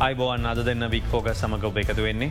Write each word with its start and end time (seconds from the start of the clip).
අයිබෝවන් 0.00 0.46
අද 0.46 0.58
දෙන්න 0.64 0.84
වික්‍ෆෝක 0.88 1.26
සමඟ 1.30 1.64
ඔබ 1.68 1.78
එකතු 1.80 2.04
වෙන්නේ. 2.04 2.30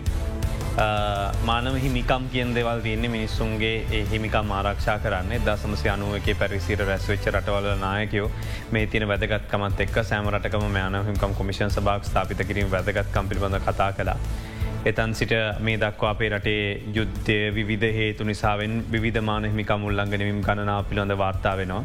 මානව 1.45 1.75
හිමිකම් 1.83 2.23
කියෙන් 2.33 2.53
දෙවල් 2.55 2.81
තියන්නේ 2.81 3.11
මිනිස්සුන්ගේ 3.15 3.75
ඒ 3.91 3.99
හිමිකම් 4.11 4.49
ආරක්ෂා 4.51 4.95
කරන්න 5.03 5.45
දසමසි 5.45 5.91
අනුවක 5.93 6.29
පැරිසිර 6.39 6.81
රැස්වෙච්ච 6.81 7.27
රටවල 7.31 7.67
නායකයෝ 7.83 8.31
මේ 8.71 8.87
තින 8.87 9.05
වැදගත්කමත් 9.11 9.83
එක් 9.85 10.01
සෑමරටකම 10.01 10.65
මෑන 10.69 10.97
හිකම් 11.09 11.35
කොමිෂන් 11.41 11.69
සභාක් 11.69 12.09
ස්ථාපිත 12.09 12.41
කිරීම 12.49 12.71
වැදගත්කම් 12.71 13.29
පිළිබඳ 13.29 13.59
කතා 13.67 13.91
කලා. 13.93 14.17
එතන් 14.85 15.13
සිට 15.13 15.35
මේ 15.59 15.77
දක්වා 15.77 16.15
අපේ 16.15 16.29
රටේ 16.29 16.63
යුද්ධය 16.97 17.39
විධ 17.69 17.89
හේතු 17.95 18.23
නිසාවෙන් 18.23 18.81
විධමාන 18.97 19.45
හිමිකම් 19.45 19.85
උල්ලංගනීම 19.85 20.41
ගණනා 20.41 20.81
පිළොඳ 20.83 21.17
වාර්තා 21.17 21.57
වෙනවා. 21.57 21.83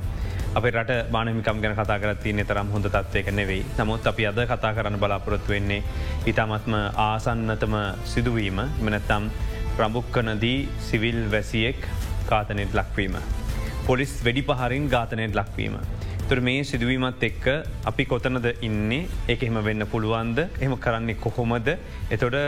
අප 0.55 0.67
රට 0.71 1.11
බානමිකම් 1.11 1.61
ගැන 1.63 1.73
කතා 1.75 1.99
කරත්තින්නේ 1.99 2.47
තරම් 2.47 2.69
හොඳ 2.71 2.87
තත්වයක 2.87 3.29
නෙවෙයි 3.33 3.63
නමුත් 3.79 4.07
අපි 4.07 4.27
අද 4.27 4.39
කතා 4.47 4.71
කරන්න 4.77 4.99
බලාපොරොත්තු 5.03 5.51
වෙන්නේ 5.51 5.83
ඉතාමත්ම 6.27 6.75
ආසන්නතම 7.05 7.75
සිදුවීම 8.05 8.61
මනැත්තම් 8.81 9.25
ප්‍රමුක්කනදී 9.77 10.59
සිවිල් 10.81 11.19
වැසියෙක් 11.33 11.81
කාතනෙට 12.29 12.71
ලක්වීම. 12.73 13.17
පොලිස් 13.87 14.13
වැඩි 14.25 14.43
පහරින් 14.45 14.87
ගාතනයට 14.89 15.35
ලක්වීම. 15.35 15.75
තුර 16.29 16.41
මේ 16.41 16.63
සිදුවීමත් 16.63 17.23
එක්ක 17.23 17.45
අපි 17.85 18.05
කොතනද 18.07 18.47
ඉන්නේ 18.63 19.09
එක 19.29 19.43
එහෙම 19.43 19.59
වෙන්න 19.61 19.87
පුළුවන්ද 19.87 20.39
එහම 20.39 20.79
කරන්නේ 20.79 21.19
කොහොමද 21.19 21.69
එතොට 22.11 22.39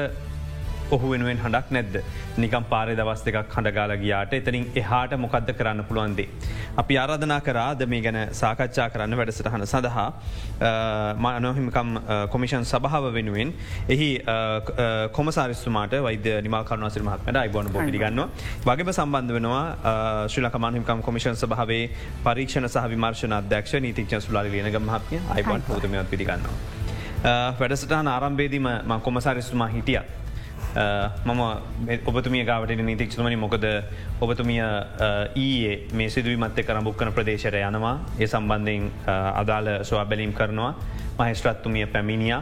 ඔහු 0.90 1.10
වෙනුවෙන් 1.12 1.38
හඬක් 1.38 1.70
නැද්ද 1.70 1.96
නිකම් 2.38 2.64
පාරය 2.72 2.94
දවස් 2.94 3.22
දෙකක් 3.26 3.54
හඬගාල 3.54 3.92
ගියාට 4.02 4.34
එතනින් 4.38 4.66
එහාට 4.74 5.16
මොකක්ද 5.18 5.50
කරන්න 5.58 5.82
පුළුවන්දේ. 5.88 6.28
අපි 6.76 6.94
ආරාධනා 6.96 7.40
කරාද 7.40 7.82
මේ 7.86 8.00
ගැන 8.00 8.18
සාකච්ඡා 8.32 8.88
කරන්න 8.90 9.18
වැඩසටහන 9.20 9.66
සඳහා 9.66 10.08
මනොහිමිකම් 11.18 11.90
කොමිෂන් 12.30 12.64
සභාව 12.64 13.08
වෙනුවෙන් 13.12 13.52
එහි 13.88 14.10
කොමසාරිස්තුමාට 15.12 15.96
වෛද්‍ය 16.00 16.36
නිමාකරන 16.42 16.90
සිරමහත්මට 16.90 17.40
අයිබොන 17.42 17.72
බොඩි 17.72 17.98
ගන්න 17.98 18.22
වගේම 18.64 18.92
සම්බන්ධ 18.92 19.36
වෙනවා 19.38 19.64
ශ්‍රලකමානහිකම් 20.28 21.02
කොමිෂන් 21.02 21.36
සභාවේ 21.36 21.82
පරීක්ෂණ 22.24 22.68
සහ 22.68 22.86
විමර්ශන 22.92 23.38
අධ්‍යක්ෂ 23.40 23.80
නීතික්ෂ 23.80 24.28
සුලාලි 24.28 24.54
ලියනග 24.56 24.80
මහත්ය 24.82 25.22
අයිබන් 25.34 25.66
හතුමත් 25.70 26.10
පිළිගන්නවා. 26.10 26.54
වැඩසටහන 27.58 28.08
ආරම්භේදීම 28.08 28.68
කොමසාරිස්තුමා 29.02 29.68
හිටියත්. 29.68 30.25
මම 30.76 31.40
ඔබතුමිය 32.06 32.44
ගාවට 32.44 32.76
නීතික්ෂමනි 32.88 33.36
මොකද 33.36 33.64
ඔබතුමිය 34.20 34.60
ඊයේ 35.34 35.88
මේ 35.94 36.10
සිදුවීමත්ය 36.10 36.62
කරම්බුක්කන 36.68 37.12
ප්‍රදේශයට 37.16 37.56
යනවා. 37.62 37.96
ඒ 38.20 38.26
සම්බන්ධයෙන් 38.26 38.90
අදාළ 39.42 39.72
ස්වා 39.88 40.04
බැලීම් 40.04 40.32
කරනවා 40.32 40.74
මහිස්ත්‍රත්තුමිය 41.18 41.86
පැමිණිය. 41.86 42.36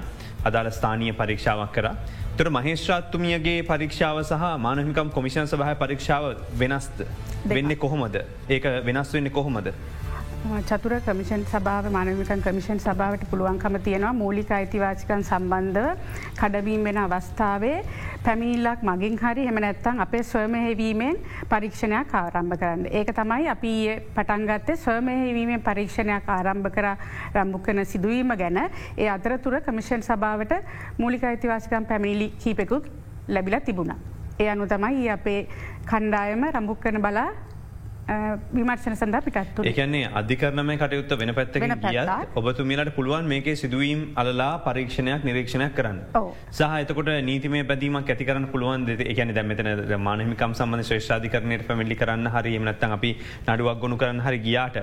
අදාළ 0.45 0.71
ස්ථානීය 0.71 1.15
පරීක්ෂාවක් 1.21 1.73
කර. 1.73 1.89
තුර 2.37 2.51
මහේශ්‍රාත්තුමියගේ 2.51 3.63
පරීක්ෂාව 3.69 4.19
සහ 4.23 4.47
මානහිකම් 4.59 5.11
කොමිෂන් 5.15 5.47
සභහ 5.47 5.77
පරීක්ෂාව 5.83 6.25
වෙනස්ද? 6.59 7.07
වෙන්නේ 7.48 7.77
කොහොමද? 7.77 8.17
ඒක 8.48 8.65
වෙනස් 8.87 9.13
වෙන්නේ 9.15 9.31
කොහොමද. 9.31 9.71
චතුර 10.45 11.00
කමිෂන් 11.00 11.42
සභාව 11.48 11.87
මානවිකන් 11.91 12.42
කමිෂන් 12.45 12.78
සභාවට 12.78 13.23
පුළුවන්කම 13.31 13.77
තියෙනවා 13.81 14.12
මූලික 14.12 14.51
අයිතිවාසිකන් 14.51 15.23
සම්බන්ධව 15.23 15.86
කඩවීම් 16.41 16.84
වෙන 16.84 16.98
අවස්ථාවේ 16.98 17.78
පැමිල්ලක් 18.25 18.83
මගින් 18.83 19.17
හරි 19.23 19.47
හෙම 19.47 19.61
නැත්තං 19.64 20.03
අපේ 20.05 20.23
ස්වමහෙවීමෙන් 20.23 21.17
පරීක්ෂණයක් 21.48 22.12
ආරම්භ 22.14 22.59
කරන්න. 22.61 22.83
ඒක 22.92 23.14
තමයි 23.14 23.48
අපි 23.48 23.73
පටන්ගත්තේ 24.17 24.77
ස්වමහෙවීමෙන් 24.77 25.62
පරීක්ෂණයක් 25.62 26.28
ආරම්භ 26.28 26.69
කර 26.77 26.91
රම්භුකන 27.34 27.84
සිදුවීම 27.86 28.36
ගැන 28.36 28.61
ඒ 28.98 29.08
අතරතුර 29.08 29.61
කමිෂන් 29.62 30.03
සභාවට 30.03 30.52
මූලික 30.98 31.24
අයිතිවාසිකම් 31.24 31.89
පැමිණිලි 31.89 32.29
කීපෙකුත් 32.45 32.92
ලැබිල 33.29 33.61
තිබුණ. 33.61 33.96
ඒ 34.39 34.48
අනු 34.51 34.67
තමයි 34.67 35.08
අපේ 35.08 35.40
කණ්ඩායම 35.86 36.45
රම්භුක් 36.52 36.80
කරන 36.80 37.01
බලා 37.01 37.29
විමර්ශන 38.07 38.97
සඳ 38.97 39.20
පිටත්තු 39.27 39.65
එකන්නේ 39.70 40.09
අධිකරනම 40.20 40.70
කටයුත්ත 40.81 41.13
වෙන 41.20 41.33
පැත්ත 41.39 41.57
ගිය 41.57 42.01
ඔබතුමිලට 42.41 42.91
පුළුවන් 42.97 43.29
මේක 43.33 43.48
සිදුවීම් 43.57 44.03
අලලා 44.23 44.51
පරීක්ෂණයක් 44.67 45.25
නිරීක්ෂණයක් 45.29 45.75
කරන්න. 45.79 46.01
සහ 46.51 46.75
එතකොට 46.83 47.11
නීතිම 47.29 47.57
පැදීම 47.70 47.97
ඇතිකරන 48.01 48.47
පුළුවන් 48.53 48.85
එකන 49.14 49.35
දැමතන 49.39 49.70
මානමිකම් 50.09 50.57
සම්බඳ 50.59 50.89
ශ්‍රේෂාධිකරනයට 50.91 51.67
පැමිලි 51.70 51.97
කරන්න 52.03 52.33
හරි 52.37 52.55
එමනත්තන් 52.61 52.97
අපි 52.98 53.13
නඩුවක් 53.48 53.81
ගොුණු 53.81 53.97
කරන්න 53.97 54.20
හරි 54.27 54.43
ගියාට. 54.48 54.77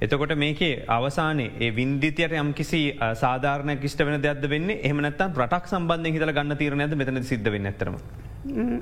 එතකොට 0.00 0.36
මේකේ 0.44 0.84
අවසානයේ 0.98 1.50
ඒ 1.60 1.74
වින්දිතයට 1.80 2.38
යම් 2.42 2.54
කිසි 2.54 2.82
සාධාරණ 3.24 3.76
කිෂ්ට 3.82 4.06
වෙන 4.06 4.22
දෙයක් 4.22 4.48
වෙන්න? 4.54 4.70
එහමනත්තන් 4.78 5.34
රටක් 5.34 5.74
සම්බන්ධය 5.74 6.14
හිතල 6.16 6.34
ගන්න 6.38 6.58
තීරණයද 6.62 6.98
මෙතන 7.02 7.22
සිද්ධ 7.32 7.52
වෙන්න 7.56 7.70
ඇතරම. 7.72 7.98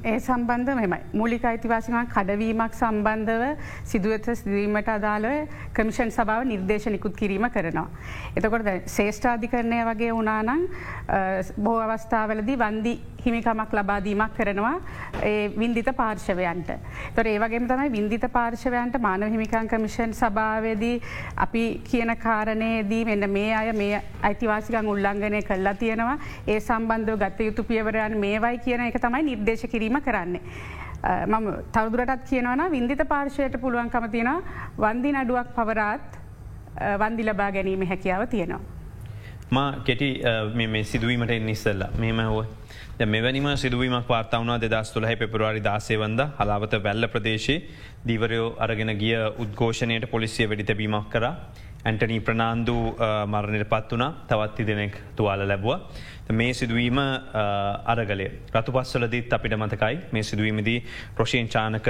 ඒ 0.05 0.19
සම්බන්ධ 0.19 0.75
මෙමයි 0.79 0.99
මූලික 1.19 1.45
අයිතිවාසිකන් 1.51 2.11
කඩවීමක් 2.15 2.75
සම්බන්ධව 2.81 3.45
සිදුවත 3.87 4.29
සිදීමට 4.35 4.89
අදාළව 4.89 5.49
කමිෂන් 5.73 6.11
සභාව 6.11 6.45
නිර්දේශනිකුත් 6.45 7.17
කිරීම 7.17 7.49
කරනවා. 7.51 7.89
එතකොට 8.37 8.71
ශේෂ්ඨාධිකරණය 8.89 9.83
වගේ 9.91 10.13
වනානං 10.13 10.69
බෝ 11.59 11.79
අවස්ථාවලදී 11.81 12.59
වන්දි 12.59 12.95
හිමිකමක් 13.25 13.73
ලබාදීමක් 13.73 14.35
කරනවා 14.39 14.75
ඒ 15.23 15.51
වින්දිත 15.59 15.91
පාර්ශවයන්ට. 15.97 16.71
තොර 17.15 17.27
ඒවගේම 17.27 17.67
තමයි 17.67 17.91
වින්දිත 17.91 18.27
පාර්ශවයන්ට 18.33 18.99
මානව 19.01 19.31
හිමිකන් 19.31 19.69
කමිෂන් 19.69 20.15
සභාවදී 20.15 20.95
අපි 21.37 21.65
කියන 21.85 22.15
කාරණයේදී 22.19 23.05
මෙන්න 23.05 23.31
මේ 23.31 23.53
අය 23.55 23.73
මේ 23.75 24.03
අයිතිවාසිකං 24.23 24.93
උල්ලංඝනය 24.95 25.43
කල්ලා 25.43 25.75
තියෙනවා 25.75 26.19
ඒ 26.47 26.61
සම්බන්ධව 26.61 27.19
ගත 27.19 27.51
යුතු 27.51 27.65
පියවරයන් 27.65 28.19
මේවයි 28.19 28.59
කියන 28.59 28.87
එක 28.89 29.01
තමයි 29.01 29.23
නිර්දේශ 29.25 29.67
කිරීම 29.67 30.01
කරන්නේ. 30.01 30.43
මම 31.27 31.49
තවදුරටත් 31.73 32.29
කියනවන 32.31 32.63
වින්දිත 32.71 33.03
පාර්ශයට 33.09 33.61
පුළුවන්කම 33.61 34.07
තියෙන 34.11 34.31
වන්දි 34.79 35.13
නඩුවක් 35.13 35.51
පවරාත් 35.57 36.19
වන්දි 37.03 37.29
ලබා 37.31 37.51
ගැනීම 37.53 37.87
හැකියාව 37.87 38.27
තියෙනවා. 38.29 38.61
මා 39.51 39.73
කෙටි 39.85 40.09
මේ 40.55 40.85
සිදුවීමට 40.85 41.31
එනිස්සල්ලා 41.31 41.91
මෙම 41.99 42.21
හෝ 42.29 42.45
මෙවැනිම 43.07 43.47
සිදුවීමක් 43.57 44.09
වාර්තාවනා 44.09 44.61
දෙදස් 44.61 44.91
තුළහ 44.93 45.13
පෙපරවාරි 45.19 45.63
දාසේවන්ද 45.65 46.21
හලාවත 46.39 46.75
වැල්ල 46.85 47.09
ප්‍රදේශයේ 47.15 47.63
දීවරයෝ 48.09 48.49
අරගෙන 48.59 48.93
ගිය 49.03 49.15
උද්ඝෝෂණයට 49.45 50.11
පොලිසිය 50.11 50.49
වැඩි 50.49 50.69
තැබීමක් 50.71 51.09
කර 51.15 51.27
ඇන්ටනී 51.85 52.21
ප්‍රනාන්දු 52.21 52.77
මරණයට 53.33 53.69
පත් 53.73 53.93
වනා 53.97 54.13
තවත්ති 54.29 54.67
දෙනෙක් 54.67 54.95
තුවාල 55.17 55.49
ලැබවා. 55.49 55.79
මේ 56.29 56.53
සිදුවීම 56.53 56.99
අරගලේ 57.85 58.31
රතු 58.53 58.73
පස්සලදීත් 58.73 59.33
අපිට 59.33 59.55
මතකයි 59.55 59.99
මේ 60.13 60.23
සිදුවීමදී 60.23 60.85
ප්‍රශයෙන් 61.15 61.49
චානක 61.49 61.87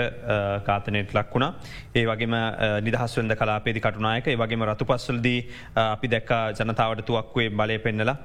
කාතනයට 0.65 1.15
ලක් 1.15 1.35
වුණා. 1.35 1.55
ඒ 1.95 2.05
වගේම 2.05 2.35
නිදහස්වද 2.83 3.33
කලාපේදි 3.35 3.81
කටුනායක 3.81 4.29
ඒ 4.29 4.37
වගේම 4.37 4.65
රතු 4.65 4.85
පස්සලදී 4.85 5.41
අපි 5.75 6.09
දැක්ක 6.09 6.33
ජනතාවට 6.61 7.07
තුවක්වේ 7.07 7.51
බලය 7.51 7.79
පෙන්නලා 7.79 8.17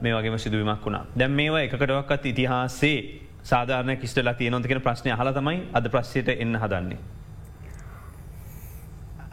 මේ 0.00 0.14
වගේම 0.14 0.38
සිදුවීමක් 0.38 0.86
වුණා. 0.86 1.06
දැම් 1.18 1.32
මේවා 1.32 1.66
එකකටවක්කත් 1.66 2.26
ඉතිහාසේ 2.26 2.98
සාධාරන 3.42 3.96
කිස්ටලා 3.96 4.34
තියනොතිකෙන 4.34 4.80
ප්‍රශ්නය 4.80 5.10
හලතමයි 5.12 5.68
අද 5.72 5.90
ප්‍රශ්යට 5.90 6.28
එන්න 6.28 6.54
හදන්නේ. 6.56 7.23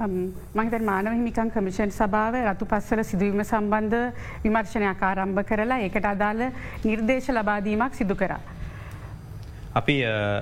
මහිත 0.08 0.86
මානව 0.92 1.14
හිමිකන් 1.18 1.52
කමිෂන් 1.56 1.92
සභාව 2.00 2.40
රතු 2.44 2.66
පස්සල 2.72 3.04
සිදුවීම 3.12 3.44
සම්බන්ධ 3.44 4.00
විමර්ශනයක් 4.46 5.04
ආරම්භ 5.10 5.44
කරලා 5.52 5.84
ඒකට 5.86 6.10
අදාළ 6.14 6.42
නිර්දේශ 6.86 7.30
ලබාදීමක් 7.38 7.94
සිදු 8.02 8.16
කර. 8.16 8.34
අපි 9.80 9.96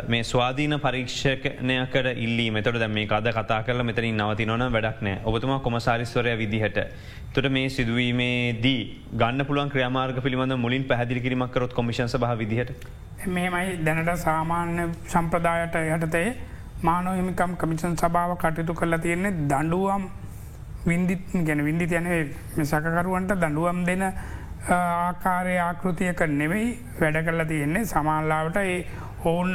මේ 0.08 0.24
ස්වාධීන 0.24 0.76
පරීක්ෂණයකට 0.86 2.08
ඉල්ලී 2.26 2.50
මෙතට 2.52 2.80
දැ 2.84 2.88
මේ 2.98 3.08
අද 3.18 3.28
කතා 3.38 3.62
කරල 3.66 3.84
මෙතනින් 3.90 4.22
නවති 4.22 4.46
නොන 4.52 4.66
වැඩක් 4.76 5.04
නෑ 5.08 5.22
ඔබතුම 5.32 5.54
කොමසාරිස්වරය 5.68 6.38
විදිහට. 6.44 6.80
තුට 7.34 7.50
මේ 7.58 7.70
සිදුවීමේදී 7.70 8.82
ගන්න 9.22 9.46
පුළුවන් 9.46 9.70
ක්‍රමාර්ග 9.70 10.22
පිළිබඳ 10.26 10.58
මුලින් 10.66 10.84
පැදිලි 10.92 11.22
කිරීමක් 11.26 11.52
කරොත් 11.54 11.74
කොමිෂන් 11.74 12.08
සහ 12.08 12.38
විදිහට. 12.42 12.72
මෙමයි 13.28 13.78
දැනට 13.86 14.16
සාමාන්‍ය 14.18 14.88
සම්ප්‍රදායට 15.14 15.76
යටතේ 15.98 16.28
මානෝ 16.82 17.14
හිමිකම් 17.14 17.54
කමිෂන් 17.58 17.96
සභාව 17.96 18.32
කටයුතු 18.38 18.74
කරලා 18.74 19.00
තියෙන්නේ 19.00 19.32
දඩුවම් 19.48 20.04
විින්දිත් 20.86 21.24
ගැන 21.48 21.64
විින්දි 21.66 21.88
යන 21.94 22.08
සකකරුවන්ට 22.64 23.34
දඩුවම් 23.36 23.80
දෙන 23.86 24.04
ආකාරය 24.70 25.56
ආකෘතියක 25.60 26.22
නෙවෙයි 26.34 26.70
වැඩ 27.00 27.18
කරලා 27.26 27.46
තියෙන්නේ 27.46 27.84
සමාල්ලාවට 27.86 28.60
ඒ 28.62 28.78
ඔවුන් 29.24 29.52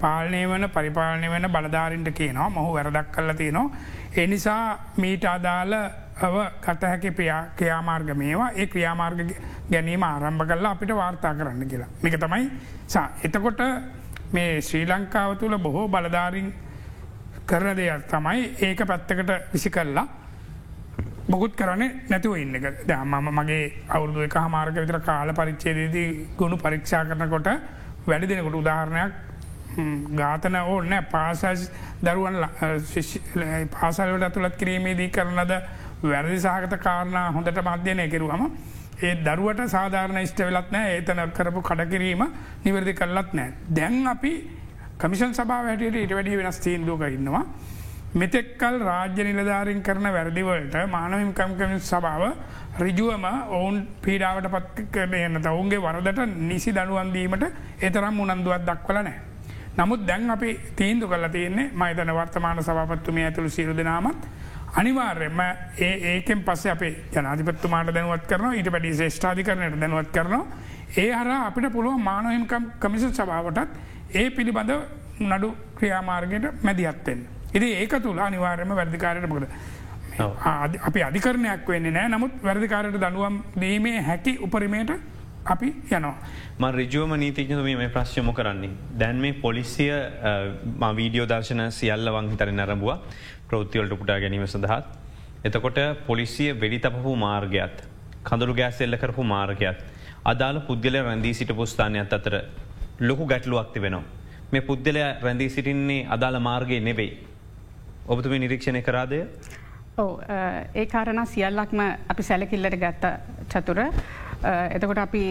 පාලනය 0.00 0.40
වන 0.46 0.68
පරිපාලනය 0.68 1.28
වන 1.28 1.48
බලධාරින්ට 1.48 2.10
කියනවා 2.12 2.48
මොහු 2.50 2.72
වැරදක් 2.74 3.10
කල්ල 3.12 3.32
තියෙනවා. 3.34 3.70
එනිසා 4.16 4.78
මීට 4.96 5.24
අදාළ 5.26 5.74
කටහැකි 6.60 7.10
ප්‍රයා 7.10 7.42
ක්‍රියාමාර්ග 7.58 8.14
මේවා 8.14 8.50
ඒ 8.52 8.66
ක්‍රියාමාර්ග 8.66 9.20
ගැනීම 9.70 10.02
ආරම්භ 10.02 10.46
කල්ලා 10.46 10.72
අපිට 10.72 10.94
වාර්තා 10.96 11.34
කරන්න 11.34 11.68
කියලා. 11.68 11.90
මේක 12.02 12.16
තමයි 12.18 12.50
සා 12.86 13.06
එතකොට 13.22 13.60
මේ 14.34 14.60
ශ්‍රී 14.60 14.86
ලංකාව 14.86 15.38
තුළ 15.38 15.56
බොහෝ 15.58 15.86
බලධාරින් 15.88 16.52
කරන 17.46 17.76
දෙයක් 17.76 18.06
තමයි 18.08 18.44
ඒක 18.60 18.80
පැත්තකට 18.84 19.52
විසි 19.52 19.70
කල්ලා 19.70 20.06
බොකුත් 21.26 21.54
කරන්නේ 21.54 21.90
නැතිව 22.08 22.36
ඉන්න 22.36 22.54
එක. 22.54 22.64
මම 22.96 23.28
මගේ 23.30 23.62
අවුරුදු 23.88 24.20
එක 24.22 24.36
හමාරක 24.36 24.74
විතර 24.76 25.00
කාල 25.02 25.32
පරිච්චේදේදී 25.32 26.08
ගුණු 26.36 26.56
පරීක්ෂා 26.58 27.04
කරනකොට 27.04 27.48
වැඩි 28.06 28.28
දෙනකොට 28.28 28.54
උදාහරණයක් 28.54 29.12
ගාතන 30.14 30.56
ඕන්න 30.56 30.94
පාසස් 31.06 31.70
දරුවන් 32.02 32.36
පාසල්වට 33.72 34.22
ඇතුළත් 34.22 34.56
කිරීමේදී 34.56 35.10
කරනද 35.10 35.52
වැරදි 36.04 36.38
සහගත 36.38 36.78
කාරණා 36.80 37.26
හොඳට 37.30 37.60
මධ්‍යනය 37.62 38.08
කෙරුවම 38.08 38.44
ඒ 39.04 39.14
දරුවට 39.26 39.62
සාධාරණ 39.68 40.20
ඉෂ්ට 40.20 40.40
වෙලත් 40.40 40.68
නෑ 40.70 40.90
ඒතන 40.92 41.22
කරපු 41.30 41.60
කඩකිරීම 41.62 42.22
නිවැරදි 42.64 42.94
කරලත් 42.94 43.32
නෑ. 43.32 43.52
දැන් 43.70 44.06
අපි 44.06 44.32
කමිෂන් 44.98 45.32
සභාව 45.32 45.70
හැටියට 45.70 46.02
ඉට 46.02 46.12
වැඩි 46.12 46.36
වෙනස් 46.36 46.60
තීන්දුවක 46.60 47.06
ඉන්නවා. 47.10 47.44
මෙතෙක්කල් 48.14 48.76
රාජ්‍ය 48.80 49.22
නිලධාරින් 49.28 49.82
කරන 49.82 50.06
වැරදිවලට 50.08 50.74
මානවහිම්කම්කමින් 50.88 51.80
සභාව 51.82 52.22
රිජුවම 52.78 53.24
ඔවුන් 53.50 53.76
පීඩාවට 54.02 54.48
පත් 54.50 54.86
කරන 54.92 55.14
එන්නත 55.16 55.46
ඔවුන්ගේ 55.46 55.80
වරදට 55.80 56.20
නිසි 56.44 56.72
දනුවන්දීමට 56.72 57.44
එතරම් 57.80 58.20
උනන්දුවත් 58.20 58.66
දක්වල 58.66 59.00
නෑ. 59.00 59.18
නමුත් 59.76 60.06
දැන් 60.06 60.30
අපි 60.30 60.50
තීන්දු 60.76 61.08
කල 61.08 61.26
තියන්නේ 61.28 61.70
මයිතන 61.72 62.12
වර්තමාන 62.12 62.62
සභපත්තුමිය 62.62 63.24
ඇතුළු 63.24 63.50
සිරු 63.50 63.76
දෙනාමත් 63.76 64.22
අනිවාර්යම 64.80 65.40
ඒ 65.78 65.90
ඒකෙන් 66.12 66.40
පස්සේ 66.46 66.72
අපේ 66.72 66.92
ජනාධිපත්තුමාට 67.14 67.94
දැනුවත් 67.96 68.26
කරන 68.30 68.56
ඊට 68.58 68.70
පැඩි 68.74 68.94
ශේෂ්ඨාධිකරණයට 69.00 69.78
දැනුවත් 69.82 70.10
කරනවා. 70.16 70.42
ඒ 71.02 71.10
හර 71.12 71.30
අපිට 71.36 71.72
පුළුව 71.76 72.02
මානොහිම්කම් 72.08 72.66
කමිස 72.82 73.06
සභාවටත් 73.18 73.70
ඒ 74.20 74.26
පිළිබඳ 74.30 74.72
නඩු 75.30 75.54
ක්‍රියාමාර්ගයට 75.78 76.62
මැදිහත්තෙන්. 76.66 77.20
ඉදි 77.56 77.68
ඒක 77.80 77.96
තුළ 78.02 78.18
අනිවාර්යම 78.18 78.76
වැර්දිකාරයට 78.80 79.30
මොකද. 79.32 79.46
අපි 80.88 81.02
අධිකරණයක් 81.08 81.68
වෙන්නේ 81.68 81.96
නෑ 81.98 82.08
නමුත් 82.08 82.34
වැරදිකාරයට 82.48 83.00
දනුවම් 83.04 83.42
දීමේ 83.60 84.00
හැකි 84.08 84.38
උපරිමයට 84.46 84.90
අපි 85.52 85.68
යනවා. 85.90 86.16
ම 86.58 86.64
රජුවම 86.78 87.14
නීතිකතුම 87.22 87.62
මේ 87.64 87.88
ප්‍රශ්යම 87.96 88.32
කරන්නේ. 88.34 88.70
දැන් 88.98 89.16
මේ 89.16 89.32
පොලිසිය 89.46 89.92
වීඩියෝ 90.98 91.28
දර්ශන 91.32 91.62
සියල්ල 91.78 92.10
වංහිතර 92.16 92.52
නැරඹවා 92.52 92.98
ප්‍රෘතිවලට 93.54 93.96
උපුටා 93.96 94.20
ගැනීම 94.26 94.46
සඳහත්. 94.46 94.84
එතකොට 95.48 95.80
පොලිසිය 96.06 96.52
වෙඩි 96.62 96.78
තපපු 96.84 97.16
මාර්ගයත්. 97.26 97.76
කඳුරු 98.28 98.54
ගෑස් 98.60 98.80
එල්ල 98.86 98.96
කරපු 99.02 99.22
මාර්ගයත්. 99.34 99.80
අදාළ 100.32 100.60
පුද්ගල 100.68 100.96
රැඳී 101.06 101.34
සිට 101.38 101.50
පුස්ථානයත් 101.58 102.12
අතර 102.18 102.34
ලොකු 103.08 103.26
ගැටලුවක්ති 103.32 103.82
වෙනවා. 103.84 104.04
මේ 104.52 104.62
පුද්ගලය 104.68 105.02
රැඳී 105.24 105.48
සිටින්නේ 105.56 106.06
අදාළ 106.16 106.38
මාර්ගය 106.48 106.80
නෙවෙයි. 106.88 107.12
ඔබතුම 108.08 108.36
නිරීක්ෂණය 108.44 108.82
කරාදය? 108.88 109.20
ඕ 109.98 110.12
ඒ 110.74 110.86
කාරණ 110.94 111.26
සියල්ලක්ම 111.34 111.80
අපි 112.14 112.22
සැලකිල්ලට 112.30 112.78
ගත්ත 112.84 113.12
චතුර. 113.52 113.82
එතකොට 114.76 115.02
අපි 115.06 115.24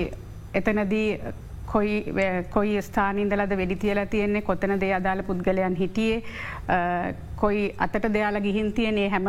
එතනදී 0.60 1.08
කොයි 1.74 1.98
කොයි 2.56 2.82
ස්ථානින්දලද 2.88 3.58
වෙඩි 3.62 3.76
තියල 3.84 4.06
තියෙන්නේ 4.16 4.48
කොතන 4.50 4.80
දේ 4.82 4.94
අදාළ 5.00 5.24
පුද්ගලයන් 5.30 5.76
හිටියේ 5.82 6.24
කොයි 7.44 7.64
අතට 7.86 8.08
දෙයාල 8.14 8.40
ගිහින් 8.48 8.72
තියනේ 8.74 9.10
හැම 9.10 9.28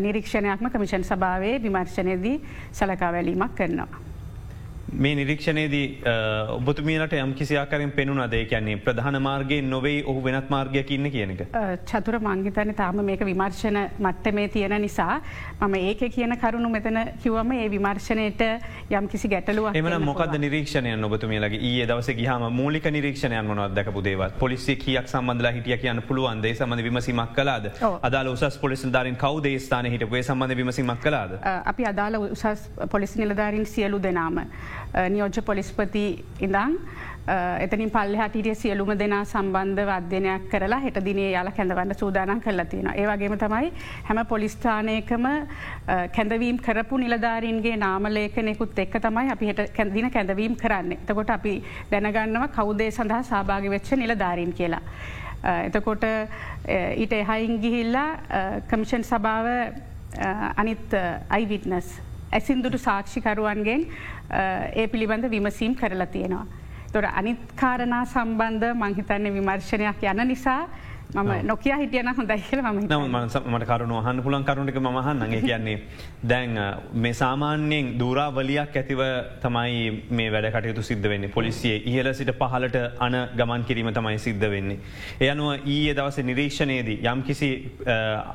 නිරීක්ෂණයක්ම 0.00 0.70
කමිෂන් 0.72 1.04
සභාවේ 1.04 1.58
විමර්ශනයදී 1.64 2.38
සලකා 2.72 3.12
වැලීමක් 3.12 3.54
කරනවා. 3.54 4.11
මේ 4.92 5.14
නිරීක්ෂණයේදී 5.14 6.02
ඔබතුමීලට 6.56 7.12
යම් 7.14 7.32
කිසියාකරින් 7.34 7.92
පෙනුනද 7.92 8.34
කියන්නේ 8.50 8.76
ප්‍රධාන 8.76 9.16
මාර්ගයේ 9.22 9.62
නොවේ 9.62 10.02
ඔහු 10.06 10.24
වෙනත් 10.24 10.50
මාර්ගයක් 10.50 10.90
ඉන්න 10.90 11.10
කියනක. 11.10 11.40
චතුර 11.86 12.18
මංගිතන 12.20 12.74
තාම 12.74 13.00
මේක 13.04 13.24
විමර්ශන 13.24 13.78
මට්ටමේ 13.98 14.48
තියෙන 14.48 14.76
නිසා 14.82 15.20
මම 15.60 15.74
ඒක 15.74 16.04
කියන 16.14 16.36
කරුණු 16.36 16.68
මෙතන 16.68 16.98
කිවම 17.22 17.52
ඒ 17.52 17.68
විමර්ශනයට 17.70 18.42
යම් 18.90 19.08
කිසි 19.08 19.28
ගැටලුව 19.28 19.70
එමන 19.74 19.98
මොකද 20.04 20.36
නිරීක්ෂණයන් 20.38 21.04
ඔබතුමීලගේ 21.04 21.62
ඒ 21.70 21.86
දවස 21.86 22.12
ගහම 22.20 22.46
මූලික 22.52 22.90
නිරීක්ෂණයන් 22.98 23.46
මොනවත් 23.46 23.74
දැකපු 23.74 24.04
දේවත් 24.04 24.38
පොලිසි 24.38 24.76
කියක් 24.76 25.08
සම්බඳලා 25.08 25.52
හිටිය 25.52 25.78
කියන්න 25.78 26.02
පුළුවන් 26.02 26.42
දේ? 26.42 26.54
සමඳ 26.54 26.84
විමසිමක් 26.84 27.34
කලාද 27.34 27.70
අදාල 28.02 28.32
උසස් 28.34 28.58
පොලිස් 28.58 28.84
දාරින් 28.92 29.16
කවදේ 29.16 29.58
ස්ථාන 29.58 29.86
හිටපුේ? 29.86 30.22
සම්බඳ 30.22 30.56
විමසිමක් 30.56 31.00
කලාද. 31.00 31.38
අපි 31.64 31.86
අදාල 31.86 32.20
උසස් 32.20 32.70
පොලිස් 32.90 33.16
නිලධාරින් 33.16 33.66
සියලු 33.66 34.02
දෙනාම. 34.02 34.40
නියෝජ්‍ය 35.08 35.42
පොලිස්පති 35.42 36.04
ඉඳං 36.40 36.76
එතනින් 37.64 37.90
පල්ලහටිටිය 37.90 38.54
සියලුම 38.54 38.90
දෙනා 38.98 39.24
සම්බන්ධ 39.24 39.86
වධ්‍යනයක් 39.88 40.48
කරලා 40.50 40.80
හෙට 40.84 40.98
දිනේ 41.04 41.30
යාල 41.30 41.50
කැඳවන්න 41.56 41.94
සූදානම් 41.94 42.40
කරලා 42.40 42.64
තියෙන. 42.64 42.90
ඒවගේම 42.94 43.38
තමයි 43.38 43.72
හැම 44.08 44.26
පොලිස්ථානයකම 44.26 45.26
කැඳවීම් 46.16 46.58
කරපු 46.58 46.98
නිලධාරීන්ගේ 46.98 47.76
නාමලේකනෙකුත් 47.76 48.78
එක් 48.78 48.98
තමයි 49.06 49.30
අපි 49.36 49.50
හට 49.52 49.70
කැදින 49.76 50.10
කැඳවීම් 50.10 50.56
කරන්න. 50.56 50.92
එතකොට 50.92 51.30
අපි 51.30 51.54
දැනගන්නව 51.90 52.48
කවුදේ 52.58 52.90
සඳහා 52.90 53.22
සභාග 53.22 53.70
වෙච්ච 53.70 53.92
නිලධාරීන් 53.96 54.52
කියලා. 54.52 54.82
එතකොට 55.68 56.04
ඊට 56.96 57.12
එහයින් 57.12 57.60
ගිහිල්ලා 57.62 58.08
කමිෂන් 58.68 59.04
සභාව 59.04 59.46
අනිත් 60.56 60.94
අයිවිටනස් 61.30 62.11
ඇසින්දුට 62.32 62.78
සාක්ෂිකරුවන්ගෙන් 62.80 63.86
ඒ 64.76 64.86
පිළිබඳ 64.86 65.30
විමසීම් 65.30 65.74
කරලා 65.74 66.06
තියෙනවා. 66.06 66.46
තොර 66.92 67.04
අනිත්කාරණා 67.10 68.04
සම්බන්ධ 68.04 68.74
මංහිතන්න 68.76 69.34
විමර්ශනයක් 69.36 70.02
යන 70.12 70.26
නිසා 70.28 70.60
මම 71.14 71.46
නොකිය 71.46 71.72
හිටියන 71.78 72.08
හොඳයි 72.16 72.42
කියල 72.48 72.60
ම 72.62 72.78
මට 73.54 73.66
කරුණු 73.70 73.96
අහන්න 74.00 74.22
පුලන් 74.26 74.44
කරුණක 74.44 74.76
මහන්නගේ 74.86 75.40
කියන්නේ 75.42 75.78
දැන් 76.30 76.54
මේ 77.04 77.12
සාමාන්‍යයෙන් 77.12 77.90
දූරාවලියක් 78.00 78.76
ඇතිව 78.80 79.00
තමයි 79.42 79.82
මේ 80.18 80.28
වැඩ 80.34 80.48
කටයුතු 80.54 80.82
සිද්ධ 80.82 81.08
වෙන්නේ. 81.12 81.28
පොලිසිය 81.28 81.74
ඉහල 81.90 82.08
සිට 82.20 82.32
පහලට 82.40 82.78
අන 83.06 83.16
ගමන් 83.38 83.64
කිරීම 83.64 83.90
තමයි 83.98 84.18
සිද්ධ 84.18 84.46
වෙන්නේ. 84.54 84.78
එයනුව 85.20 85.68
ඊයේ 85.74 85.94
දවස 85.98 86.18
නිරීක්ෂණයේදී 86.30 86.98
යම් 87.12 87.22
කිසි 87.28 87.50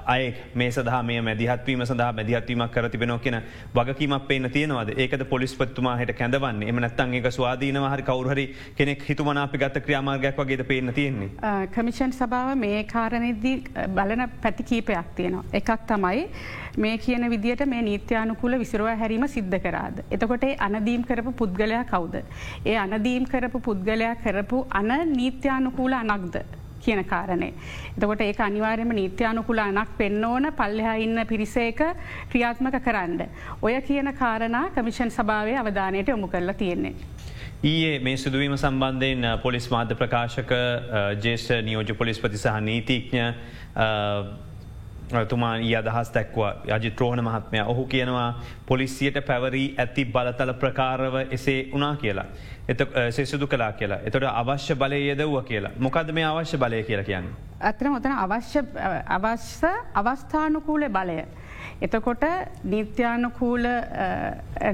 අය 0.06 0.34
මේ 0.54 0.70
සඳහා 0.78 1.02
මේ 1.10 1.22
මැදිහත්වීම 1.30 1.86
සඳහා 1.86 2.12
මැදිහත්වීමක් 2.20 2.72
කර 2.76 2.90
තිබෙනෝ 2.90 3.18
කියෙන 3.26 3.42
වගකීමක් 3.76 4.28
පේන 4.30 4.52
තියෙනවද? 4.52 4.94
ඒකද 4.98 5.26
පොලිස්පත්තුමා 5.34 5.98
හට 6.04 6.18
කැඳවන්න. 6.22 6.62
එම 6.70 6.84
නැත්තන් 6.86 7.18
ඒක 7.22 7.32
ස්වාධීනව 7.40 7.90
හරි 7.96 8.08
කවරුහරි 8.12 8.48
කෙනෙක් 8.78 9.10
හිතුමනාපි 9.10 9.64
ගත 9.66 9.86
ක්‍රියාමාර්ගයක් 9.90 10.38
වගේද 10.44 10.66
පේන 10.72 10.94
තියෙන්නේ. 10.94 11.30
කමිෂන් 11.74 12.18
සභාව 12.22 12.67
මේ 12.68 12.84
කාරණෙදී 12.94 13.56
බලන 13.98 14.24
පැති 14.44 14.68
කීපයක් 14.72 15.10
තියෙනවා. 15.18 15.46
එකක් 15.54 15.74
තමයි 15.92 16.24
මේ 16.78 16.98
කියන 16.98 17.30
විදිට 17.30 17.66
මේ 17.74 17.82
නීත්‍යානුකූල 17.82 18.60
විසිරුව 18.60 18.94
හැරීම 19.02 19.28
සිද්ධ 19.36 19.60
කරාද. 19.66 20.06
එතකොට 20.12 20.46
අනදීම් 20.68 21.04
කරපු 21.10 21.32
පුද්ගලයා 21.42 21.84
කවුද. 21.86 22.16
ඒ 22.66 22.78
අනදීම් 22.86 23.26
කරපු 23.26 23.60
පුද්ගලයා 23.68 24.16
කරපු 24.24 24.66
අන 24.82 24.94
නීත්‍යානුකූල 25.18 26.00
අනක්ද. 26.04 26.38
කියන 26.80 27.04
කාරණය. 27.06 27.50
එතකොට 27.98 28.22
ඒ 28.22 28.34
අනිවාර්යම 28.40 28.94
නීත්‍යානුකුල 29.00 29.60
අනක් 29.60 29.98
පෙන්න 29.98 30.26
ඕන 30.26 30.52
පල්ලෙහා 30.54 30.96
ඉන්න 30.96 31.20
පිරිසේක 31.28 31.82
ක්‍රියාත්මක 32.32 32.80
කරන්න. 32.86 33.22
ඔය 33.62 33.82
කියන 33.82 34.14
කාරණා 34.14 34.66
කමිෂන් 34.76 35.12
සභාවය 35.12 35.56
අවධානයට 35.56 36.08
යොමු 36.08 36.28
කරලා 36.28 36.54
තියෙන්නේ. 36.54 36.96
ඊයේ 37.64 38.00
මේ 38.00 38.18
සිදුවීම 38.18 38.58
සම්බන්ධයෙන් 38.58 39.40
පොලිස් 39.42 39.70
මාධ්‍ය 39.72 39.96
ප්‍රකාශක 39.96 40.52
ජේෂ 41.22 41.50
නියෝජ 41.64 41.94
පොලිස්පති 41.94 42.38
සහ 42.38 42.60
නීතිඥ 42.62 43.24
තුමා 45.30 45.56
ඒ 45.58 45.76
අදහස් 45.76 46.12
දැක්වා 46.14 46.52
යජිත්‍රෝහණ 46.68 47.24
මහත්මය 47.24 47.62
ඔහු 47.66 47.86
කියනවා 47.86 48.44
පොලිසියට 48.66 49.18
පැවරී 49.28 49.76
ඇති 49.78 50.06
බලතල 50.06 50.54
ප්‍රකාරව 50.54 51.16
එසේ 51.32 51.70
උනා 51.74 51.96
කියලා. 51.96 52.26
එත 52.68 52.80
සෙසුදු 53.12 53.48
කලා 53.48 53.72
කියලා 53.72 54.00
එතොට 54.06 54.24
අවශ්‍ය 54.24 54.76
බලය 54.76 55.00
යෙදව්ව 55.08 55.44
කියලා 55.44 55.72
මොකද 55.80 56.12
මේ 56.12 56.26
අවශ්‍ය 56.26 56.58
බලය 56.58 56.84
කියලා 56.84 57.04
කියන්න. 57.04 57.30
අතන 57.62 57.90
මොතන 57.90 58.12
අවශ්‍ය 58.14 58.66
අවශ්‍ය 59.10 59.74
අවස්ථානුකූල 59.96 60.90
බලය. 60.90 61.24
එතකොට 61.82 62.24
නිත්‍යානුකූල 62.66 63.66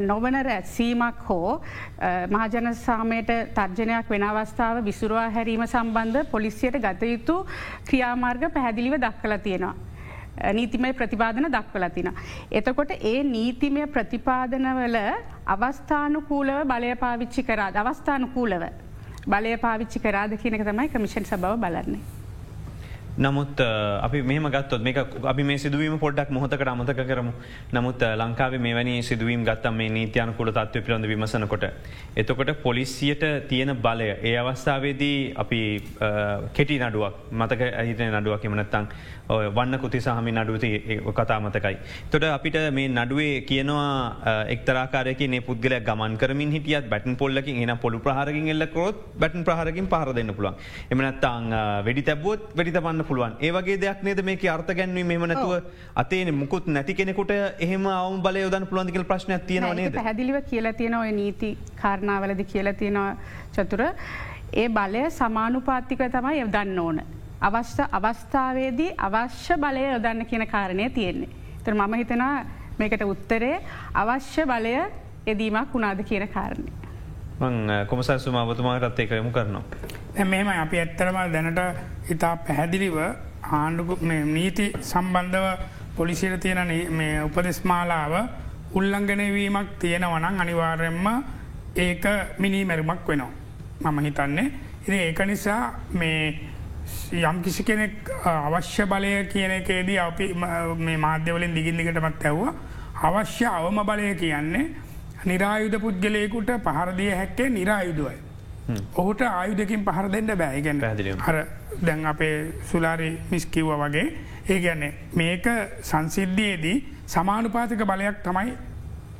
නොවන 0.01 0.37
රැත්සීමක් 0.41 1.23
හෝ 1.29 1.61
මහජන 2.29 2.73
සාමයට 2.75 3.31
තර්ජනයක් 3.55 4.09
වෙන 4.09 4.23
අවස්ථාව 4.23 4.83
විසුරවා 4.85 5.29
හැරීම 5.29 5.65
සම්බන්ධ 5.67 6.29
පොලිසියට 6.31 6.79
ගතයුතු 6.79 7.39
ක්‍රියාමාර්ග 7.87 8.47
පැහැදිලිව 8.49 8.99
දක්කල 8.99 9.37
තියෙනවා. 9.39 9.75
නීතිමය 10.53 10.93
ප්‍රතිපාදන 10.93 11.47
දක්වල 11.47 11.89
තින. 11.89 12.09
එතකොට 12.51 12.91
ඒ 12.91 13.23
නීතිමය 13.25 13.87
ප්‍රතිපාදනවල 13.87 14.97
අවස්ථානුකූලව 15.47 16.65
බලය 16.65 16.95
පාවිච්චි 16.95 17.43
කරාද 17.43 17.75
අවස්ථානුකූලව 17.75 18.65
බලය 19.27 19.57
පාවිච්චි 19.57 19.99
කරාද 19.99 20.37
කියනක 20.37 20.63
තමයි 20.63 20.89
කමිෂන් 20.89 21.25
සබව 21.25 21.57
බලන්නේ. 21.57 22.22
නමුත් 23.15 23.59
අපි 24.01 24.21
මෙම 24.23 24.45
ගත්තොත් 24.45 24.81
මේ 24.81 24.93
අපි 25.23 25.43
මේ 25.43 25.57
සිදුවීම 25.57 25.99
පොඩ්ඩක් 25.99 26.29
මොහොතකට 26.29 26.67
අමතක 26.67 27.01
කරමු 27.03 27.33
නමුත් 27.71 28.01
ලංකාවේ 28.01 28.57
මෙවැනි 28.59 29.03
සිදුවීම් 29.03 29.45
ගත්තම් 29.45 29.73
මේ 29.73 29.89
නීතියන 29.89 30.33
කුල 30.33 30.49
තත්ව 30.49 30.81
පිළඳ 30.81 31.05
විමසනකොට. 31.05 31.65
එතකොට 32.15 32.51
පොලිසියට 32.63 33.23
තියෙන 33.47 33.75
බලය 33.77 34.09
ඒ 34.21 34.35
අවස්ථාවේදී 34.35 35.33
අපි 35.35 35.59
කෙටි 36.53 36.79
නඩුවක් 36.79 37.13
මතක 37.31 37.61
ඇහිත 37.73 38.01
නඩුවක් 38.09 38.45
එමනත්තං 38.45 38.87
වන්න 39.51 39.79
කුති 39.79 40.01
සහමි 40.01 40.31
නඩුවති 40.33 40.71
කතා 41.11 41.39
මතකයි. 41.39 41.77
තොට 42.09 42.23
අපිට 42.25 42.57
මේ 42.71 42.87
නඩුවේ 42.89 43.41
කියනවා 43.43 44.43
එක්තරාකාරයක 44.47 45.21
නේ 45.27 45.41
පුද්ගල 45.41 45.77
ගමන් 45.81 46.17
කරමින් 46.17 46.51
හිටියත් 46.51 46.89
බැටන් 46.89 47.15
පොල්ලකින් 47.15 47.61
එන 47.61 47.77
පොළු 47.77 47.99
ප්‍රහරකින් 47.99 48.49
එල්ලකොත් 48.49 49.05
බැටන් 49.15 49.45
ප්‍රහරකින් 49.45 49.87
පහර 49.87 50.13
දෙන්න 50.13 50.33
පුළුවන් 50.33 50.57
එමනත්තං 50.91 51.55
වැඩි 51.85 52.03
තැබුවත් 52.03 52.51
වැඩි 52.55 52.73
තබන්න 52.73 53.02
පුළුවන් 53.03 53.37
ඒවගේ 53.39 53.77
දෙයක් 53.85 54.03
නේද 54.03 54.23
මේක 54.23 54.45
අර්ථ 54.55 54.73
ගැන්වීම 54.79 55.07
මෙම 55.07 55.25
නැතුව 55.27 55.53
අතේ 55.95 56.25
මුකුත් 56.33 56.67
නැති 56.67 56.97
කෙනෙකුට 56.99 57.31
එහෙම 57.37 57.87
අවම් 57.93 58.19
බල 58.21 58.43
යොදන් 58.43 58.67
පුළුවන්දිකල් 58.67 59.07
ප්‍රශ්නයක් 59.11 59.47
තියෙනවනේද 59.47 60.03
හැදිලිව 60.09 60.41
කියලා 60.51 60.73
තියෙන 60.73 60.99
ඔය 60.99 61.11
නීති 61.13 61.57
කාරණාවලද 61.81 62.45
කියලා 62.53 62.73
තියෙනවා 62.73 63.11
චතුර 63.55 63.83
ඒ 64.53 64.69
බලය 64.69 65.09
සමානුපාතික 65.11 65.99
තමයි 66.11 66.39
යොදන්න 66.39 66.79
ඕන. 66.79 66.99
අවශ්‍ය 67.41 67.83
අවස්ථාවේදී 67.91 68.91
අවශ්‍ය 68.97 69.55
බලය 69.57 69.85
යොදන්න 69.85 70.25
කියන 70.25 70.47
කාරණය 70.47 70.89
තියෙන්නේ. 70.89 71.29
තර 71.63 71.73
මම 71.73 71.93
හිතනවා 71.93 72.45
මේකට 72.79 73.03
උත්තරේ 73.03 73.55
අවශ්‍ය 73.93 74.45
බලය 74.45 74.75
එදීමක් 75.27 75.73
වුණාද 75.73 76.03
කියන 76.03 76.27
කාරණය. 76.27 76.71
කොමසල්සුම 77.87 78.35
අවතුමාටත් 78.35 78.99
ඒකයමු 78.99 79.31
කරනවා. 79.31 79.63
මෙම 80.25 80.47
අපි 80.47 80.79
ඇත්තරම 80.79 81.17
දැනට 81.33 81.59
ඉතා 82.11 82.35
පැහැදිලිව 82.35 82.97
ආණ්ඩු 83.51 83.97
නීති 84.01 84.71
සම්බන්ධව 84.81 85.45
පොලිසිර 85.95 86.37
තියෙන 86.37 86.73
මේ 86.91 87.21
උපදෙස්මාලාව 87.21 88.13
උල්ලංගනවීමක් 88.73 89.69
තියෙනවනං 89.79 90.41
අනිවාර්යෙන්ම 90.41 91.07
ඒක 91.77 92.05
මිනිමැරුමක් 92.39 93.07
වෙනවා. 93.07 93.31
මම 93.83 93.99
හිතන්නේ. 93.99 94.51
ඉ 94.87 94.91
ඒක 94.91 95.19
නිසා 95.25 95.73
මේ 95.93 96.39
යම් 97.13 97.41
කිසි 97.41 97.63
කෙනෙක් 97.63 98.09
අවශ්‍ය 98.25 98.85
බලය 98.85 99.11
කියන 99.25 99.51
එකේදී 99.51 99.97
අපි 99.97 100.33
මේ 100.77 100.97
මාධ්‍යවලින් 100.97 101.55
දිගින්දිකටමත් 101.55 102.25
ඇව්ව 102.25 102.41
අවශ්‍ය 103.03 103.45
අවම 103.45 103.79
බලය 103.85 104.15
කියන්නේ 104.15 104.65
නිරායුධ 105.25 105.79
පුද්ගලයකුට 105.79 106.51
පහරදිය 106.65 107.11
හැක්කේ 107.11 107.49
නිරායුදුවයි. 107.49 108.17
ඔහුට 108.95 109.21
ආයුදකින් 109.21 109.85
පහර 109.85 110.07
දෙන්න 110.11 110.37
බෑගැන 110.37 110.81
හර 111.19 111.37
දැන් 111.81 112.05
අපේ 112.05 112.35
සුලාරි 112.71 113.09
මිස්කිව්ව 113.31 113.71
වගේ. 113.81 114.05
ඒ 114.49 114.59
ගැන්නේ 114.59 114.93
මේක 115.15 115.47
සංසිද්ධියයේදී 115.81 116.77
සමානුපාතික 117.07 117.83
බලයක් 117.85 118.23
තමයි 118.23 118.53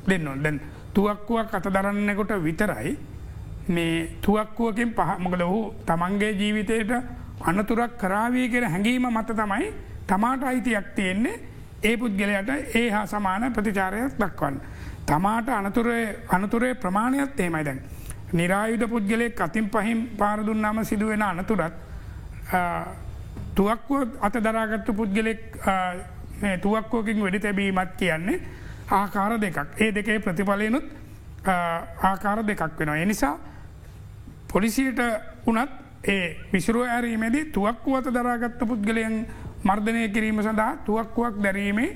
දෙන්න 0.08 0.44
දැන් 0.44 0.62
තුවක්කුවක් 0.94 1.54
අත 1.54 1.68
දරන්නෙකොට 1.70 2.32
විතරයි 2.44 2.98
මේ 3.70 4.10
තුවක්කුවකින් 4.22 4.94
පහමකද 4.94 5.42
ඔහු 5.42 5.74
තමන්ගේ 5.86 6.32
ජීවිතයට 6.34 6.92
අනතුරක් 7.44 7.98
කරාවී 7.98 8.50
කියෙන 8.50 8.70
හැඟීම 8.70 9.08
මත 9.10 9.30
තමයි 9.34 9.74
තමාට 10.08 10.44
අයිතියක් 10.44 10.88
තියෙන්නේ. 10.96 11.40
ඒ 11.84 11.98
පුද්ගලයට 11.98 12.50
ඒ 12.76 12.90
හා 12.92 13.06
සමාන 13.06 13.54
ප්‍රතිචාරයක් 13.54 14.14
දක්වන්න. 14.20 14.56
තමාට 15.06 15.50
අනතුරේ 15.50 16.74
ප්‍රමාණයක් 16.76 17.40
ඒමයි 17.40 17.64
දැන්. 17.64 17.82
නිරායුධ 18.34 18.90
පුද්ගලෙක් 18.90 19.40
අතින් 19.40 19.70
පහින් 19.70 20.10
පාරදුන්නාම 20.18 20.84
සිදුවෙන 20.84 21.22
අනතුරත් 21.24 21.74
තුවක්ව 23.56 23.92
අත 24.22 24.34
දරාගත්තු 24.36 24.94
පුද්ගලෙක් 24.94 25.42
තුවක්කෝකින් 26.62 27.22
වැඩි 27.22 27.40
තැබීමත් 27.40 27.96
කියන්නේ 27.98 28.42
ආකාර 28.92 29.40
දෙකක්. 29.40 29.58
ඒ 29.78 29.92
දෙකේ 29.92 30.20
ප්‍රතිඵලයනුත් 30.20 30.86
ආකාර 32.04 32.44
දෙකක් 32.44 32.80
වෙනවා. 32.80 32.98
එනිසා 32.98 33.38
පොලිසියට 34.48 35.00
වනත් 35.46 35.70
ඒ 36.06 36.38
විසුරුව 36.54 36.88
ඇරීමේදී 36.88 37.46
තුවක්කු 37.48 37.96
අත 37.96 38.06
දරාගත්ත 38.08 38.60
පුද්ගලයන් 38.62 39.16
මර්ධනය 39.64 40.10
කිරීම 40.10 40.42
සඳහා 40.42 40.78
තුවක්කුවක් 40.86 41.36
දැරීමේ 41.44 41.90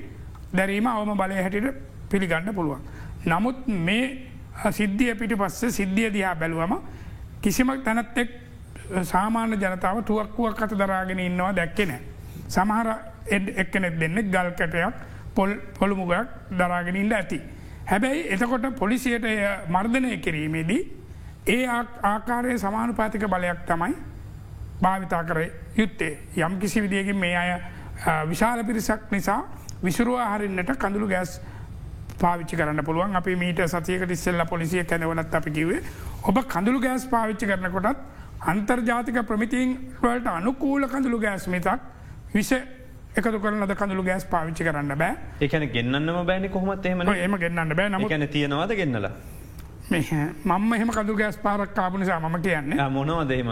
දැරීම 0.52 0.86
අවම 0.86 1.12
බලය 1.14 1.34
හැටිට 1.36 1.76
පිළිගන්න 2.10 2.54
පුළුවන්. 2.54 2.80
නමුත් 3.26 3.66
මේ 3.66 4.28
සිද්ධිය 4.70 5.14
පිටි 5.14 5.36
පස්ස 5.36 5.72
සිද්ධිය 5.72 6.12
දිහා 6.12 6.34
බැලුවම 6.34 6.78
කිසිම 7.40 7.70
තැනත්තෙක් 7.80 8.30
සාමාන්‍ය 9.04 9.56
ජනතාව 9.56 10.02
තුවක්කුවක් 10.02 10.62
අත 10.62 10.70
දරාගෙන 10.72 11.18
ඉන්නවා 11.20 11.52
දැක්කෙන. 11.52 11.92
සමහර 12.48 12.88
එක්කනෙත් 13.56 13.94
දෙන්නෙ 13.96 14.22
ගල් 14.24 14.50
කැටයක් 14.52 14.94
පොල් 15.34 15.50
පොළුමුගක් 15.74 16.28
දරාගෙන 16.52 16.96
ඉන්න 16.96 17.12
ඇති. 17.12 17.40
හැබැයි 17.86 18.28
එතකොට 18.28 18.66
පොලිසියට 18.74 19.26
මර්ධනය 19.68 20.16
කිරීමේදී 20.18 20.80
ඒ 21.46 21.66
ආකාරය 21.66 22.58
සමානුපාතික 22.58 23.26
බලයක් 23.26 23.60
තමයි 23.66 23.94
භාවිතා 24.80 25.22
කර 25.24 25.38
යුත්තේ 25.76 26.18
යම් 26.38 26.58
කිසි 26.58 26.82
විදිියකින් 26.82 27.16
මේ 27.16 27.36
අය 27.36 27.52
විශාල 28.26 28.64
පිරිසක් 28.64 29.10
නිසා 29.10 29.40
විසුරුවා 29.82 30.28
හරින්නට 30.30 30.72
කඳුළු 30.76 31.08
ගෑස් 31.08 31.40
පාවිච්චි 32.18 32.56
කරන්න 32.56 32.84
පුළුවන්. 32.84 33.16
අපි 33.16 33.36
මීට 33.36 33.60
සතියක 33.66 34.10
ඉස්සෙල්ල 34.10 34.44
පොලිසිය 34.46 34.84
කැනවනත් 34.84 35.34
අපි 35.34 35.50
කිවේ 35.50 35.80
ඔබ 36.24 36.42
කඳුළු 36.46 36.80
ගෑස් 36.80 37.06
පාවිච්චි 37.06 37.46
කරනකොටත් 37.46 37.98
අන්තර්ජාතික 38.44 39.22
ප්‍රමිතින් 39.26 39.78
වලට 40.02 40.26
අනුකූල 40.28 40.88
කඳුළු 40.88 41.20
ගෑස් 41.20 41.48
මිතක් 41.48 41.80
විෂ 42.34 42.52
එකතු 43.16 43.40
කරනද 43.40 43.74
කඳුළු 43.74 44.04
ගෑස් 44.04 44.24
පාවිච්චි 44.26 44.64
කරන්න 44.64 44.98
බෑ. 44.98 45.16
එකන 45.40 45.66
ගන්නම 45.68 46.20
බෑන 46.26 46.50
කොහොමත් 46.50 46.86
එහම 46.86 47.00
එම 47.00 47.36
ගන්නන්න 47.36 47.76
බෑ. 47.76 47.88
නම 47.90 48.08
ගැන 48.08 48.28
තියෙනවාද 48.28 48.74
ගෙන්නලා? 48.74 49.12
මම 49.90 50.72
එහම 50.74 50.90
කදු 50.90 51.16
ගෑස් 51.16 51.38
පාරක් 51.38 51.74
කාපු 51.74 51.98
නිසා 51.98 52.20
මම 52.20 52.42
කියන්න. 52.42 52.76
මොනවදම 52.90 53.50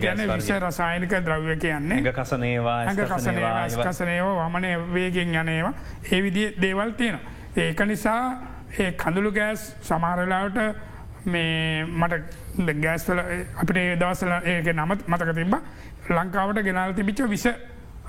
ගැන 0.00 0.18
විෂ 0.28 0.50
රසායනික 0.52 1.14
ද්‍රව්‍ය 1.24 1.56
කියන්නේ. 1.56 2.12
කසනේවා 2.12 2.78
කසනේවා 2.86 3.66
කසනේවා 3.84 4.48
වමනය 4.48 4.72
වේගෙන් 4.94 5.34
යනේවා 5.34 5.74
ඒ 6.12 6.22
විදි 6.22 6.44
දේවල් 6.60 6.90
තියෙනවා. 6.92 7.39
ඒක 7.56 7.80
නිසා 7.82 8.22
ඒ 8.78 8.92
කඳුළු 8.92 9.32
ගෑස් 9.32 9.74
සමාරලාවට 9.82 10.58
මේ 11.26 11.84
මට 11.84 12.76
ගෑස්වල 12.78 13.18
අපිට 13.18 13.78
දවසල 13.98 14.32
ඒක 14.44 14.72
නමත් 14.72 15.08
මතක 15.08 15.34
තිබ 15.34 15.54
ලංකාවට 16.10 16.62
ගෙනල් 16.62 16.94
තිබිච්ච 16.94 17.22
විස 17.28 17.46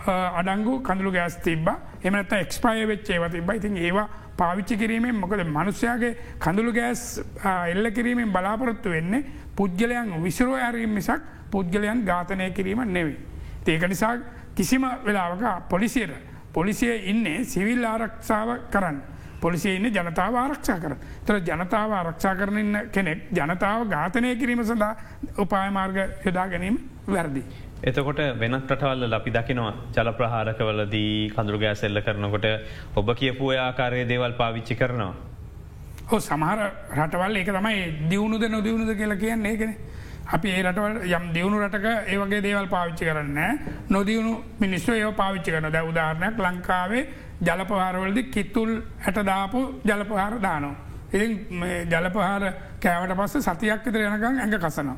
අඩංගු 0.08 0.82
කඳුළු 0.82 1.12
ගෑස් 1.12 1.38
තිබ 1.40 1.68
එමනත 2.04 2.34
එක්ස්පාය 2.34 2.86
වෙච්චේ 2.86 3.30
තිබ 3.30 3.50
ඉතින් 3.52 3.78
ඒවා 3.78 4.08
පාවිච්චි 4.38 4.78
කිරීමෙන් 4.78 5.16
මොකද 5.16 5.44
මනුස්්‍යයාගේ 5.48 6.16
කඳුළු 6.40 6.74
ගෑස් 6.74 7.22
එල්ල 7.68 7.92
කිරීමෙන් 7.92 8.32
බලාපොරොත්තු 8.32 8.90
වෙන්නේ 8.90 9.26
පුද්ගලයන් 9.56 10.22
විසිරුව 10.22 10.56
ඇරීම 10.58 10.94
මිසක් 10.94 11.22
පුද්ගලයන් 11.52 12.06
ඝාතනය 12.06 12.52
කිරීම 12.52 12.84
නෙවී. 12.88 13.18
ඒක 13.68 13.84
නිසා 13.84 14.18
කිසිම 14.56 14.86
වෙලාවක 15.04 15.70
පොලිසියට 15.70 16.14
පොලිසිය 16.54 16.96
ඉන්නේ 17.06 17.44
සිවිල් 17.46 17.84
ආරක්ෂාව 17.86 18.50
කරන්න. 18.72 19.02
පොලිසිය 19.44 19.76
ඉන්න 19.78 19.90
ජනතාව 19.98 20.36
ආරක්ෂා 20.36 20.78
කර. 20.84 20.94
තර 21.26 21.40
ජනතාව 21.50 21.92
ආරක්ෂා 22.00 22.36
කරනන්න 22.40 22.92
කෙනෙක් 22.96 23.20
ජනතාව 23.40 23.90
ඝාතනය 23.94 24.36
කිරීම 24.42 24.64
සඳහා 24.64 24.94
උපායමාර්ග 25.44 25.98
යොදා 26.26 26.48
ගැනීම 26.54 26.78
වැරදි. 27.08 27.44
එතකොට 27.84 28.22
වෙනත් 28.42 28.72
රටවල්ල 28.72 29.14
අපි 29.20 29.32
දකිනවා 29.38 29.74
ජල 29.96 30.12
ප්‍රහාරකවලදී 30.20 31.16
කඳුරුගෑ 31.36 31.76
සෙල්ල 31.76 32.02
කරනකොට 32.08 32.48
ඔබ 32.96 33.08
කියපු 33.22 33.54
ආකාරය 33.66 34.06
දේවල් 34.12 34.34
පාවිච්චි 34.42 34.76
කරනවා. 34.76 35.14
හෝ 36.12 36.20
සමහර 36.20 36.60
රටවල් 37.00 37.42
ඒක 37.42 37.50
තමයි 37.58 37.82
දියුණුද 38.12 38.46
නොදියුණුද 38.50 38.94
කියලා 39.02 39.24
කියන්නේ 39.24 39.52
ඒකෙන. 39.52 39.74
අපි 40.36 40.50
ඒ 40.50 40.62
රටවල් 40.64 40.98
යම් 41.18 41.26
දියුණු 41.36 41.58
රටක 41.64 41.88
ඒවගේ 42.14 42.42
දේවල් 42.46 42.68
පාවිච්චි 42.68 43.06
කරන්න 43.06 43.60
නොදියුණු 43.90 44.34
මිනිස්සු 44.60 44.94
ඒ 44.94 45.12
පාවිච්චි 45.22 45.52
කරන 45.52 45.72
ද 45.74 45.82
උදාහරණයක් 45.90 46.38
ලංකාවේ 46.46 47.04
ජලපහාරවලදි 47.42 48.24
කිත්තුල් 48.26 48.72
හැටදාපු 49.00 49.60
ජලපහාර 49.86 50.36
දානෝ. 50.40 50.76
ඉති 51.14 51.28
ජලපහාර 51.90 52.44
කෑවට 52.80 53.18
පස්ස 53.18 53.48
සතියක් 53.48 53.86
විතර 53.86 54.02
යනකං 54.02 54.40
ඇඟ 54.40 54.60
කසනවා. 54.60 54.98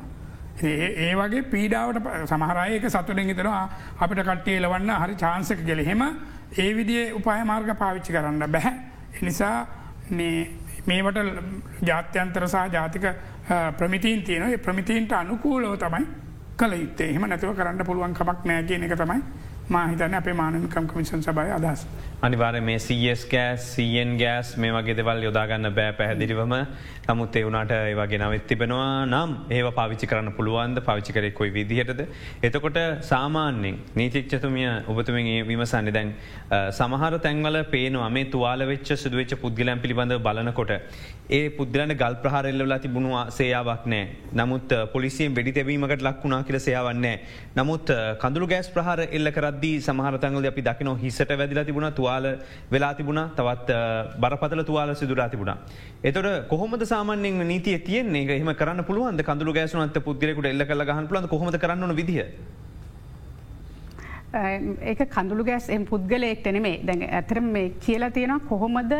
ඒ 0.62 1.14
වගේ 1.14 1.42
පීඩාවට 1.44 2.08
සමහරයක 2.26 2.84
සතුරෙන් 2.88 3.26
හිතනවා 3.26 3.62
අපිට 3.98 4.22
කට්ටිය 4.22 4.60
ලවන්න 4.60 4.90
හරි 4.96 5.16
චාන්සක 5.16 5.64
ගෙලහෙම 5.64 6.02
ඒ 6.56 6.70
විදිේ 6.72 7.12
උපාය 7.12 7.44
මාර්ග 7.44 7.70
පාවිච්චි 7.76 8.12
කරන්න 8.12 8.50
බැහැ. 8.50 8.74
එනිසා 9.14 9.56
මේවට 10.86 11.18
ජාත්‍යන්තර 11.82 12.46
සහ 12.46 12.68
ජාතික 12.70 13.06
ප්‍රමිතීන් 13.72 14.22
තියන 14.22 14.60
ප්‍රමිතීන්ට 14.60 15.12
අනුකූලව 15.14 15.76
තමයි 15.78 16.06
කළ 16.56 16.74
යුත්තේ 16.74 17.08
එහම 17.08 17.26
නැතුව 17.26 17.56
කරන්න 17.56 17.84
පුළුවන් 17.84 18.14
කමක් 18.14 18.44
නෑ 18.44 18.62
කියන 18.64 18.84
එක 18.84 18.96
තමයි 18.96 19.20
මාහිතන 19.68 20.14
අපේ 20.14 20.34
මානමිකම් 20.34 20.86
කමිෂන් 20.86 21.22
සබයි 21.22 21.50
අදහස්. 21.52 21.86
අනිවාර 22.24 22.60
මේ 22.60 22.78
CS 22.78 23.22
ගෑස් 23.28 23.64
සන් 23.74 24.12
ගෑස් 24.16 24.50
මේ 24.56 24.72
වගේ 24.72 24.96
දෙවල් 24.98 25.18
යොදාගන්න 25.22 25.68
බෑ 25.78 25.92
පැහැදිලිවම 25.98 26.52
නමුත් 27.06 27.34
එවුණට 27.36 27.72
ඒවගේ 27.74 28.18
නවත් 28.18 28.46
තිබෙනවා 28.50 29.04
නම් 29.04 29.32
ඒ 29.50 29.60
පාවිචි 29.70 30.06
කරන්න 30.06 30.32
පුළුවන්ද 30.32 30.80
පවිචි 30.86 31.12
කරෙ 31.12 31.30
කොයි 31.30 31.50
විදිහටද. 31.50 32.00
එතකොට 32.42 32.78
සාමාන්‍යෙන් 33.02 33.76
නීතික්ෂතුමිය 33.94 34.68
ඔබතුමින් 34.88 35.28
විමසන්න 35.46 35.90
දැන් 35.92 36.14
සමහර 36.70 37.18
තැන්වල 37.18 37.58
පේනවා 37.66 38.08
මේ 38.08 38.24
තුවාල 38.26 38.64
වෙච්ච 38.64 38.94
සිදුවච්ච 38.94 39.36
පුද්ගලන් 39.42 39.82
පිළිබඳ 39.84 40.16
බලනකොට. 40.18 40.72
ඒ 41.30 41.44
පුද්ගලට 41.50 41.94
ගල් 42.00 42.16
ප්‍රහරෙල්ලලා 42.24 42.78
තිබුණවා 42.78 43.26
සේයාවක් 43.30 43.84
නෑ 43.86 44.08
නමුත් 44.34 44.74
පොලිසියෙන් 44.94 45.36
වෙඩි 45.36 45.52
තැබීමකට 45.52 46.02
ලක්වුණා 46.02 46.42
කියල 46.44 46.60
සේයාවන්නේ. 46.60 47.14
නමුත් 47.54 47.94
කඳු 48.18 48.46
ගෑස් 48.46 48.68
ප්‍රහර 48.70 49.04
එල්ල 49.10 49.28
කරද්දී 49.30 49.76
සමහරතංගල 49.82 50.50
අපි 50.52 50.62
දකින 50.62 50.92
හිසට 50.98 51.36
වැදිලා 51.36 51.64
තිබුණ 51.64 51.90
තුවා 51.92 52.13
තුවාල 52.14 52.38
වෙලා 52.70 52.94
තිබුණ 52.94 53.20
තවත් 53.36 53.70
බරපතල 54.18 54.62
තුවාල 54.62 54.94
සිදුරා 54.94 55.28
තිබුණ. 55.28 55.54
එතොට 56.02 56.48
කොහොමද 56.48 56.84
සාමානෙන් 56.84 57.40
නීතිය 57.44 57.78
තියන්නේ 57.80 58.38
එහම 58.38 58.50
කරන්න 58.54 58.84
පුළුවන් 58.84 59.18
කඳු 59.20 59.52
ගෑසුනත් 59.52 59.98
පුද්ගලෙකුට 60.00 60.46
එල්ල 60.46 60.64
කල 60.64 60.84
ගහන් 60.84 61.08
පුලන් 61.08 61.28
කොහොම 61.28 61.50
කරන්න 61.54 61.96
විදිහ. 61.96 62.26
ඒක 64.34 65.04
කඳුළු 65.14 65.44
ගෑස් 65.46 65.68
එම් 65.70 65.84
පුද්ගලයෙක්ට 65.90 66.46
නෙමේ 66.56 66.80
දැන් 66.86 67.04
ඇතරම 67.08 67.52
මේ 67.56 67.68
කියලා 67.84 68.10
තියෙනවා 68.10 68.48
කොහොමද? 68.48 68.94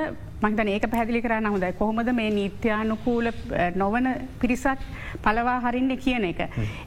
මංතන 0.44 0.68
ඒක 0.68 0.84
පැදිලි 0.92 1.22
කරන්න 1.24 1.50
හොඳයි. 1.50 1.72
කොහොමද 1.78 2.10
මේ 2.12 2.30
නීත්‍යානුකූල 2.30 3.30
නොවන 3.74 4.06
පිරිසක් 4.40 4.82
පලවා 5.24 5.56
හරින්න 5.64 5.96
කියන 6.04 6.24
එක. 6.30 6.40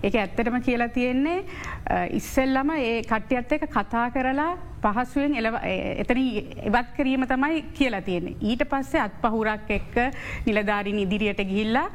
ඒක 0.04 0.16
ඇත්තටම 0.16 0.60
කියලා 0.68 0.90
තියෙන්නේ 0.98 1.44
ඉස්සෙල්ලම 2.20 2.72
ඒ 2.78 3.02
කට්ටියත් 3.12 3.56
එක 3.58 3.68
කතා 3.76 4.06
කරලා 4.16 4.52
පහසුවෙන් 4.84 5.34
එතන 6.04 6.22
එවත් 6.70 6.94
කිරීම 6.98 7.26
තමයි 7.34 7.66
කියලා 7.80 8.02
තියෙන්නේ. 8.02 8.38
ඊට 8.42 8.64
පස්සේ 8.70 9.02
අත් 9.02 9.20
පහුරක් 9.26 9.74
එක්ක 9.80 9.98
නිලධාරින් 10.46 11.04
ඉදිරියට 11.04 11.44
ගිහිල්ලා 11.52 11.90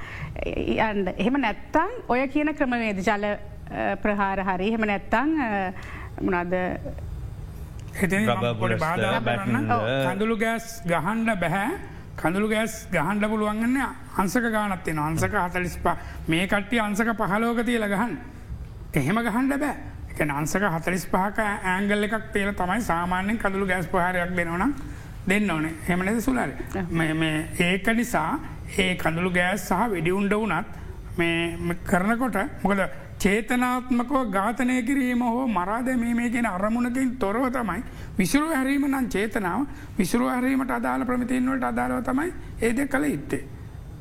එහෙම 1.16 1.40
නැත්තං 1.46 1.96
ඔය 2.08 2.26
කියන 2.28 2.54
ක්‍රමවේද? 2.54 3.00
ජල 3.06 3.24
ප්‍රහාර 4.02 4.40
හරි. 4.44 4.68
එහෙම 4.68 4.84
නැත්තං 4.90 5.30
මොනද 6.22 6.54
කඳුළු 10.06 10.36
ගෑස් 10.38 10.66
ගහන්ඩ 10.86 11.30
බැහැ 11.40 11.70
කඳුළු 12.16 12.48
ගෑස් 12.48 12.74
ගහන්ඩ 12.90 13.24
පුළුවන්ගන්න 13.28 13.78
අන්සක 14.16 14.46
ගානත්තින 14.50 14.98
අන්සක 15.00 15.34
හතලිස්පා 15.38 15.96
මේ 16.28 16.46
කට්ටි 16.46 16.80
අන්සක 16.80 17.10
පහලෝක 17.14 17.64
තියල 17.64 17.86
ගහන් 17.86 18.12
එහෙම 18.94 19.18
ගහන්ඩ 19.18 19.58
බෑ. 19.58 19.76
එක 20.10 20.20
අන්සක 20.30 20.64
හතලිස් 20.68 21.04
පහක 21.06 21.38
ඇංගල් 21.64 22.04
එකක් 22.04 22.32
තේල 22.32 22.50
තමයි 22.54 22.80
සාමාන්‍යෙන් 22.82 23.38
කඳුළු 23.38 23.66
ගෑස් 23.66 23.86
පහරයක් 23.86 24.34
දෙනවනම් 24.36 24.74
දෙන්න 25.26 25.50
ඕනේ. 25.50 25.74
හෙමනද 25.88 26.20
සුලාර 26.20 26.50
ඒක 27.60 27.86
නිසා 27.94 28.38
ඒ 28.78 28.94
කඳුළු 28.96 29.30
ගෑස් 29.32 29.68
සහ 29.68 29.88
වෙඩිඋන්ඩ 29.90 30.34
වනත් 30.34 30.66
මේ 31.18 31.76
කරනකොට 31.84 32.36
මොකද 32.62 32.80
චේතනාත්මකව 33.22 34.14
ඝාතනය 34.30 34.76
කිරීම 34.82 35.20
හෝ 35.22 35.46
මරාදැමීමේ 35.48 36.30
ගෙන 36.30 36.46
අරමුණකින් 36.48 37.10
තොරව 37.16 37.44
තමයි 37.50 37.82
විසුරු 38.18 38.48
හැරීම 38.48 38.86
නම් 38.88 39.06
චේතනාව 39.08 39.66
විසුරු 39.98 40.26
හැරීමට 40.26 40.72
අදාළ 40.72 41.04
ප්‍රමිතින්වලට 41.04 41.64
අදාළව 41.64 42.00
තමයි 42.02 42.32
ඒද 42.60 42.80
කළ 42.86 43.04
ඉත්තේ. 43.06 43.42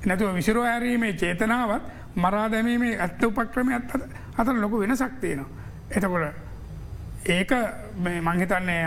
නැතුව 0.06 0.34
විසුරු 0.36 0.64
හැරීමේ 0.64 1.14
චේතනාවත් 1.16 1.84
මරාදැමීමේ 2.18 2.98
ඇත්ත 2.98 3.24
උපක්‍රම 3.24 3.72
ඇත් 3.72 3.96
අතර 4.38 4.56
ලොකු 4.56 4.80
වෙන 4.80 4.98
සක්තියනවා. 4.98 5.50
එතකොට 5.92 7.30
ඒක 7.30 7.52
මංහිතන්නේ 8.22 8.84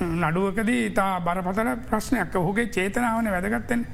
නඩුවකදී 0.00 0.90
තා 0.92 1.20
බරපතල 1.22 1.74
ප්‍රශ්නයක්. 1.88 2.36
ඔහුගේ 2.36 2.66
චේතනාවන 2.68 3.30
වැදගත්තෙන් 3.30 3.86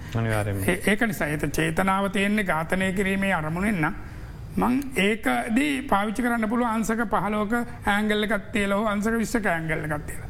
ඒක 0.85 1.01
නිසා. 1.03 1.29
ඇත 1.29 1.51
චේතනාව 1.53 2.11
තියෙන්නේ 2.11 2.45
ඝාතනය 2.47 2.93
කිරීමේ 2.93 3.35
අරමුණෙන්න්න 3.35 3.95
මං 4.59 4.79
ඒකදී 4.99 5.83
පාවිච්චි 5.85 6.23
කරන්න 6.23 6.49
පුළුව 6.49 6.69
අන්සක 6.69 7.03
පහලෝක 7.07 7.53
ඇංගල්ල 7.89 8.27
කත්තේලෝ 8.29 8.83
අන්සක 8.87 9.15
විශ්ක 9.17 9.47
ඇංගල්ල 9.49 9.87
කත්තේල. 9.87 10.23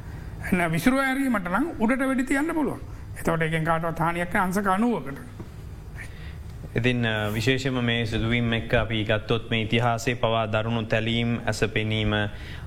එන්න 0.45 0.71
විසුරුව 0.71 1.01
ඇරීමට 1.01 1.51
නම් 1.51 1.69
උඩට 1.79 2.03
වැඩි 2.03 2.27
තියන්න 2.27 2.55
පුළුවන් 2.55 2.83
එතවට 3.17 3.43
එකෙන් 3.43 3.65
කාටවත් 3.65 3.99
හානියක් 3.99 4.35
අන්සක 4.37 4.69
අනුවකට. 4.69 5.19
ඉතින් 6.75 7.09
විශේෂම 7.33 7.81
මේ 7.83 8.07
සිදුවීම් 8.07 8.53
එක්ක 8.53 8.75
අපි 8.75 9.05
ගත්තොත් 9.05 9.49
මේ 9.51 9.63
ඉතිහාසේ 9.63 10.15
පවා 10.17 10.45
දරුණු 10.49 10.83
තැලීම් 10.85 11.31
ඇස 11.45 11.65
පෙනීම 11.73 12.13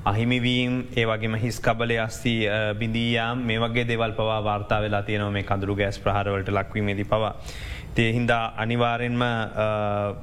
අහිමිවීම් 0.05 0.79
ඒ 0.95 1.05
වගේම 1.05 1.37
හිස් 1.37 1.59
කබලය 1.61 1.99
අස්ති 1.99 2.33
බිඳීයාම් 2.75 3.43
මේ 3.43 3.59
වගේ 3.59 3.85
දෙවල් 3.85 4.13
පවා 4.13 4.39
වාර්තා 4.43 4.81
වෙලා 4.81 5.03
තියනව 5.03 5.29
මේ 5.31 5.43
කඳුරු 5.43 5.75
ගෑස් 5.75 5.99
ප්‍රහරවලට 5.99 6.49
ලක්වීමේදී 6.51 7.05
පවා. 7.05 7.35
තියහින්දා 7.95 8.53
අනිවාරෙන්ම 8.57 9.23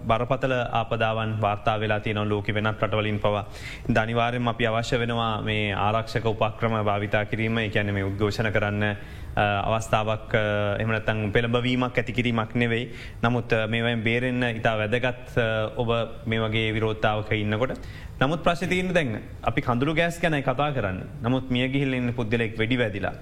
බරපතල 0.08 0.54
ආපදාවන් 0.72 1.36
වාර්තා 1.40 1.76
වෙලා 1.80 2.00
තියන 2.00 2.28
ලෝක 2.28 2.48
වෙනත් 2.48 2.82
රටවලින් 2.82 3.20
පවා. 3.20 3.44
ධනිවාරෙන් 3.88 4.48
අපි 4.48 4.66
අවශ්‍ය 4.66 4.98
වෙනවා 4.98 5.42
මේ 5.42 5.72
ආරක්ෂක 5.74 6.26
උපක්‍රම 6.26 6.74
භාවිතා 6.84 7.24
කිරීම 7.24 7.58
එකැන 7.58 7.94
මේ 7.94 8.04
උද්ඝෝෂණ 8.04 8.52
කරන්න 8.52 8.96
අවස්ථාවක් 9.38 10.34
එමනතන් 10.82 11.30
පෙළඹවීමක් 11.32 11.94
ඇතිකිරීමක් 11.94 12.54
නෙවෙයි. 12.54 12.90
නමුත් 13.22 13.52
මේවයින් 13.68 14.02
බේරෙන්න්න 14.02 14.44
ඉතා 14.50 14.76
වැදගත් 14.78 15.38
ඔබ 15.76 15.90
මේ 16.26 16.40
වගේ 16.40 16.72
විරෝත්තාවක 16.74 17.32
ඉන්නකොට. 17.34 17.78
නමුත් 18.20 18.42
ප්‍රශ්තියන 18.42 18.92
දැන් 18.92 19.20
අපි 19.42 19.60
කඳුරු 19.60 19.94
ගෑස් 19.94 20.18
ගැනයි 20.18 20.42
කතා 20.42 20.72
කරන්න 20.72 20.98
නමුත් 21.22 21.50
මිය 21.50 21.68
ගිහිල්ලන්න 21.68 22.14
පුද්ගලෙක් 22.14 22.58
වැඩි 22.58 22.78
වැදිලා. 22.78 23.14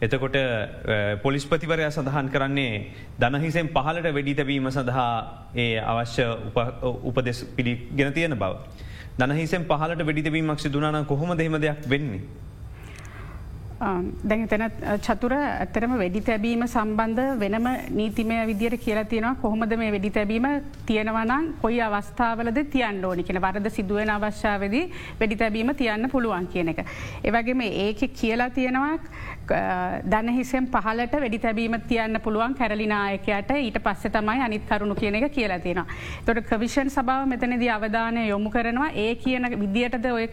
එතකොට 0.00 0.38
පොලිස්පතිවරය 1.22 1.90
සඳහන් 1.90 2.28
කරන්නේ 2.28 2.86
දනහිසෙන් 3.18 3.68
පහලට 3.68 4.14
වෙඩි 4.14 4.34
තැබීම 4.34 4.70
සඳහා 4.70 5.12
ඒ 5.56 5.78
අවශ්‍ය 5.82 6.24
උපදෙස් 7.02 7.44
පිළි 7.56 7.74
ගෙන 7.96 8.12
තියෙන 8.12 8.38
බව. 8.38 8.54
දනහිසෙන් 9.18 9.64
පහලට 9.64 10.06
වෙඩිතවීමක් 10.06 10.60
සිදුනාන 10.60 11.04
කොහොම 11.04 11.36
දෙහෙම 11.36 11.60
දෙයක් 11.60 11.88
වෙන්නේ. 11.88 12.22
දැන් 13.80 14.46
තැන 14.48 14.70
චතුර 15.06 15.32
ඇතරම 15.34 15.94
වෙඩි 15.98 16.20
තැබීම 16.28 16.62
සම්බන්ධ 16.66 17.38
වෙනම 17.42 17.66
නීතිමය 17.98 18.36
විදියට 18.46 18.76
කියලා 18.84 19.04
තියෙනවා. 19.04 19.34
කොහොමද 19.42 19.76
මේ 19.76 19.90
වෙඩි 19.92 20.10
තැබීම 20.10 20.46
තියෙනවනම් 20.86 21.52
කොයි 21.62 21.80
අවස්ථාවලද 21.80 22.60
තියන්න 22.70 23.04
ඕනි 23.04 23.24
කියෙන 23.24 23.42
වරද 23.42 23.70
සිදුවෙන 23.70 24.14
අවශ්‍යාවද 24.16 24.76
වෙඩි 25.20 25.36
තැබීම 25.36 25.74
තියන්න 25.74 26.10
පුළුවන් 26.10 26.46
කියන 26.46 26.68
එක. 26.68 26.84
ඒවගේම 27.24 27.60
ඒක 27.60 28.04
කියලා 28.20 28.50
තියෙනවා 28.50 28.98
දනහිසෙන් 29.44 30.66
පහලට 30.74 31.14
වැඩි 31.20 31.38
තැබීම 31.38 31.74
තියන්න 31.88 32.20
පුළුවන් 32.24 32.54
කැරලිනායකයට 32.54 33.50
ඊට 33.56 33.78
පස්ස 33.84 34.12
තමයි 34.12 34.40
අනිත් 34.40 34.66
කරුණු 34.68 34.94
කියන 34.94 35.14
එක 35.14 35.32
කියලා 35.32 35.58
තියෙනවා. 35.58 35.86
තොට 36.26 36.44
කවිෂන් 36.48 36.90
සභාව 36.90 37.26
මෙතනදී 37.28 37.70
අවධානය 37.70 38.28
යොමු 38.28 38.50
කරනවා. 38.50 38.90
ඒ 38.94 39.14
කියන 39.16 39.50
විදියටද 39.60 40.06
ඔය 40.12 40.28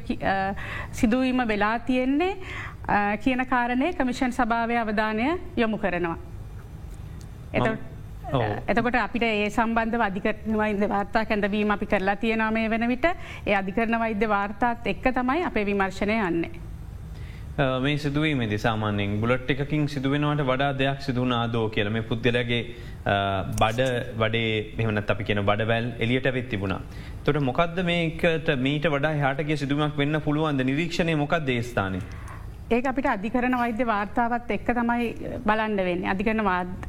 සිදුවීම 0.92 1.48
වෙලා 1.48 1.80
තියෙන්නේ. 1.80 2.38
කියන 3.24 3.46
කාරණය 3.46 3.94
කමිෂන් 3.94 4.32
සභාවය 4.32 4.78
අවධානය 4.78 5.28
යොමු 5.58 5.78
කරනවා. 5.78 6.18
එතකොට 8.68 8.96
අපිට 8.96 9.24
ඒ 9.24 9.50
සම්බන්ධ 9.50 10.04
අධිකරනවයිද 10.08 10.84
වාර්තා 10.90 11.26
කැඳවීම 11.26 11.72
අපි 11.72 11.86
කරලා 11.86 12.16
තියෙනවා 12.16 12.52
මේ 12.52 12.70
වන 12.70 12.88
විට 12.88 13.08
ඒ 13.46 13.56
අධිකරන 13.62 14.00
වෛද්‍ය 14.00 14.30
වාර්තාත් 14.30 14.88
එක්ක 14.94 15.08
තමයි 15.20 15.44
අපේ 15.50 15.66
විමර්ශනය 15.66 16.18
යන්නේ. 16.28 16.52
මේ 17.86 17.98
සිදුවීමේදි 17.98 18.58
සාමාන්‍යෙන් 18.58 19.20
බුලට් 19.22 19.52
එකකින් 19.54 19.84
සිදුවෙනවට 19.94 20.46
වඩා 20.52 20.72
දෙයක් 20.80 21.02
සිදුවන 21.08 21.34
ආදෝ 21.40 21.66
කියලම 21.76 21.98
පුද්ගලගේ 22.10 22.62
බඩ 23.62 23.90
වඩේ 24.22 24.50
මෙමනත් 24.78 25.12
අපි 25.14 25.24
කියෙන 25.30 25.44
බඩවැල් 25.46 25.92
එලියට 26.00 26.34
වෙත් 26.34 26.50
තිබුණා. 26.50 26.82
තොට 27.26 27.42
මොකක්ද 27.50 27.84
මේකට 27.92 28.50
මීට 28.68 28.88
වඩා 28.96 29.14
හටගේ 29.22 29.62
සිදුවමක් 29.64 29.98
වෙන්න 30.04 30.22
පුළුවන්ද 30.28 30.64
නිරීක්ෂණය 30.72 31.16
මොකක් 31.24 31.36
දේස්ථානය. 31.52 32.00
ඒක 32.72 32.86
අපිට 32.88 33.08
අධිකරන 33.14 33.56
වෛද්‍ය 33.60 33.86
වාර්තාවත් 33.88 34.52
එක්ක 34.56 34.70
තමයි 34.78 35.08
බලන්න 35.48 35.80
වෙන්න. 35.88 36.06
අධිකරන 36.14 36.42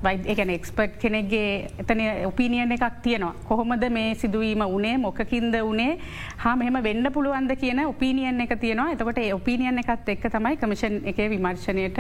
වෛද්‍යකන 0.07 0.53
එක්ස්පර්ට් 0.57 0.99
කෙනෙක්ගේ 1.03 1.49
එතන 1.83 2.03
ඔපිනියන 2.29 2.75
එකක් 2.77 3.01
තියෙනවා. 3.07 3.35
කොහොමද 3.49 3.87
මේ 3.97 4.15
සිදුවීම 4.15 4.63
උනේ 4.67 4.97
මොකකින්ද 5.07 5.57
උනේ 5.63 5.99
හා 6.45 6.55
මෙහම 6.57 6.79
වෙන්න 6.89 7.13
පුළුවන්ද 7.17 7.57
කියන 7.63 7.83
ඔපිනියන් 7.87 8.41
එක 8.47 8.55
තියෙනවා. 8.61 8.93
එතකොට 8.95 9.19
ඔපිනියන් 9.39 9.83
එකත් 9.83 10.13
එක්ක 10.15 10.29
තමයි 10.37 10.61
කමිෂන් 10.63 11.01
එක 11.13 11.19
විමර්ශනයට 11.35 11.99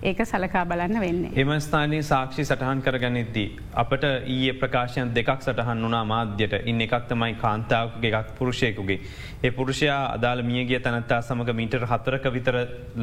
ඒක 0.00 0.20
සලකා 0.22 0.64
බලන්න 0.70 1.00
වෙන්න. 1.00 1.22
එම 1.34 1.48
ස්ථානයේ 1.60 2.02
සාක්ෂි 2.02 2.44
සටහන් 2.44 2.82
කරගනිද්දී. 2.86 3.46
අපට 3.82 4.04
ඊයේ 4.34 4.52
ප්‍රකාශයන් 4.60 5.10
දෙකක් 5.16 5.42
සටහන් 5.42 5.82
වනා 5.86 6.04
මාධ්‍යයට 6.04 6.54
ඉන්න 6.70 6.84
එකක් 6.86 7.08
තමයි 7.10 7.34
කාන්තාවගේ 7.42 8.12
එකක් 8.20 8.30
පුරුෂයකුගේ. 8.38 9.00
ඒ 9.42 9.50
පුරුෂයා 9.50 9.98
අදාළ 10.14 10.42
මියගේ 10.50 10.78
තනත්තා 10.86 11.20
සමඟ 11.22 11.50
මීටර් 11.60 11.86
හතරක 11.92 12.30
විතර 12.36 12.58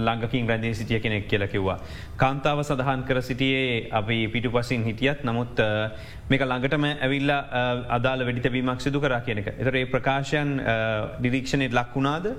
ළඟකින් 0.06 0.48
රැඳේ 0.48 0.74
සිටිය 0.74 1.00
කෙනෙක් 1.00 1.28
කියල 1.28 1.48
කිව්වා. 1.48 1.80
කාන්තාව 2.18 2.64
සඳහන් 2.64 3.04
කර 3.04 3.22
සිටියේ 3.22 3.90
අපි 3.92 4.28
පිටු 4.28 4.52
පසින් 4.56 4.88
හිටියත් 4.90 5.28
නමුත් 5.28 5.60
මේක 6.30 6.48
ළඟටම 6.48 6.86
ඇවිල්ල 6.94 7.32
අදාළ 7.98 8.24
වැඩිතබීමක් 8.30 8.80
සිදු 8.88 9.04
කරා 9.04 9.20
කියනක. 9.28 9.52
එතර 9.60 9.76
ඒ 9.76 9.86
ප්‍රකාශයන් 9.96 10.62
ඩිරීක්ෂණයට 11.20 11.76
ලක්වුණාද 11.76 12.32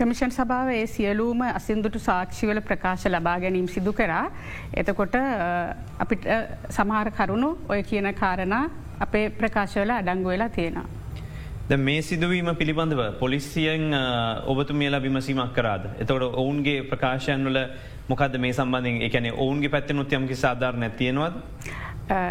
කමිෂන් 0.00 0.32
සභාව 0.36 0.68
ඒ 0.74 0.84
සියලූම 0.94 1.42
අසින්දුටු 1.48 2.00
සාක්ෂිවල 2.08 2.60
ප්‍රකාශ 2.68 3.06
ලබා 3.14 3.38
ගැනීම් 3.42 3.68
සිදු 3.74 3.92
කරා. 3.92 4.22
එතකොට 4.82 5.16
අපිට 6.04 6.30
සමහර 6.76 7.10
කරුණු 7.18 7.50
ඔය 7.68 7.82
කියන 7.90 8.08
කාරණ 8.22 8.56
අපේ 9.06 9.26
ප්‍රකාශවල 9.42 9.92
අඩංගු 9.98 10.32
වෙලා 10.34 10.48
තියෙනවා. 10.56 10.88
මේ 11.78 12.02
සිදුවීම 12.02 12.50
පිළිබඳව 12.56 13.02
පොලිසියෙන් 13.18 13.94
ඔබතුමියලා 14.46 15.02
විමසීමක් 15.02 15.52
කරාද. 15.54 15.84
එතවට 15.98 16.22
ඔවුන්ගේ 16.22 16.82
ප්‍රකාශයන් 16.82 17.44
වල 17.44 17.58
මොකද 18.08 18.38
මේ 18.38 18.52
සම්බන්ධින් 18.52 19.02
එකන 19.02 19.30
ඔවුන්ගේ 19.36 19.70
පැත්තනුත් 19.76 20.12
යම්කි 20.12 20.36
සාධාර 20.36 20.74
නැතියෙනවද. 20.76 21.34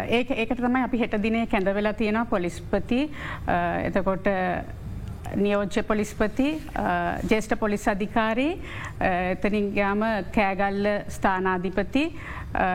ඒ 0.08 0.20
ඒක 0.42 0.52
තමයි 0.56 0.82
අපි 0.84 0.98
හෙට 0.98 1.16
දිනේ 1.22 1.46
කැඳවෙලා 1.46 1.92
තියෙනවා 1.92 2.24
පොලිස්පති 2.34 3.00
එතකොට 3.84 4.28
නියෝජ්‍ය 5.36 5.82
පොලිස්පති 5.82 6.48
ජේෂ්ඨ 7.30 7.56
පොලිස් 7.58 7.88
අධිකාරී 7.88 8.52
එතනින් 9.32 9.70
ගාම 9.74 10.04
කෑගල්ල 10.36 10.88
ස්ථානාධිපති 11.16 12.04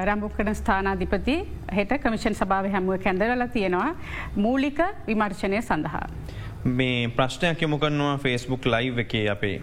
රම්බුක්කන 0.09 0.55
ස්ථානාධිපති 0.55 1.37
හෙට 1.77 1.93
කමිෂන් 2.03 2.37
සභාව 2.41 2.71
හැමුව 2.75 2.99
කැඳවල 3.05 3.47
තියෙනවා 3.53 3.95
මූලික 4.35 4.79
විමර්ශනය 5.07 5.61
සඳහා. 5.61 6.07
මේ 6.65 7.07
ප්‍රශ්නයක් 7.17 7.61
යොමු 7.61 7.77
කරනවා 7.79 8.17
ෆෙස්බුක් 8.17 8.65
ලයිව් 8.65 8.99
එකේ 9.05 9.29
අපේ. 9.29 9.61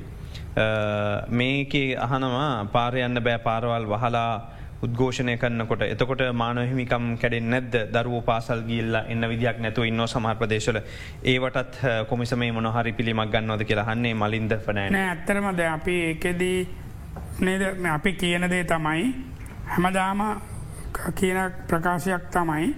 මේක 1.31 1.75
අහනවා 2.07 2.65
පාරයන්න 2.73 3.23
බෑ 3.29 3.39
පාරවල් 3.39 3.87
වහලා 3.95 4.52
උද්ඝෝෂණය 4.83 5.37
කරන්නකොට 5.37 5.83
එතකොට 5.85 6.23
මානොහිමිකම් 6.35 7.05
කැඩෙන් 7.17 7.51
නැද්ද? 7.51 7.75
දරුව 7.93 8.25
පාසල් 8.25 8.63
ගිල්ල 8.63 8.95
එන්න 9.05 9.29
විදියක් 9.29 9.59
නැතු 9.59 9.85
ඉන්න 9.85 10.07
සමහර 10.07 10.37
ප්‍රදේශල 10.37 10.79
ඒවටත් 11.25 11.79
කොමිසමේ 12.09 12.53
මොනහරි 12.53 12.93
පිළිමක් 12.93 13.31
ගන්නවද 13.31 13.65
කියලා 13.65 13.87
හන්නේ 13.87 14.15
මලින්ද 14.17 14.55
පනෑන 14.61 14.97
ඇත්තරමද 14.97 15.61
අපි 15.67 15.99
ඒකෙදී 16.05 16.59
නේද? 17.41 17.63
අපි 17.89 18.13
කියන 18.15 18.49
දේ 18.51 18.65
තමයි 18.67 19.05
හැමදාම 19.69 20.25
කියන 21.15 21.39
ප්‍රකාශයක් 21.69 22.27
තමයි 22.31 22.75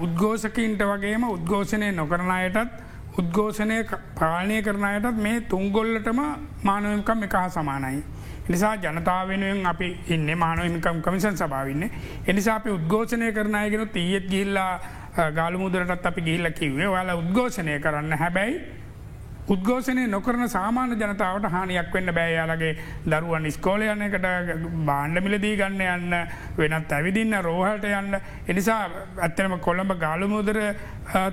උද්ගෝසකින්ට 0.00 0.82
වගේම 0.84 1.28
උද්ඝෝෂණය 1.28 1.92
නොකරණයටත් 1.92 2.82
උද්ඝෝෂණය 3.16 3.78
පාලනය 4.18 4.62
කරනයටත් 4.62 5.16
මේ 5.18 5.40
තුංගොල්ලටම 5.42 6.20
මානවකම් 6.64 7.22
එක 7.22 7.32
හා 7.34 7.48
සමානයි. 7.50 8.02
නිසා 8.48 8.76
ජනතාව 8.76 9.28
වෙනුවෙන් 9.28 9.66
අපි 9.66 9.88
ඉන්න 10.08 10.38
මානවමිකම් 10.38 11.00
කමිසන් 11.00 11.36
සභාවන්න. 11.36 11.90
එනිසා 12.28 12.56
අපි 12.56 12.70
උද්ඝෝෂණය 12.70 13.32
කරනයගෙන 13.32 13.88
තියත් 13.88 14.28
ගිල්ලා 14.28 14.72
ගාලමුදරටත් 15.32 16.06
අපි 16.06 16.22
ගිල්ල 16.22 16.50
කිවේ 16.52 16.88
යාල 16.88 17.12
උද්ඝෝෂණය 17.16 17.78
කරන්න 17.80 18.18
හැබැයි 18.18 18.56
උද්ඝෝෂණය 19.48 20.06
නොකරන 20.06 20.48
සාමාන්‍ය 20.48 20.96
ජනතාවට 20.96 21.48
හානියක් 21.50 21.90
වෙන්න 21.94 22.12
බෑයාලගේ 22.14 22.72
දරුවන් 23.06 23.50
ස්කෝලයනකට 23.52 24.28
බාණ්ඩමිලදී 24.86 25.56
ගන්න 25.56 25.82
යන්න 25.86 26.14
වෙනත් 26.58 26.92
ඇවිදින්න 26.92 27.36
රෝහට 27.42 27.84
යන්න. 27.84 28.20
එනිසා 28.48 28.80
ඇත්තනම 29.18 29.58
කොළඹ 29.60 29.92
ගාලමුදර 30.00 30.60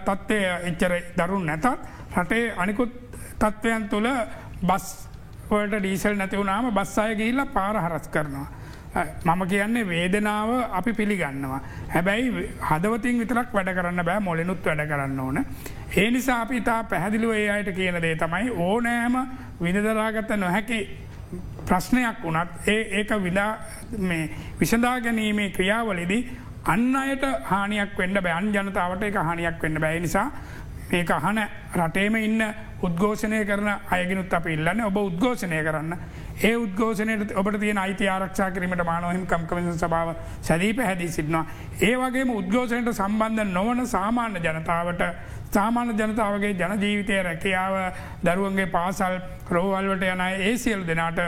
තත්ත්වය 0.08 0.42
එච්චර 0.72 0.98
දරුන් 1.18 1.46
නැතත් 1.46 1.72
රටේ 2.18 2.44
අනිකුත් 2.58 3.00
තත්ත්වයන් 3.40 3.90
තුළ 3.90 4.12
බස් 4.64 5.11
වලට 5.52 5.80
ඩීසල් 5.80 6.16
නැතිවුණාම 6.16 6.72
බස් 6.72 6.98
අය 6.98 7.16
ගිහිල්ල 7.16 7.46
පාර 7.50 7.76
හරස් 7.78 8.08
කරනවා. 8.08 8.48
මම 9.26 9.42
කියන්නේ 9.48 9.86
වේදනාව 9.86 10.50
අපි 10.72 10.94
පිළිගන්නවා. 10.94 11.62
හැබැයි 11.90 12.50
හදවතින් 12.62 13.20
විතරක් 13.20 13.54
වැඩ 13.54 13.72
කරන්න 13.74 14.06
බෑ 14.06 14.20
මොලෙනුත් 14.22 14.66
වැඩ 14.66 14.84
කරන්න 14.88 15.20
ඕන. 15.20 15.46
ඒ 15.98 16.10
නිසා 16.12 16.42
අපි 16.42 16.58
ඉතා 16.58 16.84
පැහැදිලිව 16.86 17.32
ඒ 17.34 17.50
අයට 17.50 17.72
කියන 17.74 18.02
දේ 18.02 18.16
තමයි 18.18 18.52
ඕනෑම 18.60 19.16
විනිදරාගත 19.62 20.36
නොහැකි 20.38 20.80
ප්‍රශ්නයක් 21.66 22.24
වනත් 22.24 22.68
ඒ 22.68 22.82
ඒක 22.94 23.12
විදා 23.24 23.52
විසඳා 24.60 24.96
ගැනීමේ 25.00 25.50
ක්‍රියාවලදී 25.50 26.22
අන්න 26.66 26.96
අයට 26.96 27.24
හානියක් 27.44 27.94
වන්න 27.98 28.24
බෑන් 28.24 28.52
ජනතාවට 28.54 29.04
එක 29.04 29.16
හානියක් 29.20 29.62
වන්න 29.62 29.80
බැයි 29.80 30.02
නිසා 30.02 30.28
මේක 30.92 31.12
අහන 31.12 31.40
රටේම 31.76 32.16
ඉන්න 32.18 32.44
උද්ඝෝෂණය 32.82 33.40
කරන 33.46 33.70
අයගෙනුත් 33.90 34.34
අප 34.34 34.46
ඉල්ලන්න 34.48 34.82
ඔබ 34.82 34.98
උද්ඝෝෂණය 35.00 35.60
කරන්න 35.64 35.94
ඒ 36.42 36.54
උද්ඝෝෂණයට 36.56 37.34
ඔබට 37.34 37.60
තිය 37.60 37.74
අයිති 37.78 38.08
ආරක්ෂා 38.08 38.50
කිරීමට 38.52 38.84
මානොහිම 38.84 39.26
කම්කමස 39.26 39.78
සභාව 39.78 40.16
සැදී 40.42 40.74
පැහැදී 40.74 41.10
සිටිනවා. 41.10 41.46
ඒ 41.82 41.94
වගේම 41.96 42.32
උද්ඝෝෂණයට 42.32 42.94
සම්බන්ධ 42.94 43.46
නොවන 43.50 43.86
සාමාන්‍ය 43.88 44.40
ජනතාවට 44.40 45.04
සාමාන්‍ය 45.52 45.94
ජනතාවගේ 45.96 46.54
ජනජීවිතය 46.56 47.22
රැකියාව 47.22 47.76
දරුවන්ගේ 48.26 48.68
පාසල් 48.70 49.16
රෝවල්වට 49.52 50.08
යන 50.08 50.26
ඒ 50.28 50.58
සියල් 50.58 50.88
දෙනාට 50.88 51.22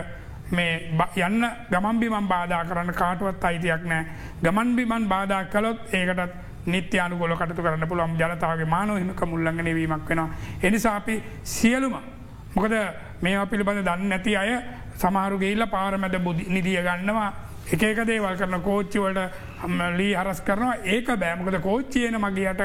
මේ 0.51 0.73
යන්න 1.19 1.45
ගමන්බිමන් 1.69 2.27
බාධා 2.27 2.63
කරන්න 2.65 2.93
කාටුවත් 2.93 3.43
අයිතියක් 3.43 3.85
නෑ 3.85 4.05
ගමන්බිමන් 4.43 5.07
බාධා 5.07 5.43
කළොත් 5.47 5.93
ඒකටත් 5.93 6.33
නිත්‍යයානු 6.65 7.17
ගොල 7.17 7.36
කටතු 7.36 7.62
කරන්න 7.62 7.88
පුළුවන් 7.88 8.15
ජනතාවගේ 8.15 8.65
මානොහිමක 8.67 9.21
මුල්ලඟ 9.26 9.63
වීමක් 9.65 10.10
වෙනවා. 10.10 10.30
එනිසා 10.63 10.95
අපි 10.95 11.23
සියලුම 11.45 11.95
මොකද 12.56 12.76
මේ 13.21 13.45
පිළිබඳ 13.47 13.84
දන්න 13.84 14.10
නැති 14.10 14.38
අය 14.38 14.52
සමාරුගේල්ල 14.95 15.67
පාරමැද 15.67 16.17
බුදි 16.19 16.45
නිදිය 16.49 16.80
ගන්නවා. 16.80 17.30
එකක 17.67 18.06
දේවල් 18.06 18.36
කරන 18.36 18.62
කෝච්චිවලට 18.62 19.19
ලී 19.97 20.13
හරස් 20.13 20.41
කරනවා. 20.41 20.76
ඒක 20.86 21.08
බෑමකද 21.17 21.60
කෝච්චියන 21.62 22.17
මගේයට 22.17 22.62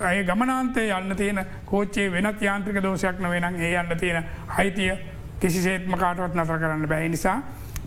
ඇය 0.00 0.24
ගමනාන්තය 0.24 0.88
යන්න 0.90 1.16
තියෙන 1.16 1.44
කෝච්චේ 1.66 2.10
වෙනත් 2.12 2.42
යාන්ත්‍රික 2.42 2.82
දෝෂයක් 2.82 3.20
නොවෙන 3.20 3.54
ඒ 3.56 3.74
යන්න 3.74 3.98
තියෙන 3.98 4.24
අයිතිය 4.48 4.92
කිසිසේත්ම 5.40 5.96
කාටවත් 5.96 6.34
නතර 6.34 6.58
කරන්න 6.58 6.88
බැයි 6.88 7.08
නිසා 7.08 7.40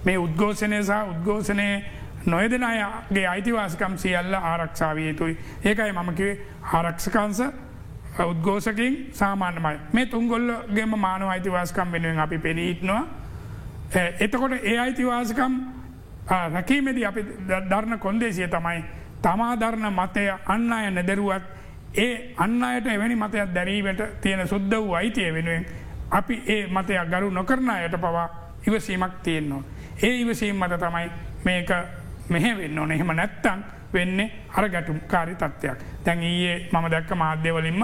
මේ 0.05 0.17
උද්ගෝෂණය 0.17 0.83
සහ 0.83 1.09
උද්ගෝෂණය 1.11 1.67
නොයදෙන 2.25 2.63
අයගේ 2.63 3.27
අයිතිවාසකම් 3.27 3.97
සියල්ල 3.97 4.33
ආරක්ෂාවිය 4.33 5.07
යුතුයි. 5.07 5.37
ඒකයි 5.65 5.91
මමකිවේ 5.93 6.39
ආරක්ෂකංස 6.73 7.41
උද්ගෝසකින් 8.21 9.09
සාමාන්‍යමයි 9.13 9.77
මේ 9.93 10.05
තුන්ගොල්ලගේම 10.07 10.93
මානව 10.97 11.27
අයිතිවාසකම් 11.27 11.91
වෙනුවෙන් 11.91 12.19
අපි 12.19 12.37
පෙනීටනවා. 12.39 13.03
එතකොට 14.19 14.51
ඒ 14.53 14.79
අයිතිවාසකම් 14.79 15.53
රැකීමේදී 16.27 17.05
අපි 17.05 17.25
ධර්ණ 17.69 17.99
කොන්දේසිය 17.99 18.47
තමයි 18.47 18.83
තමා 19.21 19.55
ධර්ණ 19.55 19.93
මතය 19.93 20.27
අන්න 20.45 20.73
අය 20.73 20.91
නැදරුවත් 20.91 21.43
ඒ 21.95 22.33
අන්න 22.37 22.63
අයට 22.63 22.85
එවැනි 22.87 23.15
මතයක් 23.15 23.53
දැරීමට 23.55 24.01
තියෙන 24.21 24.47
සුද්ද 24.47 24.73
වූ 24.73 24.93
අයිතිය 24.93 25.33
වෙනුවෙන් 25.33 25.65
අපි 26.11 26.43
ඒ 26.47 26.67
මතයක් 26.67 27.09
ගරු 27.09 27.31
නොකරන 27.31 27.69
අයට 27.69 27.97
පවා 27.97 28.29
ඉවසීමක් 28.67 29.13
තියෙන්නවා. 29.23 29.63
ඒ 30.03 30.15
ඉවසීම් 30.15 30.55
මත 30.55 30.79
තමයි 30.79 31.09
මේක 31.45 31.69
මෙහ 32.31 32.45
වෙන්න 32.55 32.79
ඕන 32.79 32.91
එහෙම 32.91 33.13
නැත්තං 33.13 33.63
වෙන්නේ 33.93 34.31
අර 34.51 34.69
ගැටුම් 34.69 34.99
කාරි 35.07 35.35
තත්ත්වයක්. 35.35 35.79
තැන් 36.03 36.23
ඊයේ 36.23 36.69
මම 36.71 36.89
දැක්ක 36.89 37.11
මාධ්‍යවලින්ම 37.15 37.83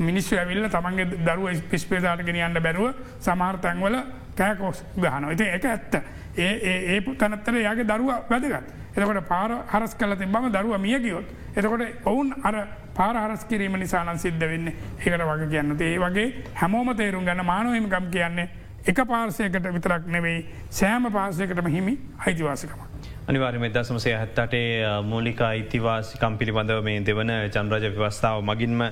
මිනිස්සු 0.00 0.36
ඇවිල්ල 0.36 0.68
තමන්ගේ 0.68 1.06
දරුව 1.24 1.60
පිස්පේදාට 1.70 2.22
ගෙනියන්න 2.22 2.60
බැරුව 2.60 2.94
සමාර් 3.20 3.58
තැන්වල 3.58 3.96
කෑකෝස් 4.34 4.84
ගහන 4.96 5.30
ඉති 5.32 5.44
එක 5.48 5.64
ඇත්ත. 5.66 5.94
ඒ 6.36 6.52
ඒ 6.88 7.00
තනත්තර 7.00 7.54
යාගේ 7.58 7.86
දරුව 7.86 8.10
වැදගත්. 8.28 8.74
එතකොට 8.94 9.28
පාර 9.28 9.50
හරස් 9.66 9.94
කල 9.94 10.14
තිබම 10.14 10.50
දරුව 10.50 10.78
මියගියොත්. 10.78 11.24
එතකොට 11.56 11.82
ඔවුන් 12.04 12.34
අර 12.42 12.66
පාර 12.94 13.14
හරස් 13.16 13.44
කිරීම 13.44 13.72
නිසානන් 13.74 14.18
සිද්ධ 14.18 14.40
වෙන්න 14.42 14.68
ඒකට 14.68 15.22
වගේ 15.22 15.48
කියන්න 15.48 15.76
ඒ 15.80 15.98
වගේ 15.98 16.28
හැමෝම 16.54 16.94
තේරුම් 16.94 17.24
ගන්න 17.24 17.44
මානොහිම 17.44 17.88
ගම් 17.88 18.10
කියන්නේ 18.10 18.48
එක 18.86 19.00
පාර්සයකට 19.04 19.72
විතරක් 19.72 20.06
නෙවෙයි 20.08 20.46
සෑම 20.70 21.10
පාසයකටම 21.10 21.68
හිමි 21.68 21.98
අයිතිවාසකමක්. 22.18 22.95
අනිවාර්ම 23.26 23.64
දසමසේ 23.66 24.12
හැත්තටේ 24.14 24.86
මූලික 25.02 25.40
අයිතිවාසිකම් 25.42 26.34
පිළිබඳව 26.38 26.82
මේ 26.86 27.00
දෙවන 27.00 27.30
චන්රජ 27.54 27.86
ව්‍යවස්ථාව 27.90 28.42
මගින්ම 28.42 28.84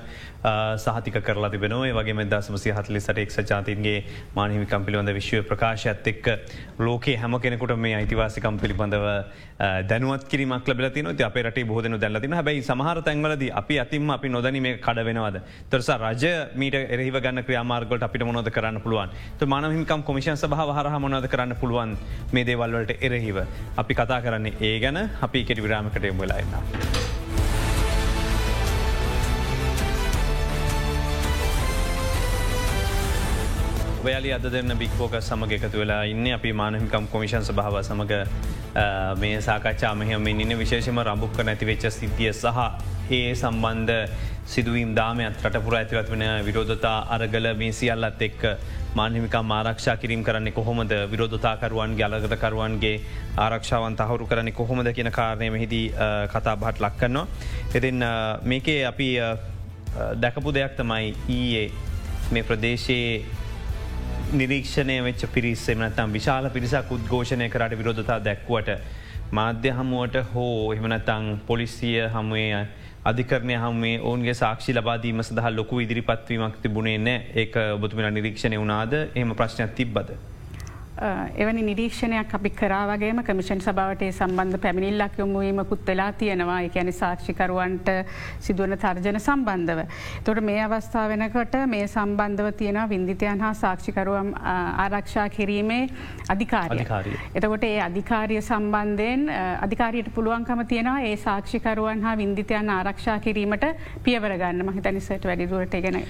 සහතික 0.77 1.19
කරලා 1.23 1.49
තිබෙනවා. 1.49 1.93
වගේ 1.97 2.25
දසමසි 2.25 2.73
හතලි 2.77 2.99
සට 2.99 3.17
එක් 3.17 3.31
ජාතින්ගේ 3.51 4.03
මානහිමිකම් 4.35 4.85
පිළිබඳ 4.85 5.13
විශ්ව 5.13 5.47
ප්‍රකාශයත් 5.47 6.09
එක්ක 6.13 6.27
ලෝකේ 6.79 7.15
හැම 7.15 7.39
කෙනෙකුට 7.39 7.77
මේ 7.77 7.95
අයිතිවාසිකම් 7.95 8.59
පිළිබඳව 8.59 9.07
දැනුවත් 9.59 10.27
කිරීමක් 10.27 10.67
ලබලතින 10.67 11.07
අප 11.07 11.35
රට 11.41 11.63
බෝධන 11.67 11.97
දැල්ලතින 11.99 12.33
හැබයි 12.37 12.61
සමහර 12.61 13.01
තැන්වලද 13.07 13.43
අපි 13.61 13.79
අතිම 13.79 14.09
අපි 14.09 14.29
නොදැන 14.29 14.61
මේ 14.61 14.77
කඩ 14.77 15.05
වෙනවද. 15.07 15.39
තරස 15.71 15.89
රජ 15.95 16.25
මීට 16.55 16.75
එරහිව 16.75 17.19
ගන්න 17.23 17.43
ක්‍රියාමාර්ගලට 17.47 18.03
අපිට 18.03 18.25
මොනොද 18.27 18.49
කරන්න 18.51 18.81
පුළුවන්? 18.83 19.09
මානහිකම් 19.47 20.03
කොමිෂන් 20.03 20.35
සහ 20.35 20.47
හර 20.77 20.99
මොනද 20.99 21.27
කරන්න 21.27 21.55
පුළුවන් 21.61 21.97
මේ 22.33 22.43
දේවල්වලට 22.43 22.97
එරහිව? 23.01 23.37
අපි 23.77 23.93
කතා 23.93 24.21
කරන්නේ 24.21 24.57
ඒ 24.61 24.79
ගැන. 24.79 25.09
අපි 25.21 25.45
කෙටි 25.45 25.61
විරාමකට 25.61 26.03
එම 26.03 27.24
ඔයාලි 34.05 34.31
අද 34.33 34.43
දෙන්න 34.53 34.71
බික්‍පෝක 34.77 35.13
සමග 35.19 35.51
එකතු 35.57 35.79
වෙලා 35.81 36.03
ඉන්න. 36.05 36.25
අපි 36.37 36.49
මානහිකම් 36.53 37.05
කොමිෂන් 37.11 37.45
භාව 37.57 37.75
සමඟ 37.81 38.13
මේ 39.21 39.37
සාකච්ඡා 39.41 39.93
මෙහම 40.01 40.27
ඉන්න. 40.27 40.53
විශේෂම 40.59 40.99
රම්භුක්ක 41.01 41.39
නැතිවෙච්ච 41.47 41.85
සිද්ධිය 41.95 42.33
සහ 42.33 42.59
ඒ 43.17 43.33
සම්බන්ධ 43.33 43.93
සිදුවීම් 44.53 44.91
දාමයත් 44.99 45.41
රටපුර 45.45 45.77
ඇතිවත් 45.77 46.11
වෙන 46.13 46.23
විරෝධතා 46.47 46.97
අරගල 47.15 47.47
මේ 47.61 47.71
සියල්ලත් 47.79 48.21
එක් 48.27 48.43
මානහිමිකම් 48.99 49.53
ආරක්ෂා 49.57 49.95
කිරීම 49.97 50.23
කරන්නේ 50.27 50.53
කොහොමද? 50.59 50.93
විරෝධතාකරුවන් 51.13 51.95
ගලගතකරුවන්ගේ 52.01 53.01
ආරක්ෂාවන් 53.45 53.97
තහවරු 54.01 54.27
කරන්නේ 54.33 54.57
කොහොමද 54.59 54.91
කියන 54.99 55.09
කාරණය 55.17 55.49
මෙහිදී 55.55 55.87
කතා 56.33 56.55
බහට 56.61 56.85
ලක්කන්නවා. 56.85 57.25
එතින් 57.73 58.05
මේකේ 58.53 58.85
අපි 58.91 59.09
දැකපු 60.21 60.53
දෙයක් 60.59 60.77
තමයි 60.77 61.15
ඊයේ 61.37 61.65
මේ 62.31 62.43
ප්‍රදේශයේ 62.43 63.41
නිරීක්ෂණය 64.35 64.97
වෙච්ච 65.03 65.25
පිරිස්සෙම 65.29 65.83
නතම් 65.83 66.11
විශාල 66.11 66.49
පිරිසක් 66.51 66.91
උද්ඝෝෂණය 66.91 67.47
කරට 67.49 67.77
විරෝධතා 67.77 68.19
දැක්වට 68.21 68.69
මාධ්‍ය 69.31 69.71
හමුවට 69.71 70.17
හෝ 70.31 70.73
එහමනතං 70.73 71.27
පොලිසිය 71.47 71.95
හමුවේ 72.09 72.63
අධිකරණය 73.05 73.57
හමේ 73.57 73.95
ඔවන්ගේ 74.03 74.33
සාක්ෂි 74.35 74.73
ලබාදීම 74.73 75.19
සඳහ 75.21 75.49
ලොකු 75.53 75.79
ඉදිරිපත්වීමක් 75.79 76.55
තිබුණේ 76.61 76.97
නෑ 76.99 77.19
ඒ 77.35 77.65
ඔබතුමලා 77.71 78.11
නිරීක්ෂණය 78.11 78.57
වුණාද 78.57 78.93
එහම 78.93 79.35
ප්‍රශ්නයක් 79.35 79.75
තිබ්බද. 79.75 80.09
එවැනි 80.97 81.61
නිරීක්ෂණයක් 81.61 82.33
අපි 82.33 82.49
කරාවගේම 82.49 83.19
කමිෂන් 83.23 83.61
සභාවට 83.61 84.03
සම්බන්ධ 84.09 84.59
පැමිණිල්ලක් 84.61 85.17
යොමුවීමකුත් 85.19 85.87
වෙලා 85.87 86.11
තියෙනවා. 86.13 86.59
එකැනි 86.61 86.91
සාක්ෂිකරුවන්ට 86.91 87.89
සිදුවන 88.39 88.77
තර්ජන 88.77 89.19
සම්බන්ධව. 89.19 89.81
තොට 90.23 90.41
මේ 90.41 90.61
අවස්ථාව 90.63 91.09
වෙනකට 91.09 91.57
මේ 91.67 91.87
සම්බන්ධව 91.87 92.51
තියෙන 92.53 92.79
විින්දිතයන් 92.89 93.41
හා 93.41 93.53
සාක්ෂිකරුවම් 93.53 94.31
ආරක්ෂා 94.43 95.27
කිරීමේ 95.29 95.89
අධිකාරය. 96.29 96.79
එතකොට 97.35 97.63
ඒ 97.63 97.81
අධිකාරිය 97.81 98.41
සම්බන්ධයෙන් 98.41 99.29
අධිකාරයට 99.61 100.13
පුළුවන්කම 100.15 100.63
තියෙනවා 100.65 101.01
ඒ 101.01 101.17
සාක්ෂිකරුවන් 101.17 102.01
හා 102.01 102.15
විින්දිතයන් 102.17 102.69
ආරක්ෂා 102.69 103.19
කිරීමට 103.19 103.67
පියවරගන්න 104.03 104.65
මහිතනිසට 104.71 105.27
වැඩිදුරට 105.27 105.75
ගෙන 105.81 106.01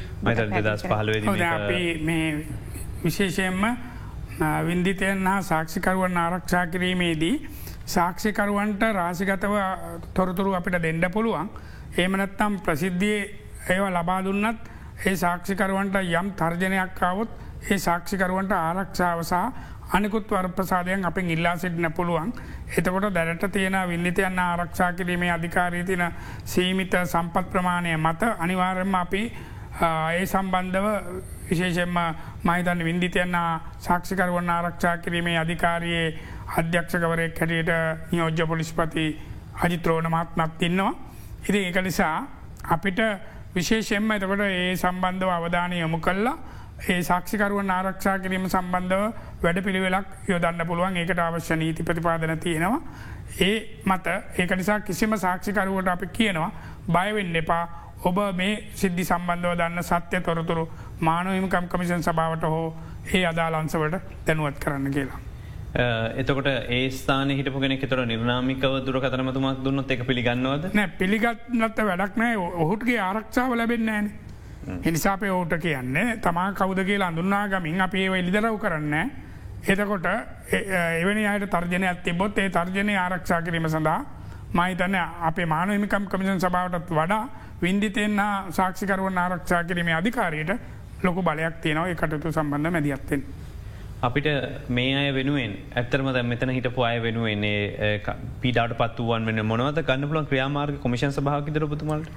විශේෂයෙන්ම 3.03 3.94
වින්දිතයන් 4.39 5.25
හා 5.25 5.41
සාක්ෂිකරුවන් 5.43 6.17
ආරක්ෂා 6.17 6.65
කිරීමේදී 6.67 7.35
සාක්ෂිකරුවන්ට 7.87 8.83
රාසිගතව 8.93 9.55
තොරතුරු 10.13 10.53
අපිට 10.53 10.81
දෙන්න 10.81 11.05
පුළුවන් 11.11 11.49
ඒමනත්තම් 11.97 12.57
ප්‍රසිද්ධිය 12.59 13.19
ඒව 13.69 13.85
ලබා 13.89 14.23
දුන්නත් 14.23 14.59
ඒ 15.05 15.15
සාක්ෂිකරුවන්ට 15.15 15.95
යම් 15.95 16.31
තර්ජනයක් 16.33 16.91
කාවොත් 16.95 17.29
ඒ 17.69 17.77
සාක්ෂිකරුවන්ට 17.79 18.51
ආරක්ෂාවසා 18.53 19.45
අනිකුත් 19.89 20.27
වර්ප්‍රසාදයන් 20.27 21.05
අපෙන් 21.05 21.29
ඉල්ලා 21.29 21.55
සිටින 21.57 21.91
පුළුවන්. 21.91 22.33
එතකොට 22.69 23.13
දැනට 23.13 23.51
තියෙන 23.51 23.77
විල්ලිතයන්න 23.87 24.39
ආරක්ෂා 24.39 24.93
කිරීමේ 24.93 25.31
අධිකාරීතින 25.31 26.03
සීමිත 26.45 26.93
සම්පත් 27.03 27.49
ප්‍රමාණය 27.51 27.97
මත 27.97 28.23
අනිවාර්යම 28.39 28.95
අපි 28.95 29.23
ඒ 29.81 30.25
සම්බන්ධව 30.25 30.87
විශේෂෙන්ම 31.49 31.97
මහිතන්න 32.43 32.83
විින්දිතයන්න 32.83 33.37
සාක්ෂිකරුවන් 33.79 34.49
ආරක්ෂා 34.49 34.97
කිරීමේ 34.97 35.37
අධිකාරයේ 35.37 36.07
අධ්‍යක්ෂකවරයක් 36.53 37.39
හැටියට 37.39 37.71
නියෝජ්‍ය 38.11 38.47
පොලිස්පති 38.47 39.05
අජිත්‍රෝණ 39.59 40.07
මහත්මත් 40.07 40.61
ඉන්නවා. 40.61 40.93
ඉති 41.47 41.65
එක 41.65 41.77
නිසා 41.81 42.15
අපිට 42.69 42.99
විශේෂෙන්ම 43.55 44.11
එතකොට 44.11 44.41
ඒ 44.41 44.75
සම්බන්ධව 44.75 45.31
අවධානය 45.31 45.79
යොමු 45.79 45.99
කල්ලා 45.99 46.37
ඒ 46.85 47.01
සාක්ෂිකරුවන් 47.03 47.71
ආරක්ෂා 47.71 48.17
කිරීම 48.19 48.47
සම්බන්ධව 48.47 49.03
වැඩ 49.43 49.59
පිළිවෙලක් 49.63 50.07
යොදන්න 50.27 50.67
පුළුවන් 50.67 50.97
ඒකට 50.97 51.21
අවශ්‍ය 51.21 51.55
නීති 51.55 51.83
ප්‍රතිපාදන 51.83 52.39
තියෙනවා. 52.39 52.81
ඒ 53.39 53.55
මත 53.85 54.07
ඒක 54.39 54.51
නිසා 54.53 54.79
කිසිම 54.81 55.17
සාක්ෂිකරුවට 55.17 55.87
අපි 55.87 56.07
කියනවා 56.09 56.51
බයවෙන්න 56.87 57.35
එපා 57.35 57.63
ඔබ 58.03 58.17
මේ 58.33 58.53
සිද්ධි 58.73 59.03
සම්බන්ධව 59.03 59.55
දන්න 59.55 59.83
සත්‍යය 59.83 60.21
තොරතුරු 60.21 60.65
මානවහිමකම් 61.01 61.67
කමිෂන් 61.67 62.03
සභාවට 62.03 62.43
හෝ 62.45 62.73
ඒ 63.13 63.25
අදාලන්සවට 63.25 63.95
දැනුවත් 64.25 64.59
කරන්න 64.59 64.91
කියලා. 64.91 65.19
එතකොට 66.15 66.47
ඒ 66.47 66.89
ස්ථාන 66.91 67.29
හිටපුගෙන 67.31 67.77
තොර 67.81 68.05
නිර්නාමිකව 68.05 68.75
දුරකතනමතුමක් 68.81 69.63
දුන්නත් 69.63 69.91
එක 69.91 70.05
පිළිගන්නවද 70.05 70.69
නෑ 70.73 70.91
පිළිගත්නත්ත 70.97 71.81
වැඩක් 71.83 72.15
නෑ 72.15 72.37
ඔහුටගේ 72.37 72.99
ආරක්ෂාව 73.01 73.53
ලැබෙන්නේන. 73.53 74.11
එනිසාපය 74.83 75.29
ඕට 75.29 75.57
කියන්නේ 75.59 76.17
තමා 76.19 76.51
කවුද 76.53 76.79
කියලා 76.81 77.07
අඳුන්නාගමින් 77.07 77.81
අප 77.81 77.95
ඒ 77.95 78.07
එලිදරව් 78.13 78.57
කරන්න. 78.57 79.11
එතකොට 79.65 80.05
එවැනි 80.93 81.27
අයට 81.27 81.49
තර්ජනය 81.49 81.85
ඇතිබොත් 81.85 82.37
ඒ 82.37 82.49
තර්ජනය 82.51 82.95
ආරක්ෂා 82.97 83.41
කිරීම 83.41 83.67
සඳහා 83.67 83.99
මහිතන 84.53 84.95
අපේ 85.21 85.45
මානහිමිකම් 85.47 86.07
කමිෂන් 86.07 86.39
සභාවටත් 86.39 86.91
වඩා 86.91 87.23
වින්දිතයෙන් 87.61 88.21
සාක්ෂිකරුවන් 88.51 89.17
ආරක්ෂා 89.17 89.63
කිරීමේ 89.63 89.93
අධිකාරයට 89.93 90.51
ලොකු 91.07 91.21
බලයක් 91.29 91.57
තියෙනව. 91.65 91.95
කටතු 92.01 92.35
සම්බන්ධ 92.37 92.73
මැදිත්තෙන්. 92.75 93.23
අපිට 94.05 94.27
මේ 94.77 94.95
අය 95.01 95.09
වෙනුවෙන් 95.17 95.51
ඇත්තරම 95.79 96.07
දැ 96.15 96.23
මෙතන 96.31 96.51
හිටපු 96.55 96.81
අය 96.87 96.97
වෙනුවෙන්නේ 97.05 98.01
පිඩාට 98.41 98.73
පත්තුවන් 98.81 99.25
වෙන 99.29 99.41
මොනවද 99.51 99.79
ගන්න 99.87 100.09
පුලන් 100.11 100.27
ක්‍රියාමාර්ග 100.31 100.75
කොමිෂන් 100.83 101.13
සභාව 101.17 101.49
දරපතුමලට 101.55 102.09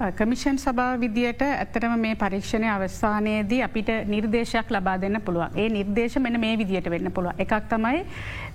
කමිෂන් 0.00 0.56
සභා 0.56 0.96
විදියට 0.96 1.42
ඇත්තටම 1.44 1.94
මේ 2.00 2.14
පරීක්ෂණය 2.16 2.68
අවස්ථානයේදී 2.68 3.58
අපිට 3.62 3.90
නිර්දේශයක් 4.06 4.70
ලබා 4.70 4.94
දෙන්න 4.98 5.20
පුළුවන් 5.20 5.56
ඒ 5.56 5.66
නිර්දේශ 5.68 6.16
මෙන 6.18 6.40
මේ 6.40 6.56
විදියට 6.56 6.88
වෙන්න 6.90 7.12
පුළුව 7.12 7.42
එකක් 7.44 7.52
තමයි 7.68 8.00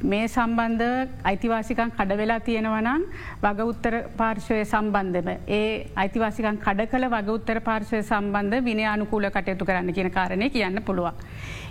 මේ 0.03 0.27
සම්බන්ධ 0.27 0.87
අයිතිවාසිකන් 1.23 1.91
කඩ 1.91 2.17
වෙලා 2.17 2.39
තියෙනවනම් 2.39 3.03
වග 3.43 3.67
උත්තර 3.67 3.97
පාර්ශවය 4.17 4.57
සම්බන්ධම 4.65 5.29
ඒ 5.49 5.67
අයිතිවාසිකන් 5.95 6.57
කඩ 6.59 6.87
කළ 6.87 7.09
වග 7.09 7.29
උත්තර 7.31 7.61
පාර්ශවය 7.61 8.01
සම්බන්ධ 8.03 8.63
විනය 8.63 8.87
අනුකූල 8.87 9.29
කටයුතු 9.29 9.65
කරන්න 9.65 9.93
කියන 9.93 10.11
කාරණය 10.11 10.49
කියන්න 10.49 10.81
පුළුවන්. 10.81 11.21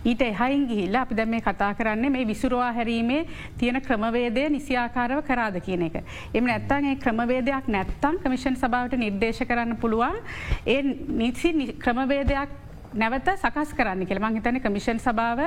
ඊට 0.04 0.22
එහයින් 0.22 0.66
ගිහිල්ල 0.68 0.96
අපි 0.96 1.16
දැ 1.16 1.26
මේ 1.26 1.40
කතා 1.40 1.74
කරන්නේ 1.74 2.10
මේ 2.10 2.26
විසුරවා 2.26 2.72
හැරීමේ 2.72 3.26
තියෙන 3.58 3.80
ක්‍රමවේදය 3.82 4.48
නිසියාකාරව 4.50 5.22
කරාද 5.22 5.60
කියන 5.60 5.82
එක. 5.82 5.96
එම 6.34 6.44
නැත්තන් 6.44 6.84
ඒ 6.84 6.96
ක්‍රමවේදයක් 6.96 7.68
නැත්තන් 7.68 8.18
කමිෂන් 8.22 8.56
සභාවට 8.56 8.98
නිර්දේශ 8.98 9.40
කරන්න 9.64 9.80
පුළුවන්. 9.80 10.20
ඒ 10.66 10.82
නිසි 10.82 11.72
ක්‍රමවේදයක් 11.78 12.60
නැවත 12.94 13.28
සකස් 13.34 13.74
කරන්න 13.74 14.06
කෙළ 14.06 14.20
මං 14.22 14.38
හිතන 14.38 14.60
කමිෂන් 14.62 15.00
සභාව 15.02 15.40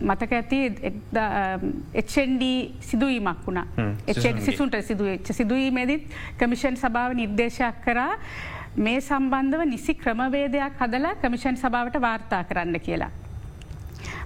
මතක 0.00 0.32
ඇති 0.32 0.60
එච්ඩ 2.02 2.44
සිදුවීමක් 2.80 3.46
වුණා. 3.46 3.66
සිසුන්ට 4.40 4.78
සිදුවච්ච 4.82 5.32
සිදුවීමේදත් 5.32 6.14
කමිෂන් 6.38 6.76
සභාව 6.76 7.16
නිර්දේශයක් 7.16 7.82
කරා. 7.84 8.14
මේ 8.76 9.00
සම්බන්ධව 9.00 9.66
නිසි 9.66 9.94
ක්‍රමවේදයක් 9.94 10.78
හදලා 10.78 11.16
කමිෂන් 11.24 11.56
සභාවට 11.56 12.00
වාර්තා 12.00 12.44
කරන්න 12.44 12.80
කියලා. 12.80 13.10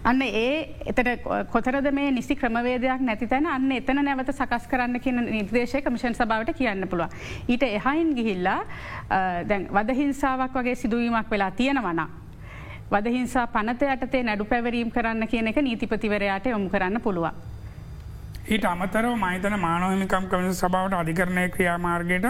අන්න 0.04 0.22
ඒ 0.22 0.74
එතට 0.86 1.26
කොතරද 1.52 1.88
මේ 1.92 2.10
නිසි 2.10 2.36
ක්‍රමවේදයක් 2.36 3.00
නැති 3.00 3.26
තැන 3.26 3.46
අන්න 3.46 3.70
එතන 3.72 4.02
නැවත 4.04 4.32
සකස් 4.32 4.68
කරන්න 4.68 5.00
කියන 5.00 5.22
නිර්දේශය 5.28 5.80
කමිෂන් 5.82 6.14
සභාවට 6.14 6.52
කියන්න 6.58 6.88
පුළුව. 6.88 7.08
ඊට 7.48 7.62
එහයින් 7.62 8.12
ගිහිල්ලා 8.16 8.60
දැන් 9.48 9.68
වදහිංසාවක් 9.70 10.60
වගේ 10.60 10.74
සිදුවීමක් 10.74 11.30
වෙලා 11.30 11.50
තියෙනවනා. 11.52 12.08
වදහිංසා 12.90 13.46
පනත 13.48 13.82
යටතේ 13.94 14.22
නැඩු 14.22 14.44
පැවරීම් 14.44 14.90
කරන්න 14.90 15.28
කියන 15.28 15.46
එක 15.48 15.58
නීතිපතිවරයාට 15.62 16.46
යොමු 16.46 16.68
කරන්න 16.68 17.00
පුළුවන්. 17.00 17.32
ඊට 18.46 18.64
අමතරව 18.64 19.14
මහිතන 19.16 19.56
මානොහිමිකම් 19.60 20.26
කමිස 20.30 20.60
සභාවට 20.60 20.94
අධිකරණය 20.94 21.48
ක්‍රියාමාර්ගයට 21.48 22.26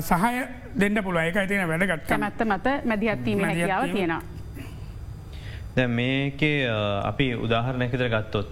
සහය 0.00 0.46
දෙන්න 0.80 1.02
පුළුව 1.04 1.22
එක 1.22 1.48
තින 1.48 1.68
වැඩගත් 1.68 2.16
මැත්ත 2.18 2.40
මත 2.46 2.66
මැදිහත්වීම 2.84 3.44
හැකියාව 3.44 3.84
තියෙනවා. 3.92 4.35
දැ 5.76 5.86
මේකේ 5.88 6.64
අපි 7.04 7.26
උදාහරණැකිතර 7.36 8.08
ගත්තොත්. 8.08 8.48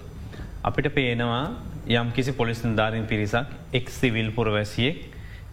අපිට 0.63 0.89
පේනවා 0.95 1.57
යම් 1.91 2.09
කිසි 2.13 2.33
පොලිස් 2.33 2.61
ධාරින් 2.61 3.07
පිරිසක් 3.07 3.49
එක් 3.73 3.89
සිවිල් 3.91 4.29
පුරවැසියෙක් 4.31 4.99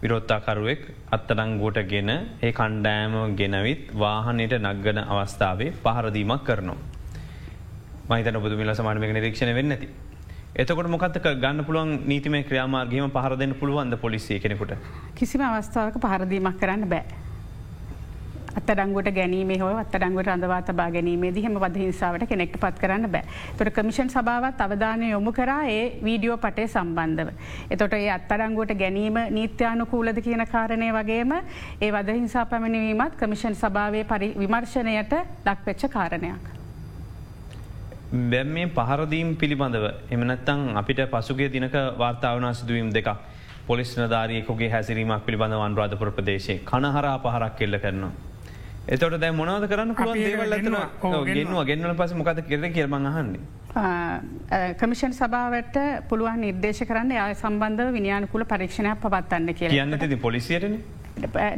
විරොත්තාකරුවෙක් 0.02 0.82
අත්තඩංගුවට 1.10 1.88
ගෙන 1.88 2.10
ඒ 2.12 2.52
කණ්ඩෑම 2.52 3.14
ගෙනවිත් 3.36 3.88
වාහනයට 3.94 4.54
නක්ගන 4.58 5.00
අවස්ථාවේ 5.06 5.72
පහරදීමක් 5.84 6.44
කරනවා. 6.44 6.78
මහිතන 8.10 8.40
බුදුමිල 8.44 8.74
සමානමක 8.74 9.08
නිරීක්ෂණ 9.10 9.54
වෙන්න 9.54 9.72
ඇති. 9.72 9.88
එතකොට 10.54 10.88
මොකත්තක 10.88 11.26
ගන්න 11.36 11.64
පුළුවන් 11.64 11.92
නීතිම 12.04 12.36
ක්‍රියාමාර්ගීම 12.44 13.10
පහරදන්න 13.10 13.54
පුළුවන්ද 13.54 13.96
පොලිසිය 13.96 14.38
කෙනෙකුට. 14.38 14.76
කිසිම 15.14 15.40
අවස්ථාවක 15.42 15.96
පහරදීමක් 15.98 16.60
කරන්න 16.60 16.88
බෑ. 16.88 17.21
අත්තඩංගුවට 18.52 19.10
ගැනීම 19.12 19.50
හෝ 19.60 19.70
අත්තඩංගුවට 19.76 20.28
රඳවා 20.28 20.60
තබා 20.62 20.88
ගැනීමේ 20.90 21.32
දිහම 21.34 21.54
වදහිංසාවට 21.56 22.26
කෙනෙක්ට 22.28 22.56
පත් 22.60 22.78
කරන්න 22.78 23.08
බෑ. 23.08 23.24
තොට 23.58 23.72
කමිෂන් 23.72 24.10
සභාවත් 24.10 24.60
අවධානය 24.60 25.10
යොමු 25.10 25.32
කරා 25.32 25.60
ඒ 25.66 25.84
වීඩියෝ 26.04 26.36
පටේ 26.38 26.68
සම්බන්ධව. 26.68 27.28
එතොට 27.70 27.94
ඒ 27.94 28.10
අත්තරංගුවට 28.10 28.74
ගැනීම 28.76 29.20
නීත්‍යානුකූලද 29.30 30.22
කියන 30.22 30.46
කාරණය 30.46 30.88
වගේම 30.92 31.32
ඒ 31.34 31.92
වදහිංසා 31.92 32.46
පැමිණවීමත් 32.46 33.16
කමිෂන් 33.16 33.56
සභාවේ 33.56 34.04
පරි 34.06 34.28
විමර්ශනයට 34.38 35.14
දක්වෙච්ච 35.44 35.88
කාරණයක්. 35.90 36.44
බැම් 38.12 38.48
මේ 38.48 38.66
පහරදීම් 38.70 39.36
පිළිබඳව 39.36 39.86
එමනත්තං 40.10 40.66
අපිට 40.76 41.00
පසුගේ 41.10 41.48
දිනක 41.48 41.78
වාර්තාවනා 41.98 42.52
සිදුවීම් 42.52 42.90
දෙක 42.92 43.08
පොලිස් 43.66 43.94
නධාරයකුගේ 43.96 44.70
හැසිරීමක් 44.70 45.24
පිළිබඳවන් 45.26 45.76
රාධපුර 45.76 46.12
ප්‍රදේශය 46.12 46.58
කනහරා 46.66 47.16
පහරක් 47.18 47.56
කෙල්ල 47.56 47.78
කරනවා. 47.78 48.31
එතොට 48.88 49.20
දැ 49.20 49.30
මොනවද 49.30 49.68
කරන්න 49.70 49.94
පුළුවන්? 49.94 50.18
දේවල් 50.18 50.54
ගෙන්නවා. 50.58 50.86
ඔව්, 51.02 51.12
ඇතන 51.14 51.34
ගෙන්වා 51.34 51.64
ගෙන්වල 51.64 51.94
පස 52.00 52.14
මොකද 52.14 52.40
කෙර 52.48 52.70
කියරම 52.78 52.94
අහන්නේ. 52.94 53.40
කමිෂන් 54.80 55.14
සභාවට 55.18 55.76
පුළුවන් 56.08 56.40
නිර්දේශ 56.46 56.82
කරන්න 56.88 57.12
ය 57.12 57.34
සම්බන්ධ 57.34 57.92
විනිානකුල 57.98 58.44
පරීක්ෂණයක් 58.44 58.98
පවත්වන්න 59.04 59.54
කියලා. 59.54 59.76
කියන්න 59.76 60.10
ති 60.10 60.16
පොලිසියටන? 60.16 60.74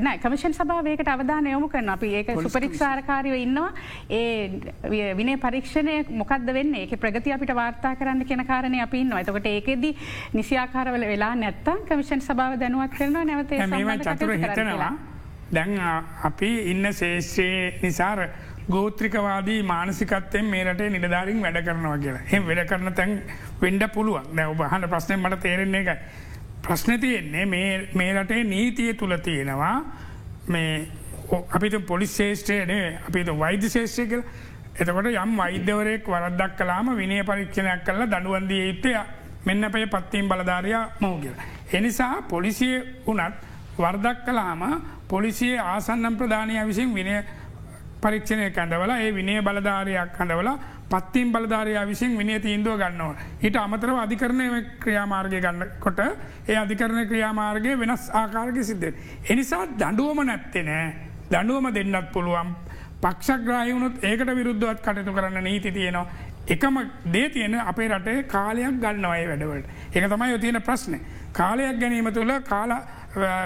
නෑ 0.05 0.19
කමිෂන් 0.19 0.55
සභාවයකට 0.59 1.09
අවධාන 1.09 1.47
යොමු 1.47 1.69
කරන 1.73 1.89
අපි 1.89 2.09
ඒක 2.21 2.31
සුපරික්ෂාරකාරයව 2.45 3.35
ඉන්නවා. 3.39 3.73
ඒ 4.11 5.15
විනේ 5.19 5.39
පරීක්ෂණය 5.47 5.97
මොකක්ද 6.21 6.53
වෙන්න? 6.59 6.75
ඒක 6.83 6.95
ප්‍රගති 7.01 7.33
අපිට 7.33 7.55
වාර්තා 7.55 7.95
කරන්න 7.97 8.27
කෙන 8.29 8.45
කාරණය 8.53 8.83
අපි 8.85 9.01
ඉන්නවා. 9.07 9.25
එතකොට 9.25 9.47
ඒකෙද 9.47 9.89
නිසියාකාරවල 10.35 11.09
වෙලා 11.15 11.33
නැත්තම් 11.35 11.83
කමිෂන් 11.89 12.21
සභාව 12.29 12.61
දැනුවත් 12.63 12.95
කරනවා 13.01 13.25
නැවත 13.25 14.07
චතුර 14.07 14.37
හිතනවා. 14.37 14.93
දැන් 15.53 15.79
අ, 15.81 16.03
අපි 16.23 16.51
ඉන්න 16.71 16.93
ශේෂ්‍රයේ 16.93 17.79
නිසාර 17.83 18.29
ගෝත්‍රිකවාදී 18.71 19.63
මානසිකත්තයෙන් 19.63 20.45
මේ 20.47 20.65
රටේ 20.65 20.91
නිලධාරින් 20.91 21.43
වැඩ 21.43 21.59
කරනවා 21.65 21.99
කියලා 21.99 22.23
එම 22.33 22.47
වැඩ 22.47 22.67
කරන 22.67 22.95
තැන් 22.95 23.13
වෙන්ඩ 23.63 23.85
පුළුවන් 23.89 24.31
දැ 24.37 24.47
ඔබහන්න 24.47 24.89
ප්‍රශ්නය 24.89 25.17
මට 25.17 25.41
තේරෙන්නේ 25.41 25.81
එකයි. 25.83 25.97
ප්‍රශ්න 26.63 27.01
තියෙන්නේ 27.01 27.45
මේ- 27.47 27.89
මේ 27.95 28.13
රටේ 28.15 28.45
නීතිය 28.45 28.95
තුළ 28.95 29.17
තියෙනවා 29.19 29.75
මේ 30.49 30.87
ඔ- 31.31 31.47
අපිට 31.51 31.77
පොලිස් 31.87 32.17
ශේෂත්‍රයනේ 32.17 32.99
අපිට 33.09 33.29
වෛද්‍ය 33.39 33.69
ශේෂ්‍රය 33.69 34.07
කළ 34.07 34.23
එතකොට 34.81 35.07
යම් 35.07 35.37
වෛද්‍යවරයෙක් 35.37 36.09
වරද්දක් 36.09 36.57
කලාම 36.57 36.97
විනය 36.97 37.23
පරීක්ෂණයක් 37.25 37.85
කරලා 37.85 38.07
දඩුවන්දිය 38.09 38.67
යුත්තය 38.67 38.95
මෙන්න 39.47 39.65
අපේ 39.65 39.87
පත්තිීම් 39.87 40.29
බලධාරයා 40.29 40.85
මව් 41.01 41.21
කියලා. 41.21 41.45
එනිසා 41.73 42.23
පොලිසිය 42.25 42.81
වනත් 43.07 43.35
වර්දක් 43.79 44.25
කලාම 44.25 44.63
පොලිසිය 45.09 45.57
ආසන්නම් 45.59 46.17
ප්‍රධානය 46.17 46.67
විසින් 46.67 46.95
විනය 46.95 47.17
පරීක්ෂණය 48.03 48.51
කැඳවල 48.51 48.91
ඒ 48.91 49.11
විනය 49.11 49.41
බලධාරයක් 49.43 50.17
කඳවල 50.19 50.51
පත්තිම් 50.91 51.33
බලධාරයා 51.33 51.87
විසින් 51.87 52.19
විනය 52.19 52.41
තීන්දුව 52.41 52.77
ගන්නවා. 52.79 53.17
හිට 53.43 53.57
අමතරව 53.57 53.97
අධිකරණය 53.99 54.47
ක්‍රියාමාර්ගය 54.81 55.41
ගන්න 55.41 55.71
කොට 55.81 56.01
ඒ 56.49 56.57
අධිකරණ 56.57 57.09
ක්‍රියාමාර්ගය 57.09 57.79
වෙනස් 57.79 58.11
ආකාරග 58.11 58.63
සිද්ධ. 58.63 58.95
එනිසා 59.31 59.65
දඩුවම 59.67 60.23
නැත්තේ 60.27 60.63
නෑ 60.63 60.93
දඩුවම 61.31 61.75
දෙන්නත් 61.75 62.13
පුළුවන් 62.13 62.55
පක්ෂග්‍රායවුණුත් 63.03 64.05
ඒකට 64.05 64.37
විරුද්ධවත් 64.37 64.81
කටයුතු 64.81 65.13
කරන්න 65.13 65.45
නීති 65.45 65.73
තියෙනවා. 65.73 66.07
එකම 66.49 66.79
දේ 67.13 67.29
තියෙන 67.29 67.55
අපේ 67.61 67.89
රටේ 67.89 68.23
කාලයක් 68.25 68.81
ගන්නවයි 68.81 69.27
වැඩවලට. 69.29 69.67
එක 69.95 70.05
තමයි 70.11 70.31
යො 70.31 70.39
තියෙන 70.39 70.63
ප්‍රශ්නය. 70.63 70.99
කාලයක් 71.33 71.81
ගැනීම 71.81 72.13
තුළ 72.13 72.33
කාල 72.41 72.73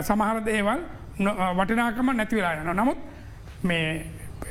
සමහර 0.03 0.45
දේවල් 0.45 0.81
නො- 0.81 0.98
වටිනාකම 1.19 2.11
නැතිවෙලා 2.17 2.55
යන. 2.55 2.77
නමුත් 2.77 2.99
මේ 3.65 4.05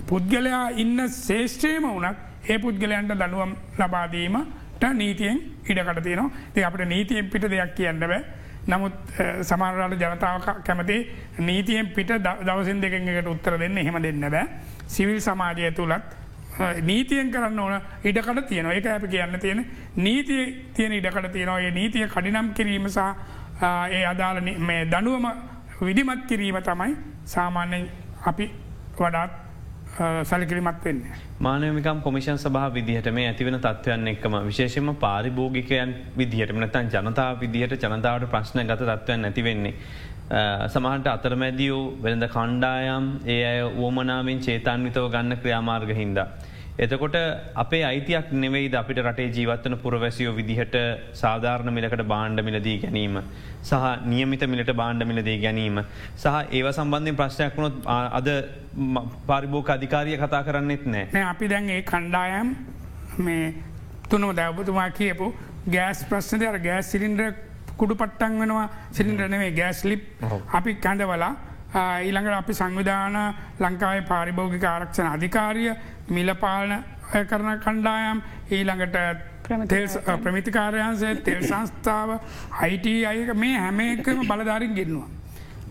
පුද්ගලයා 0.08 0.70
ඉන්න 0.76 1.08
ශේෂ්ත්‍රයම 1.10 1.84
වනත් 1.84 2.18
ඒ 2.50 2.58
පුද්ගලයන්ට 2.60 3.14
දනුවම් 3.14 3.56
ලබාදීමට 3.80 4.84
නීතියෙන් 4.94 5.38
ඉඩකට 5.70 6.04
තියනවා. 6.04 6.30
ති 6.54 6.64
අපට 6.64 6.86
නීතියෙන් 6.86 7.30
පිට 7.30 7.50
දෙයක් 7.50 7.76
කියන්න 7.76 8.00
බෑ. 8.00 8.22
නමුත් 8.68 8.94
සමාරට 9.42 9.96
ජනතාව 10.02 10.42
කැමති 10.64 10.98
නීතියෙන් 11.40 11.88
පිට 11.96 12.08
ද- 12.10 12.40
දවසින් 12.46 12.82
දෙකකට 12.82 13.28
උත්තර 13.28 13.58
දෙන්න 13.60 13.78
එහෙම 13.78 14.02
දෙන්න 14.04 14.20
බෑ. 14.32 14.48
සිවිල් 14.88 15.20
සමාජය 15.22 15.72
තුළත් 15.72 16.04
නීතියෙන් 16.82 17.32
කරන්න 17.32 17.60
ඕන 17.60 17.82
ඉඩකට 18.04 18.48
තියන 18.50 18.66
එක 18.72 18.86
ඇප 18.86 19.08
කියන්න 19.10 19.40
තියෙන 19.40 19.66
නීතිය 19.96 20.66
තියෙන 20.76 20.92
ඉඩකට 20.94 21.32
තියෙනවා. 21.32 21.60
ඒ 21.62 21.72
නීතිය 21.72 22.08
කඩිනම් 22.08 22.54
කිරීම 22.54 22.88
සහ 22.90 22.98
ආ, 23.62 23.88
ඒ 23.90 24.06
අදාළ 24.06 24.42
නි- 24.44 24.58
මේ 24.58 24.86
දනුවම 24.86 25.26
විදිමත් 25.82 26.26
කිරීම 26.28 26.58
තමයි 26.64 26.96
සාමාන්‍යෙන් 27.26 27.90
අපි 28.26 28.46
වඩාත් 29.00 29.32
සැලකිලිමත් 30.24 30.86
වෙන්නේ. 30.86 31.14
මානයමිකම් 31.40 32.02
කොමිෂන් 32.02 32.38
සභහ 32.38 32.74
විදිහට 32.74 33.12
මේ 33.14 33.28
ඇතිවෙන 33.28 33.60
තත්වයන් 33.60 34.08
එක්කම 34.08 34.38
විශේෂම 34.48 34.90
පාරිභෝගිකයන් 34.96 35.96
විදිහට 36.18 36.54
නතන් 36.56 36.90
ජනතාව 36.94 37.40
විදිහට 37.42 37.84
ජනතාවට 37.84 38.30
ප්‍රශ්න 38.32 38.66
ගත 38.66 38.90
තත්වයන් 38.90 39.22
නැතිවෙන්නේ. 39.22 39.74
සමහට 40.74 41.08
අතරමැදියෝ 41.08 41.82
වෙළඳ 42.04 42.28
කණ්ඩායම් 42.36 43.06
ඒ 43.26 43.42
අය 43.52 43.62
ඕමනාවෙන් 43.62 44.40
චේතන්විතව 44.40 45.10
ගන්න 45.14 45.38
ක්‍රියාමාර්ග 45.42 45.94
හින්දා. 46.02 46.28
එතකොට 46.84 47.16
අපේ 47.56 47.84
අයිතියක් 47.90 48.28
නෙවෙයිද 48.44 48.76
අපිට 48.80 49.00
රටේ 49.04 49.30
ජීවත්වන 49.36 49.76
පුරවැසියෝ 49.84 50.34
විදිහට 50.40 50.76
සාධාරණ 51.22 51.74
මිලකට 51.78 52.04
බාණ්ඩ 52.12 52.44
මිලදී 52.48 52.76
ගැනීම. 52.84 53.16
සහ 53.70 53.74
නියමිත 54.12 54.44
මිලට 54.52 54.72
බාණ්ඩ 54.82 55.08
මිලදී 55.12 55.38
ගැනීම. 55.46 55.80
සහ 56.16 56.36
ඒව 56.58 56.68
සම්බන්ධය 56.74 57.16
ප්‍රශ්නයක් 57.22 57.58
වුණොත් 57.58 57.76
අද 58.20 58.30
පාරිභෝක 59.30 59.74
අධිකාරිය 59.78 60.18
කතා 60.24 60.44
කරන්නෙත් 60.50 60.86
නෑ. 60.86 61.08
නෑ 61.16 61.26
අපි 61.34 61.50
දැන් 61.54 61.70
ඒ 61.70 61.82
කණ්ඩායම් 61.92 62.56
මේ 63.26 63.54
තුනම 64.10 64.30
දැවබතුමා 64.42 64.90
කියපු 65.02 65.34
ගෑස් 65.76 66.06
ප්‍රශ්නද 66.12 66.48
අර 66.52 66.60
ගෑස් 66.70 66.94
සිලින්ඩ 66.94 67.26
කුඩු 67.82 67.96
පට්ටන් 67.96 68.40
වෙනවා 68.44 68.70
සිලින්ඩරනවේ 68.92 69.52
ගෑස් 69.60 69.84
ලිප්. 69.90 70.04
අපි 70.58 70.76
කැඳවලා 70.86 71.34
ඊළඟට 72.06 72.38
අපි 72.42 72.54
සංවිධාන 72.62 73.16
ලංකාවේ 73.66 74.10
පාරිභෝගික 74.12 74.64
ආරක්ෂණ 74.64 75.14
අධිකාරිය 75.16 75.72
මිලපාලන 76.10 76.84
කරන 77.26 77.60
කණ්ඩායම් 77.60 78.22
ඊළඟට 78.52 78.98
ප්‍රමිතිකාරයන්සේ 80.24 81.16
තෙල් 81.18 81.44
සංස්ථාව 81.44 82.20
අයිට 82.62 82.88
අයක 83.06 83.36
මේ 83.36 83.58
හැම 83.58 83.80
එකම 83.80 84.24
බලධාරින් 84.24 84.76
ගෙන්නවා. 84.76 85.08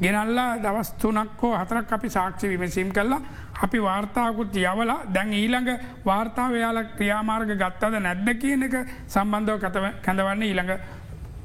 ගෙනල්ලා 0.01 0.59
දවස් 0.59 0.93
තුනක් 0.95 1.41
හෝ 1.43 1.57
හතරක් 1.57 1.93
අපි 1.93 2.09
සාක්ෂි 2.09 2.49
විමසීම් 2.49 2.93
කරලා 2.93 3.21
අපි 3.63 3.79
වාර්තාකුත් 3.81 4.57
යවල 4.57 4.93
දැන් 5.13 5.33
ඊළඟ 5.33 5.71
වාර්තාවයාල 6.05 6.79
ක්‍රියාමාර්ග 6.97 7.53
ගත්තද 7.55 8.01
නැද්ද 8.01 8.29
කියන 8.41 8.63
එක 8.63 8.75
සම්බන්ධව 9.09 9.61
කතව 9.61 9.85
කැඳවන්න 10.03 10.43
ඊළඟ 10.43 10.73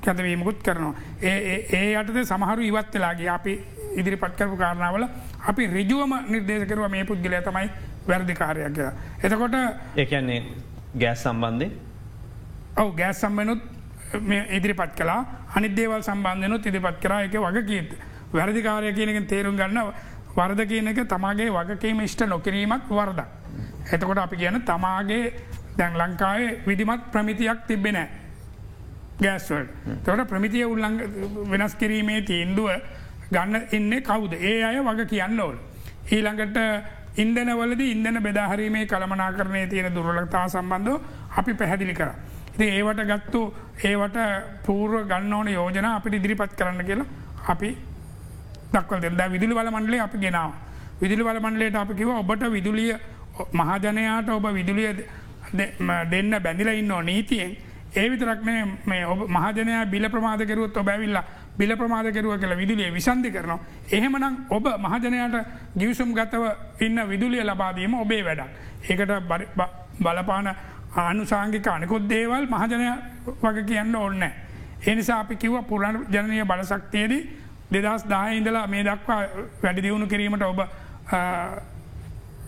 කැඳවීමකුත් 0.02 0.64
කරනවා. 0.64 0.94
ඒ 1.22 1.38
ඒ- 1.72 1.94
යටද 1.94 2.24
සමහරු 2.24 2.62
ඉවත් 2.62 2.94
වෙලාගේ 2.94 3.30
අපි 3.30 3.54
ඉදිරිපත් 3.96 4.36
කරපු 4.38 4.58
කාරණාවල 4.58 5.08
අපි 5.48 5.68
රිජුවම 5.68 6.14
නිර්දේශ 6.30 6.68
කරුව 6.68 6.90
මේ 6.90 7.04
පුද්ගලය 7.04 7.42
තමයි 7.42 7.70
වැරදිකාරයක් 8.12 8.74
කියලා. 8.76 8.94
එතකොට 9.24 9.56
ඒකන්නේ 9.96 10.40
ගෑස් 11.02 11.24
සම්බන්ධය 11.26 11.68
ඔව 12.78 12.96
ගෑස් 12.96 13.22
සම්බනුත් 13.22 13.62
ඉදිරිපත් 14.52 14.96
කලා 14.96 15.20
අනිදේවල් 15.56 16.04
සම්බන්ධයනුත් 16.04 16.66
ඉදිරිපත් 16.66 16.98
කරා 17.02 17.22
එක 17.24 17.36
වග 17.38 17.68
කීත. 17.68 17.92
වැරදිකාරය 18.34 18.94
කියනක 18.94 19.28
තේරුම් 19.28 19.56
ගන්න 19.58 19.94
වරද 20.36 20.62
කියනක 20.68 21.00
තමාගේ 21.08 21.50
වගකීම 21.50 22.02
ඉෂ්ට 22.02 22.22
නොකිරීමක් 22.28 22.90
වරදක්. 22.90 23.28
එතකොට 23.94 24.18
අපි 24.18 24.38
කියන 24.38 24.62
තමාගේ 24.62 25.34
දැන් 25.78 25.98
ලංකාවේ 25.98 26.62
විදිමත් 26.68 27.12
ප්‍රමිතියක් 27.12 27.68
තිබෙනෑ. 27.68 28.08
ගෑස්වල් 29.22 29.66
තොට 30.06 30.28
ප්‍රමිතිය 30.28 30.66
උල්ලං 30.66 30.96
වෙනස් 31.52 31.76
කිරීමේ 31.76 32.22
තීන්දුව 32.22 32.70
ගන්න 33.32 33.68
එන්න 33.72 33.94
කවුද 34.04 34.34
ඒ 34.34 34.64
අය 34.64 34.80
වග 34.80 35.08
කියන්න 35.10 35.40
ඕල්. 35.40 35.56
ඊළඟට 36.12 36.58
ඉන්දනවලද 37.18 37.80
ඉන්දන 37.82 38.24
බෙදාහරීමේ 38.24 38.86
කළමනා 38.86 39.32
කරණය 39.34 39.68
තියෙන 39.68 39.94
දුරලතා 39.94 40.48
සම්බන්ධව 40.48 41.00
අපි 41.38 41.54
පැහැදිලි 41.54 41.94
කර. 41.94 42.10
ඉති 42.56 42.66
ඒවට 42.70 43.02
ගත්තු 43.06 43.42
ඒවට 43.84 44.18
පූර්ව 44.66 45.08
ගන්න 45.08 45.34
ඕන 45.34 45.48
යෝජන 45.50 45.86
අපිට 45.88 46.14
ඉදිරිපත් 46.14 46.56
කරන්න 46.56 46.86
කියලා 46.86 47.06
අපි 47.48 47.78
දක්වල් 48.74 49.00
දෙද 49.02 49.32
විදුලි 49.32 49.54
වල 49.54 49.70
මණ්ඩලේ 49.70 50.00
අපි 50.00 50.18
ගෙනාව. 50.18 50.52
විදුලි 51.02 51.24
වල 51.24 51.40
මණ්ඩලේට 51.40 51.76
අපි 51.76 51.94
කිව 51.96 52.10
ඔබට 52.12 52.44
විදුලිය 52.50 52.94
මහජනයාට 53.54 54.30
ඔබ 54.30 54.46
විදුලිය 54.50 54.94
දෙ- 55.54 55.74
ම- 55.80 56.10
දෙන්න 56.12 56.40
බැඳිල 56.44 56.68
ඉන්න 56.70 56.94
නීතියෙන් 57.06 57.56
ඒ 57.96 58.10
විතරක්නේ 58.10 58.66
මේ 58.86 59.06
ඔබ 59.06 59.28
මහජනය 59.30 59.86
බිල 59.86 60.10
ප්‍රමාද 60.10 60.46
කරුවත් 60.46 60.78
ඔබැවිල්ලා 60.78 61.24
බිල 61.62 61.76
ප්‍රමාද 61.76 62.10
කරුව 62.12 62.38
කියලා 62.38 62.56
විදුලිය 62.56 62.90
විසන්ධි 62.92 63.32
කරනවා. 63.32 63.60
එහෙමනම් 63.92 64.36
ඔබ 64.50 64.68
මහජනයට 64.80 65.36
ගිවිසුම් 65.78 66.14
ගතව 66.14 66.44
ඉන්න 66.82 67.02
විදුලිය 67.08 67.44
ලබාදීම 67.44 67.94
ඔබේ 67.96 68.22
වැඩක්. 68.22 68.50
ඒකට 68.90 69.12
බර- 69.30 69.50
බ- 69.56 69.74
බලපාන 70.00 70.48
ආනුසාංගික 70.98 71.68
අනෙකුත් 71.68 72.08
දේවල් 72.10 72.48
මහජනය 72.50 72.88
වග 73.44 73.68
කියන්න 73.68 73.96
ඕන්න. 73.96 74.24
එනිසා 74.88 75.20
අපි 75.20 75.36
කිව්ව 75.36 75.62
පුරණ 75.64 76.06
ජනය 76.10 76.44
බලසක්තියේදී 76.44 77.22
දෙදස් 77.74 78.04
දාහිඉඳලා 78.10 78.68
මේ 78.68 78.84
දක්වා 78.84 79.22
වැඩි 79.64 79.82
දියුණු 79.82 80.08
කිරීමට 80.08 80.44
ඔබ 80.44 80.60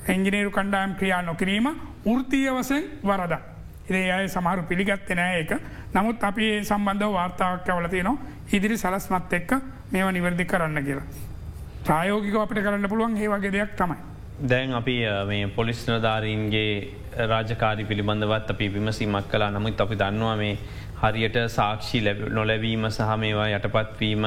එංජිනේරු 0.08 0.52
කණ්ඩායම් 0.52 0.96
ක්‍රියා 0.96 1.22
නොකිරීම 1.22 1.68
ෘතිය 2.10 2.50
වසෙන් 2.50 2.84
වරදක්. 3.04 3.53
ඉදේ 3.90 4.12
අය 4.12 4.28
සමහරු 4.30 4.64
පිළිගත්තේ 4.64 5.16
නෑ 5.16 5.42
එක 5.42 5.52
නමුත් 5.94 6.24
අපි 6.24 6.50
ඒ 6.50 6.64
සම්බන්ධව 6.64 7.14
වාර්තාවක් 7.14 7.70
ඇවලතියනවා 7.70 8.18
ඉදිරි 8.52 8.78
සලස්මත් 8.78 9.34
එක්ක 9.34 9.52
මේව 9.92 10.10
නිවැරදි 10.12 10.46
කරන්න 10.46 10.84
කියලා. 10.84 11.06
ප්‍රායෝගික 11.86 12.36
අපට 12.36 12.60
කරන්න 12.60 12.90
පුළුවන් 12.90 13.18
ඒ 13.18 13.30
වගේ 13.30 13.52
දෙයක් 13.52 13.76
තමයි. 13.78 13.98
දැන් 14.44 14.74
අපි 14.74 14.96
මේ 15.28 15.48
පොලිස් 15.50 15.86
නධාරීන්ගේ 15.88 17.28
රාජකාරි 17.28 17.86
පිළිබඳවත් 17.86 18.50
අපි 18.50 18.70
විමසීමක් 18.70 19.28
කලා 19.30 19.52
නමුත් 19.52 19.82
අපි 19.82 19.96
දන්නවා 19.96 20.36
මේ 20.36 20.58
හරියට 21.04 21.38
සාක්ෂි 21.50 22.02
නොලැවීම 22.32 22.88
සහ 22.90 23.12
මේවා 23.18 23.48
යටපත්වීම 23.50 24.26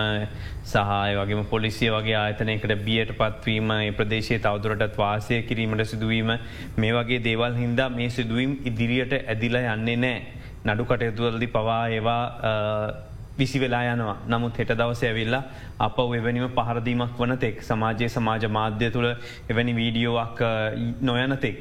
සහය 0.64 1.16
වගේ 1.18 1.44
පොලිසිය 1.46 1.90
වගේ 1.90 2.16
ආයතනයකට 2.16 2.76
බියට 2.84 3.12
පත්වීම 3.14 3.72
ප්‍රදේශය 3.96 4.38
තවදුරටත් 4.40 4.96
වාසය 4.96 5.42
කිරීමට 5.42 5.84
සිදුවීම 5.86 6.32
මේ 6.76 6.92
වගේ 6.92 7.20
දේවල් 7.22 7.54
හින්දා 7.56 7.88
මේ 7.90 8.08
සිදුවීම් 8.10 8.56
ඉදිරියට 8.64 9.14
ඇදිලා 9.16 9.74
යන්නේ 9.74 9.98
නෑ 9.98 10.18
නඩු 10.66 10.84
කටයුතුවලදි 10.84 11.48
පවා 11.48 11.82
ඒවා 11.90 12.22
විසි 13.38 13.60
වෙලා 13.60 13.82
යනවා 13.86 14.16
නමුත් 14.28 14.58
හෙට 14.58 14.72
දවස 14.72 15.02
ඇවිල්ලා 15.04 15.42
අප 15.78 15.98
එවැනිම 16.00 16.46
පහරදීමක් 16.50 17.18
වන 17.18 17.38
තෙක් 17.38 17.62
සමාජයේ 17.62 18.08
සමාජ 18.08 18.46
මාධ්‍ය 18.50 18.90
තුළ 18.90 19.08
එවැනි 19.48 19.74
වීඩියෝවක් 19.74 20.38
නොයනතෙක්. 21.02 21.58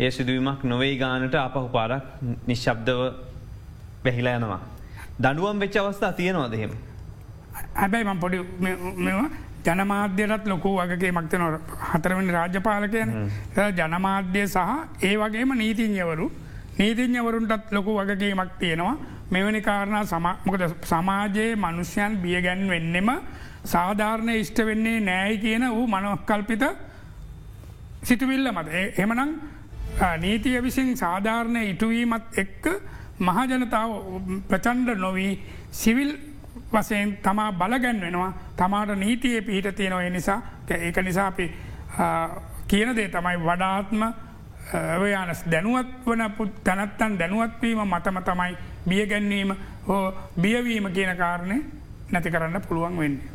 ඒ 0.00 0.10
සිදුවීමක් 0.10 0.64
නොවේ 0.64 0.94
ගානට 0.96 1.36
අපහු 1.38 1.68
පාරක් 1.70 2.08
නිශ්ශබ්දව 2.46 3.31
වැහිලා 4.04 4.36
යනවා. 4.36 4.60
දඩුවම් 5.20 5.60
වෙච්ච 5.60 5.76
අවස්ථා 5.76 6.12
තියෙනවා 6.12 6.50
දෙහෙම. 6.50 6.72
හැබැයි 7.74 8.04
මං 8.04 8.18
පොඩි 8.18 8.38
ජනමාධ්‍යයටත් 9.66 10.46
ලොකු 10.46 10.70
වගේ 10.78 11.12
මක්ත 11.12 11.32
නො 11.34 11.48
හතරවනි 11.90 12.32
රාජ්‍යපාලකයන 12.32 13.10
ජනමාධ්‍යය 13.78 14.46
සහ 14.46 14.58
ඒ 15.02 15.16
වගේම 15.16 15.52
නීතිං්‍යවරු 15.54 16.26
නීතිං්‍යවරුන්ටත් 16.78 17.72
ලොකු 17.72 17.98
වගකීමක් 17.98 18.52
තියෙනවා. 18.58 18.96
මෙවැනි 19.30 19.60
කාරණ 19.62 20.06
මොකද 20.46 20.62
සමාජයේ 20.84 21.56
මනුෂ්‍යයන් 21.56 22.16
බියගැන් 22.22 22.68
වෙන්නෙම 22.68 23.10
සාධාරණය 23.64 24.34
ඉෂ්ට 24.36 24.58
වෙන්නේ 24.66 25.00
නෑයි 25.00 25.38
කියන 25.38 25.64
වූ 25.70 25.86
මනොක්කල්පිත 25.86 26.64
සිතුවිල්ල 28.02 28.50
මත 28.52 28.68
එමනං 28.98 29.30
නීතිය 30.20 30.62
විසින් 30.62 30.96
සාධාරණය 30.96 31.62
ඉටුවීමත් 31.70 32.38
එක්ක 32.38 32.66
මහජනතාව 33.22 33.90
ප්‍රචන්්ඩ 34.48 34.98
නොවී 34.98 35.32
සිවිල් 35.72 36.12
වසයෙන් 36.72 37.16
තමා 37.18 37.52
බලගැන් 37.54 38.00
වෙනවා 38.00 38.32
තමාට 38.56 38.96
නීතිය 38.96 39.42
පිහිට 39.42 39.76
තියෙනව 39.76 40.12
නිසා 40.12 40.40
ඒක 40.70 40.96
නිසා 41.02 41.26
අපි 41.26 41.50
කියන 42.68 42.96
දේ 42.96 43.08
තමයි 43.08 43.38
වඩාත්ම 43.40 44.02
ඔයානස් 45.00 45.44
දැනුවත් 45.50 46.06
වන 46.06 46.22
තැනත්තන් 46.64 47.18
දැනුවත්වීම 47.18 47.78
මතම 47.84 48.18
තමයි 48.22 48.56
බියගැන්වීම 48.88 49.54
හෝ 49.88 50.14
බියවීම 50.40 50.90
කියන 50.90 51.16
කාරණය 51.16 51.62
නැති 52.12 52.30
කරන්න 52.30 52.62
පුළුවන් 52.68 52.98
වෙන්නේ. 52.98 53.28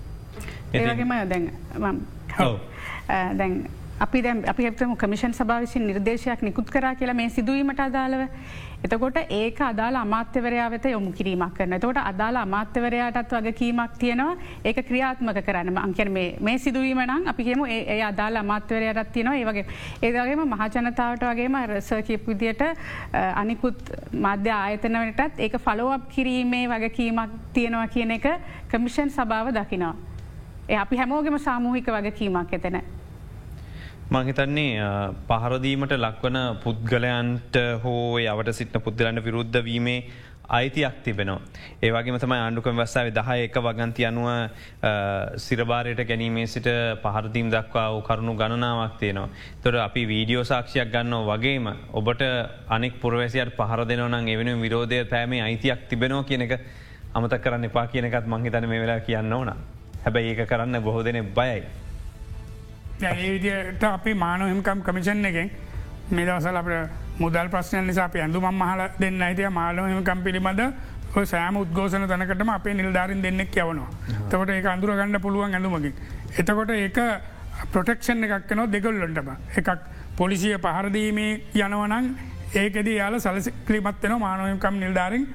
ඒවගේම 0.74 1.10
දැන් 1.30 1.52
දැන් 3.38 3.70
අපි 4.00 4.24
දැ 4.24 4.36
අපි 4.48 4.66
එතම 4.66 4.96
කමිෂන් 4.96 5.34
සභාවිසින් 5.34 5.88
නිර්දේශයක් 5.88 6.42
නිකුත් 6.42 6.70
කර 6.70 6.96
කියලා 6.96 7.14
මේ 7.14 7.30
සිදුවීමට 7.30 7.80
අදාළව. 7.80 8.28
එතකොට 8.84 9.18
ඒක 9.30 9.60
අදාල 9.62 9.96
අමාත්‍යවරයා 9.96 10.70
වෙත 10.70 10.86
යොමු 10.86 11.12
කිරීමක් 11.12 11.54
කරන. 11.54 11.80
තකොට 11.80 11.98
අදාල 11.98 12.36
අමාත්‍යවරයාටත් 12.38 13.32
වගේ 13.34 13.54
කීමක් 13.54 13.98
තියෙනවා 14.00 14.36
ඒක 14.64 14.82
ක්‍රියාත්මක 14.88 15.40
කරන්න 15.46 15.78
අංකර 15.78 16.10
මේ 16.10 16.58
සිදුවීම 16.58 17.02
නම් 17.02 17.28
අපිහෙම 17.28 17.64
ඒ 17.68 18.02
අදාල 18.02 18.36
අමාත්‍යවරයටත් 18.36 19.12
තියෙනවා 19.14 19.36
ඒවගේ 19.36 19.66
ඒදගේම 20.02 20.44
මහජනතාවට 20.48 21.26
වගේම 21.30 21.58
රසකිප 21.64 22.28
විදියට 22.28 22.62
අනිකුත් 23.14 23.82
මධ්‍ය 24.14 24.54
ආයතනවටත් 24.54 25.40
ඒක 25.40 25.58
ෆලෝවප් 25.60 26.06
කිරීමේ 26.10 26.68
වගේ 26.68 26.90
කීමක් 26.92 27.34
තියෙනවා 27.54 27.88
කියන 27.88 28.12
එක 28.12 28.30
කමිෂන් 28.70 29.10
සභාව 29.10 29.52
දකිනවා. 29.54 29.96
ඒ 30.70 30.78
අපි 30.78 30.98
හැමෝගෙම 30.98 31.40
සාමූහික 31.40 31.90
වගේ 31.90 32.12
කීමක් 32.12 32.54
එතන. 32.54 32.82
මහිතන්නේ 34.10 34.80
පහරදීමට 35.30 35.94
ලක්වන 35.96 36.38
පුද්ගලයන්ට 36.64 37.56
හෝ 37.84 38.20
යවට 38.20 38.52
සිටන 38.56 38.80
පුද්ගලන්ට 38.80 39.24
විරුද්ධ 39.26 39.58
වීමේ 39.66 40.04
අයිතියක් 40.50 41.02
තිබෙනවා. 41.04 41.42
ඒවගේ 41.84 42.20
තම 42.20 42.34
ආණ්ඩුකම 42.36 42.78
වස්සාාව 42.80 43.10
දහ 43.18 43.32
එක 43.46 43.58
වගන්ති 43.66 44.06
අනුව 44.10 44.30
සිරබාරයට 45.46 46.02
ගැනීමේ 46.08 46.48
සිට 46.48 46.70
පහරදීම් 47.04 47.50
දක්වා 47.52 47.92
වූ 47.94 48.02
කරුණු 48.02 48.36
ගණනාවක් 48.42 48.96
තියෙනවා. 49.02 49.30
තොර 49.64 49.76
අපි 49.76 50.04
වීඩියෝ 50.08 50.44
සාක්ෂයක් 50.52 50.88
ගන්න 50.94 51.28
වගේම 51.30 51.68
ඔබට 51.94 52.24
අනෙක් 52.70 52.96
පුරවැසියට 53.02 53.58
පහර 53.58 53.84
දෙනවනම් 53.90 54.30
එවෙන 54.36 54.62
විරෝධය 54.62 55.04
පෑමේ 55.06 55.42
අයිතියක් 55.48 55.90
තිබෙනවා 55.90 56.24
කියන 56.24 56.46
එක 56.48 56.54
අමතක් 57.14 57.44
කරන්න 57.44 57.68
එපා 57.70 57.88
කියනකත් 57.88 58.26
මංහිතන 58.26 58.70
මේ 58.70 58.80
වෙලා 58.86 59.00
කියන්න 59.02 59.34
ඕන. 59.34 59.52
හැබැයි 60.06 60.32
ඒක 60.32 60.48
කරන්න 60.48 60.80
බොහෝ 60.88 61.04
දෙනෙ 61.04 61.24
බයයි. 61.40 61.87
ඒවිදියට 63.02 63.84
අපි 63.86 64.14
මානොහිම්කම් 64.16 64.82
කමිෂන් 64.82 65.26
එකෙන් 65.26 65.50
මේ 66.10 66.26
දවසල 66.26 66.58
අප 66.58 66.70
මුදල් 67.20 67.48
ප්‍රශ්නය 67.48 67.82
නිසා 67.84 68.06
අප 68.06 68.16
ඇඳු 68.18 68.42
මහල 68.42 68.82
දෙන්න 69.00 69.22
අයිතිය 69.22 69.50
මාලොහිමකම් 69.52 70.24
පිළිබඳ 70.24 70.62
සෑම 71.26 71.58
උද්ගෝසන 71.58 72.08
තනකටම 72.08 72.50
අපේ 72.50 72.74
නිල්ධාරින් 72.74 73.22
දෙන්නෙක් 73.22 73.56
යවනවා. 73.56 73.90
තකොට 74.30 74.50
ඒ 74.50 74.62
අඳුර 74.68 74.92
ගන්න 74.92 75.22
පුළුවන් 75.22 75.54
ඇඳුමකින්. 75.54 75.94
එතකොට 76.38 76.70
ඒක 76.72 77.00
ප්‍රොටෙක්ෂන් 77.66 78.24
එකක් 78.26 78.52
නෝ 78.54 78.68
දෙගොල්ලොන්ටම 78.68 79.30
එකක් 79.56 79.70
පොලිසිය 80.16 80.58
පහරදීමේ 80.58 81.32
යනවනං 81.56 82.08
ඒකද 82.56 82.88
යාල 82.90 83.20
සලස 83.20 83.50
කලිමත්වන 83.66 84.20
මානොයකම් 84.20 84.76
නිල්ධාරින් 84.76 85.26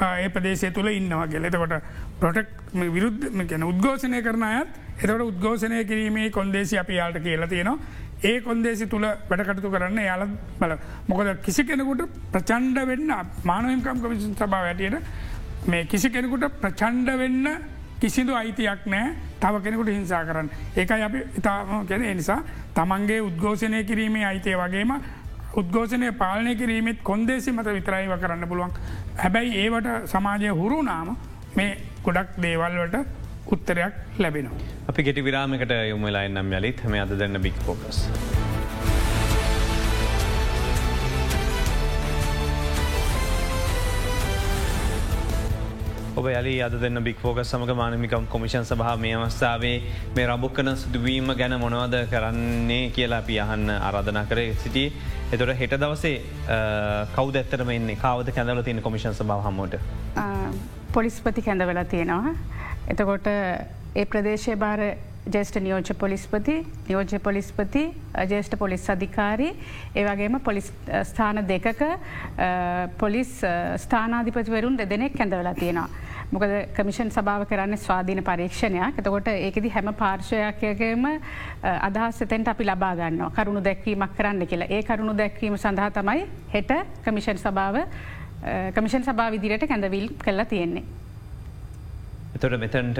ඒ 0.00 0.28
ප්‍රදේශය 0.28 0.70
තුළ 0.70 0.88
ඉන්නවා 0.90 1.26
ගෙල 1.26 1.44
එතකොට 1.44 1.74
ප්‍රොටෙක් 2.20 2.48
විරුද්ධ 2.88 3.26
ගැන 3.44 3.64
උද්ගෝෂණය 3.64 4.22
කරන 4.22 4.44
අයත් 4.44 4.70
එතකට 5.00 5.22
උද්ඝෝෂණය 5.22 5.84
කිරීමේ 5.84 6.30
කොන්දේසි 6.30 6.78
අපි 6.78 6.94
යාට 6.94 7.18
කියලා 7.20 7.46
තියෙනවා 7.46 7.78
ඒ 8.22 8.40
කොන්දේසි 8.40 8.86
තුළ 8.86 9.06
වැඩකටතු 9.28 9.70
කරන්න 9.70 10.00
යාල 10.02 10.22
බල 10.58 10.72
මොකද 11.08 11.28
කිසි 11.42 11.64
කෙනෙකුට 11.64 12.02
ප්‍රචන්්ඩ 12.32 12.80
වෙන්න 12.86 13.12
මානවකම් 13.44 14.00
කමිෂන් 14.02 14.34
සභාව 14.34 14.66
ඇටියට 14.66 14.98
මේ 15.66 15.84
කිසි 15.86 16.10
කෙනෙකුට 16.10 16.44
ප්‍රචන්්ඩ 16.60 17.18
වෙන්න 17.18 17.46
කිසිදු 17.98 18.34
අයිතියක් 18.34 18.84
නෑ 18.86 19.14
තව 19.40 19.62
කෙනෙකුට 19.62 19.88
හිංසා 19.88 20.24
කරන්න. 20.24 20.50
ඒකයි 20.76 21.02
අපි 21.02 21.22
ඉතාම 21.38 21.86
කෙන 21.86 22.04
නිසා 22.12 22.40
තමන්ගේ 22.74 23.20
උද්ඝෝෂණය 23.20 23.84
කිරීමේ 23.84 24.24
අයිතය 24.24 24.54
වගේම 24.54 24.92
උද්ඝෝෂණය 25.54 26.12
පාලනය 26.14 26.54
කිරීමත් 26.56 27.00
කොන්දේසි 27.02 27.52
මත 27.52 27.66
විතරයිව 27.68 28.12
කරන්න 28.18 28.48
පුළුවන්. 28.48 28.72
හැබැයි 29.16 29.56
ඒවට 29.56 29.88
සමාජය 30.06 30.52
හුරුනාම 30.52 31.16
මේ 31.56 31.70
ගොඩක් 32.02 32.36
දේවල්වට 32.38 33.19
උත්තරයක් 33.56 33.94
ලැබෙනවා. 34.18 34.60
අපි 34.90 35.02
ගෙටි 35.08 35.26
විරාමකට 35.30 35.72
යොමලා 35.94 36.22
එන්නම් 36.28 36.52
යලිත් 36.60 36.84
හම 36.86 36.94
අද 37.06 37.18
දෙන්න 37.24 37.42
බික් 37.48 37.58
පෝකස්. 37.66 38.06
ඔබ 46.20 46.26
යලි 46.28 46.54
අද 46.60 46.74
දෙන්න 46.80 47.00
බික්‍ෆෝග 47.04 47.38
සමග 47.42 47.74
මානමිකම් 47.80 48.24
කොමිෂන් 48.32 48.64
සහ 48.68 48.96
මේ 49.02 49.14
අවස්ථාවේ 49.18 49.76
මේ 50.16 50.26
රබුක්කන 50.30 50.70
සිදුවීම 50.82 51.32
ගැන 51.38 51.54
මොනවද 51.62 51.96
කරන්නේ 52.12 52.90
කියලා 52.96 53.20
අපි 53.24 53.38
අහන්න 53.44 53.70
අරාධනා 53.76 54.24
කර 54.32 54.40
සිටි 54.64 54.84
එතොට 55.32 55.54
හෙට 55.60 55.76
දවසේ 55.84 56.16
කවද 57.16 57.42
ඇත්තරම 57.42 57.70
එන්නේ 57.76 57.96
කවද 58.04 58.34
කැඳල 58.38 58.62
තියෙන 58.66 58.82
කොමිෂන් 58.88 59.16
සභාව 59.20 59.46
හමෝට 59.46 59.78
පොලිස්පති 60.92 61.42
කැඳවෙලා 61.48 61.84
තියෙනවා. 61.94 62.34
එතකොට 62.90 63.26
ඒ 63.30 64.04
ප්‍රදේශය 64.06 64.56
භාර 64.56 64.80
ජෙස්ට 65.28 65.56
නියෝජ 65.56 65.92
පොලිස්පති 65.98 66.56
නියෝජ්‍ය 66.88 67.18
පොලිස්පති 67.18 67.82
ජේෂ්ට 68.28 68.56
පොලිස් 68.58 68.88
අධිකාරී 68.88 69.50
ඒවගේම 69.94 70.40
පොලිස් 70.40 70.72
ස්ථාන 71.04 71.42
දෙකක 71.46 71.82
පොලිස් 72.98 73.34
ස්ථානාධිපතිවරුන් 73.76 74.78
දෙදෙනෙක් 74.78 75.14
කැඳවලා 75.14 75.54
තියෙනවා. 75.54 75.88
මොකද 76.30 76.52
කමිෂන් 76.74 77.10
සභාව 77.10 77.44
කරන්න 77.46 77.78
ස්වාධීන 77.78 78.22
පරීක්ෂණයක් 78.24 78.98
එතකොට 78.98 79.28
ඒකෙදි 79.28 79.70
හැම 79.70 79.92
පාර්ශයකයකම 79.94 81.06
අදහස්සතෙන්ට 81.62 82.48
අපි 82.48 82.64
ලබාගන්න 82.64 83.20
කරුණු 83.36 83.62
දැක්වීමක් 83.64 84.16
කරන්න 84.16 84.46
කියලා 84.46 84.70
ඒ 84.70 84.82
කරුණු 84.82 85.14
දැක්වීම 85.16 85.58
සඳහා 85.58 85.90
තමයි 85.90 86.26
හෙට 86.54 86.74
කමිෂන් 87.04 87.38
සභාව 87.38 87.78
කමිෂන් 88.74 89.04
සභාව 89.04 89.32
විදිරයට 89.32 89.68
කැඳවිල් 89.68 90.08
කල්ලා 90.24 90.44
තියෙන්නේ. 90.46 90.84
එතොට 92.40 92.60
මෙතැන්ට 92.60 92.98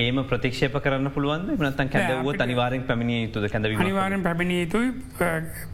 ඒම 0.00 0.18
ප්‍රතික්ෂප 0.30 0.76
කරන්න 0.84 1.10
පුළුවන් 1.12 1.44
නතන් 1.56 1.88
කැදව 1.92 2.42
අනිවාරෙන් 2.44 2.82
පැමිණිය 2.88 3.20
යුතුද? 3.26 3.48
කැඳ 3.52 3.66
නිවාරෙන් 3.66 4.22
පැමිණිය 4.22 4.64
යුතුයි. 4.64 4.92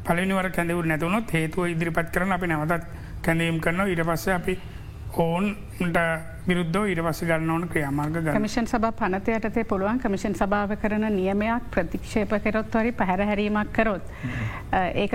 පලනිවර 0.06 0.50
කැඳවු 0.50 0.82
නැතුනොත් 0.82 1.30
හේතුව 1.32 1.70
ඉදිරිපත් 1.70 2.10
කරන 2.14 2.32
අපි 2.32 2.46
නැවතත් 2.46 2.86
කැඳීම් 3.22 3.60
කරනවා. 3.60 3.86
ඉට 3.86 4.02
පස්ස 4.02 4.28
අපි 4.38 4.58
ඔවුන්ට 5.16 5.98
විරුද්ධ 6.48 6.90
ඉට 6.90 7.02
පස්ස 7.06 7.22
ගන්න 7.30 7.50
ඕන 7.50 7.68
ක්‍රියමාර්ග 7.68 8.18
කමිෂන් 8.32 8.66
සභ 8.66 8.90
පනතයටතේ 8.98 9.64
පුළුවන්. 9.64 10.02
කමිෂන් 10.02 10.34
සභාව 10.34 10.74
කරන 10.82 11.06
නියමයක් 11.18 11.70
ප්‍රතික්ෂේප 11.70 12.34
කරොත් 12.48 12.74
වරි 12.80 12.92
පැහැරහැරීමක් 12.92 13.72
කරොත්. 13.72 14.10
ඒක 14.94 15.14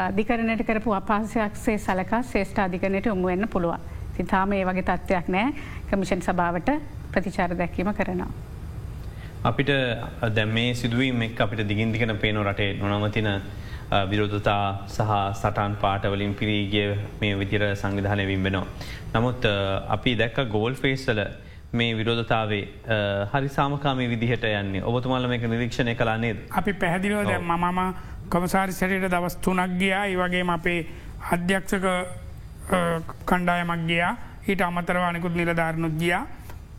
අධිකරණයට 0.00 0.66
කරපු 0.66 0.98
අපහසයක්සේ 0.98 1.78
සලකා 1.78 2.22
ශේෂ්ඨ 2.34 2.66
අධිකරණයට 2.66 3.10
උමුවෙන්න 3.14 3.48
පුළුවන්. 3.48 3.98
සිතාම 4.16 4.52
ඒ 4.52 4.64
වගේ 4.68 4.86
තත්ත්වයක් 4.90 5.26
නෑ 5.34 5.48
කමිෂන් 5.90 6.22
සභාවට 6.28 6.70
ප්‍රතිචාර 7.12 7.56
දැක්වීම 7.60 7.92
කරනවා. 7.98 8.30
අපිට 9.44 9.70
දැම් 10.36 10.50
මේ 10.58 10.74
සිදුවීම 10.74 11.22
එක් 11.22 11.40
අපිට 11.40 11.66
දිගින්දිකන 11.68 12.16
පේනො 12.24 12.44
රටේ 12.44 12.70
නොනවතින 12.80 13.28
විරෝධතා 14.10 14.64
සහ 14.86 15.12
සටන් 15.40 15.76
පාටවලින් 15.82 16.34
පිරීගිය 16.40 16.90
මේ 17.20 17.38
විදිර 17.38 17.62
සංවිධානය 17.74 18.26
විම්බෙනවා. 18.32 18.66
නමුත් 19.14 19.46
අපි 19.96 20.12
දැක්ක 20.20 20.38
ගෝල් 20.54 20.74
ෆේස්සල 20.82 21.20
මේ 21.72 21.96
විරෝධතාවේ 21.98 22.62
හරි 23.32 23.48
සාමකාමී 23.56 24.08
විදිහට 24.12 24.44
යන්නේ 24.44 24.82
ඔබතුමාල 24.92 25.28
මේක 25.32 25.42
නිරීක්ෂණය 25.42 25.94
කලාන්නේද. 25.94 26.38
අපි 26.60 26.72
පැහැදිලෝ 26.72 27.24
දැ 27.24 27.38
මම 27.38 27.80
කොමසාරි 28.28 28.72
සැරයට 28.72 29.10
දවස් 29.12 29.36
තුනක් 29.44 29.78
ගියා 29.80 30.04
ඒ 30.06 30.16
වගේ 30.22 30.44
අපේ 30.56 30.80
අධ්‍යක්ෂක 31.34 31.86
කණ්ඩායමක් 33.28 33.86
ගියා. 33.90 34.12
ඊට 34.48 34.62
අමතරවානකුත් 34.62 35.34
නිලධාරණුත් 35.34 35.96
ගියා. 36.02 36.22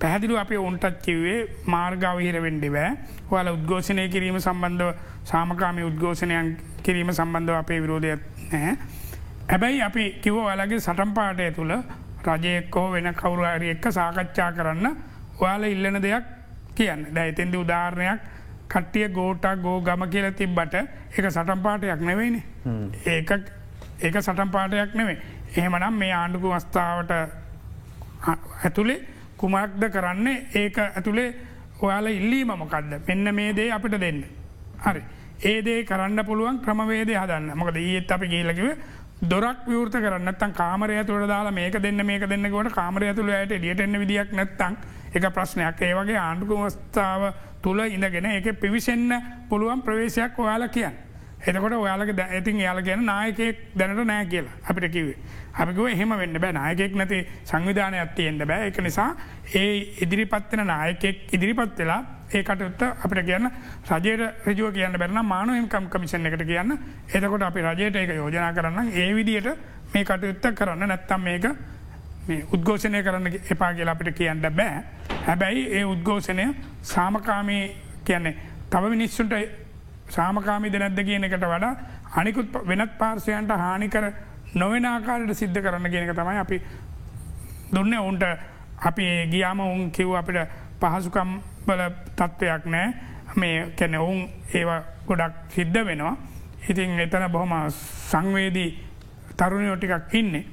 පැහැදිලු 0.02 0.38
අප 0.42 0.52
ඔන්ටත් 0.58 1.02
කිව්වේ 1.06 1.40
මාර්ගාවහිර 1.74 2.38
වෙන්ඩිවෑ 2.46 2.92
ඔයාල 3.32 3.50
උද්ගෝෂණය 3.56 4.08
කිරීම 4.14 4.40
සම්බන්ධව 4.40 4.90
සාමකාමී 5.32 5.86
උද්ගෝෂණයන් 5.90 6.48
කිරීම 6.86 7.12
සම්බන්ධව 7.14 7.58
අපේ 7.62 7.80
විරෝධයක් 7.84 8.22
නැහැ. 8.52 8.74
හැබැයි 9.52 9.82
අපි 9.90 10.04
කිව්ව 10.24 10.38
ඔයාලගේ 10.46 10.80
සටම්පාටය 10.88 11.52
තුළ 11.58 11.74
රජයෙක්කෝ 12.28 12.88
වෙන 12.94 13.14
කවුරුහරි 13.22 13.70
එක්ක 13.76 13.86
සාකච්ඡා 14.00 14.52
කරන්න 14.58 14.88
ඔයාල 15.40 15.64
ඉල්ලන 15.64 16.02
දෙයක් 16.02 16.26
කියන්න. 16.76 17.08
දැයිතෙන්දි 17.16 17.58
උදාහරණයක් 17.64 18.20
කට්ටිය 18.74 19.08
ගෝටක් 19.18 19.62
ගෝ 19.64 19.78
ගම 19.82 20.04
කියල 20.14 20.28
තිබ්බට 20.34 20.76
එක 21.18 21.26
සටම්පාටයක් 21.30 22.02
නෙවෙයිනි. 22.10 22.42
ඒක 23.06 23.32
ඒක 24.02 24.16
සටම්පාටයක් 24.22 24.96
නෙවේ 24.96 25.18
එහෙමනම් 25.52 25.94
මේ 25.96 26.14
ආණ්ඩුකු 26.14 26.50
වස්ථාවට 26.50 27.12
ඇතුළේ 28.64 29.00
කුමක්ද 29.38 29.84
කරන්නේ 29.90 30.46
ඒක 30.56 30.78
ඇතුළේ 30.80 31.30
ඔයාල 31.80 32.08
ඉල්ලීම 32.10 32.54
මොකක්ද 32.56 32.94
මෙන්න 33.08 33.36
මේ 33.36 33.54
දේ 33.54 33.72
අපිට 33.72 34.00
දෙන්න. 34.00 34.24
හරි. 34.80 35.02
ඒදේ 35.44 35.84
කරන්න 35.84 36.26
පුළුවන් 36.26 36.60
ක්‍රමවේදය 36.60 37.14
හදන්න 37.16 37.54
මොකද 37.56 37.78
ඒත් 37.78 38.12
අපි 38.12 38.28
ගේලකිව 38.28 38.68
දොරක් 39.24 39.68
විවෘත 39.68 39.96
කරන්නත්තන් 39.96 40.54
කාමරය 40.54 41.04
තුළ 41.04 41.28
දාලා 41.28 41.52
මේක 41.52 41.78
දෙන්න 41.80 42.06
මේක 42.06 42.26
දෙන්නකොට 42.26 42.72
කාමරය 42.72 43.14
තුළ 43.14 43.30
ඇයට 43.32 43.54
ඩියටෙන්න 43.54 44.00
විදික් 44.00 44.32
නැත්තං 44.32 44.78
එක 45.14 45.30
ප්‍රශ්නයක් 45.30 45.82
ඒ 45.82 45.94
වගේ 45.94 46.18
ආණ්ඩුකු 46.18 46.58
වස්ථාව 46.58 47.34
තුළ 47.62 47.80
ඉඳගෙන 47.82 48.26
එක 48.28 48.48
පිවිසෙන්න්න 48.56 49.22
පුළුවන් 49.50 49.82
ප්‍රවේශයක් 49.82 50.40
ඔයාල 50.40 50.70
කියන්න. 50.70 51.11
එතකොට 51.48 51.74
ඔයාලක 51.74 52.20
ඇතින් 52.20 52.60
යාල 52.60 52.82
ගැන 52.82 53.06
නායකෙක් 53.06 53.58
දැනට 53.76 54.06
නෑ 54.06 54.26
කියලා 54.26 54.56
අපිට 54.70 54.92
කිවේ. 54.92 55.18
අපිකුව 55.54 55.88
එහෙම 55.88 56.14
වෙන්න 56.18 56.40
බෑ. 56.40 56.54
නායකෙක් 56.54 56.96
නැති 56.96 57.20
සංවිධානයක් 57.46 58.16
තියෙන්ට 58.16 58.46
බෑ. 58.46 58.68
එක 58.68 58.78
නිසා 58.80 59.10
ඒ 59.56 59.98
ඉදිරිපත්වෙන 60.04 60.68
නායකෙක් 60.68 61.34
ඉදිරිපත් 61.34 61.80
වෙලා 61.80 62.02
ඒ 62.32 62.44
කටයුත්ත 62.44 62.82
අපිට 62.82 63.26
කියන්න 63.26 63.50
රජයට 63.92 64.48
රජුව 64.48 64.72
කියන්න 64.74 64.98
බැරන 64.98 65.20
මානුවම්කම් 65.26 65.90
කමිෂන් 65.90 66.26
එකට 66.26 66.46
කියන්න. 66.46 66.78
එතකොට 67.10 67.42
අපි 67.42 67.62
රජයට 67.62 67.96
ඒක 67.96 68.16
යෝජනා 68.16 68.54
කරන්න 68.54 68.92
ඒ 68.94 69.10
විදියට 69.16 69.50
මේ 69.94 70.04
කටයුත්ත 70.04 70.46
කරන්න. 70.56 70.88
නැත්තම් 70.88 71.22
මේක 71.22 71.46
උද්ගෝෂණය 72.54 73.04
කරන්න 73.04 73.28
එපා 73.50 73.74
කියලා 73.74 73.98
අපිට 73.98 74.16
කියන්න 74.16 74.42
බෑ. 74.42 74.84
හැබැයි 75.26 75.66
ඒ 75.72 75.84
උද්ගෝෂණය 75.86 76.46
සාමකාමී 76.84 77.64
කියන්නේ 78.06 78.38
තව 78.70 78.90
මිනිස්සුන්ට 78.90 79.34
සාමකාමිද 80.12 80.76
නැද්ද 80.76 81.00
කියන 81.02 81.24
එකට 81.24 81.46
වඩා 81.46 81.74
අනිකුත් 82.14 82.58
වෙනත් 82.66 82.98
පාර්සයන්ට 82.98 83.52
හානිකර 83.58 84.06
නොවෙන 84.56 84.86
ආකාරයට 84.86 85.36
සිද්ධ 85.36 85.60
කරන්න 85.60 85.90
කියනක 85.90 86.14
තමයි 86.14 86.40
අපි 86.40 86.62
දුන්න 87.72 87.94
ඔවුන්ට 87.96 88.24
අපි 88.82 89.06
ගියාම 89.28 89.60
ඔවුන් 89.62 89.92
කිව් 89.92 90.14
අපිට 90.14 90.40
පහසුකම් 90.82 91.32
බල 91.66 91.82
තත්ත්වයක් 92.14 92.66
නෑ 92.68 92.88
මේ 93.36 93.58
කැන 93.74 93.96
ඔවුන් 93.96 94.30
ඒවා 94.54 94.82
ගොඩක් 95.08 95.36
සිද්ධ 95.50 95.86
වෙනවා. 95.86 96.16
ඉතින් 96.64 97.00
එතන 97.00 97.32
බොහොම 97.32 97.54
සංවේදී 98.10 98.70
තරුණයෝ 99.38 99.76
ටිකක් 99.78 100.14
ඉන්නේ. 100.14 100.46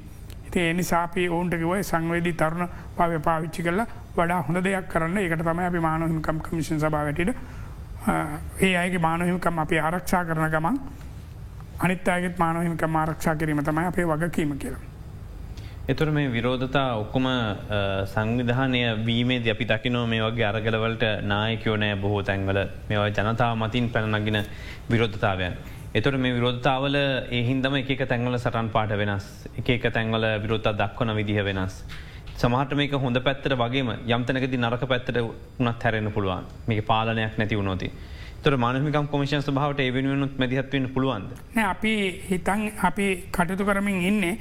ඉති 0.47 0.61
එනි 0.63 0.83
සාපී 0.85 1.29
ඔවුන්ටකිවයි 1.29 1.83
සංවේදී 1.85 2.33
තරුණ 2.35 2.69
පව 2.97 3.23
පාවිච්චි 3.23 3.63
කරලා 3.63 3.87
වඩා 4.17 4.43
හොඳ 4.43 4.65
දෙයක් 4.65 4.89
කරන්න 4.89 5.19
එකට 5.19 5.43
තමයි 5.43 5.65
අපි 5.65 5.81
මානහිකම් 5.81 6.39
කමිෂන් 6.41 6.79
සභාවටට 6.79 7.35
ඒ 8.09 8.75
අයගේ 8.83 9.01
මානහිමකම් 9.07 9.59
අපි 9.65 9.79
ආරක්ෂා 9.87 10.21
කරන 10.29 10.51
ගමන් 10.53 10.77
අනිත් 11.87 12.09
අයගෙත් 12.15 12.39
මානහිමකම් 12.43 12.95
ආරක්ෂා 13.01 13.35
කිරීම 13.41 13.61
තමයි 13.67 13.89
අපේ 13.91 14.07
වගකීම 14.11 14.53
කියලා. 14.63 14.81
එතුර 15.93 16.09
මේ 16.17 16.29
විරෝධතා 16.37 16.87
ඔක්කොම 17.03 17.27
සංවිධානය 18.15 18.81
වීමේ 19.09 19.51
අපි 19.55 19.65
දකිනෝ 19.73 20.07
මේ 20.13 20.23
වගේ 20.27 20.47
අරගලවලට 20.51 21.05
නායකයෝනෑ 21.33 22.01
බොහෝ 22.05 22.23
තැන්වල 22.31 22.61
මේවා 22.89 23.11
ජනතාව 23.19 23.55
මතින් 23.63 23.91
පැනනගෙන 23.95 24.41
විරෝධතාවයන්. 24.93 25.55
එතුර 25.99 26.17
මේ 26.25 26.35
විරෝධතාවල 26.39 26.97
ඒහින්දම 27.39 27.81
එක 27.85 28.05
තැන්වල 28.11 28.39
සටන් 28.43 28.69
පාට 28.77 28.99
වෙනස් 29.03 29.27
එක 29.61 29.89
තැන්වල 29.97 30.27
විරෝධතා 30.45 30.79
දක්වන 30.83 31.17
විදිහ 31.21 31.45
වෙනස්. 31.51 31.83
සමහට 32.39 32.73
මේක 32.75 32.93
හොඳ 32.97 33.19
පැත්තර 33.21 33.53
වගේම 33.55 33.89
යම්තනකති 34.09 34.59
නරක 34.59 34.83
පැත්තට 34.87 35.17
වනත් 35.19 35.83
හැරෙන 35.83 36.11
පුළුවන් 36.13 36.45
මේ 36.69 36.83
පාලනයක් 36.83 37.39
නැති 37.39 37.57
වුණොති. 37.57 37.89
තොර 38.43 38.57
මානමිකම් 38.57 39.07
කොමිෂන් 39.07 39.43
සභාවට 39.43 39.81
ඒ 39.81 39.91
වෙනුවනුත් 39.93 40.39
මැදිහත්වෙන් 40.39 40.87
පුළුවන්ද. 40.89 41.31
අපි 41.65 41.95
හිතන් 42.31 42.63
අපි 42.83 43.07
කටයුතු 43.33 43.65
කරමින් 43.65 43.99
ඉන්නේ 44.03 44.39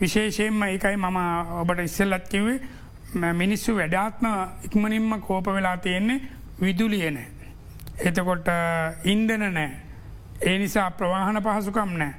විශේෂයෙන්ම 0.00 0.62
එකයි 0.64 0.96
මම 0.96 1.18
ඔබට 1.62 1.80
ඉස්සල්ලත් 1.80 2.28
කිවේ 2.28 3.32
මිනිස්සු 3.34 3.74
වැඩාත්ම 3.74 4.26
ඉක්මනින්ම 4.64 5.10
කෝප 5.20 5.46
වෙලා 5.48 5.76
තියෙන්නේ 5.78 6.20
විදුලියන. 6.60 7.18
එතකොට 8.00 8.48
ඉන්දන 9.06 9.44
නෑ. 9.50 9.68
ඒ 10.42 10.56
නිසා 10.58 10.90
ප්‍රවාහන 10.92 11.42
පහසුකම් 11.42 11.98
නෑ. 11.98 12.14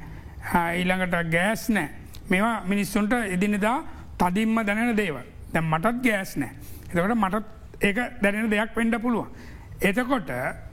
ඊළඟට 0.76 1.32
ගෑස් 1.32 1.70
නෑ. 1.70 1.90
මේවා 2.30 2.56
මිනිස්සුන්ට 2.66 3.14
එදිනෙදා 3.30 3.78
තදින්ම 4.22 4.61
දැනෙන 4.61 4.95
දේව 4.95 5.17
දැ 5.53 5.61
මටත් 5.63 6.03
ගෑස් 6.03 6.36
නෑ. 6.38 6.51
එතකොට 6.88 7.15
මටත් 7.15 7.45
ඒක 7.82 7.97
දැනෙන 8.22 8.49
දෙයක් 8.49 8.76
වෙන්ඩ 8.76 9.01
පුළුවන්. 9.01 9.28
එතකොට 9.82 10.30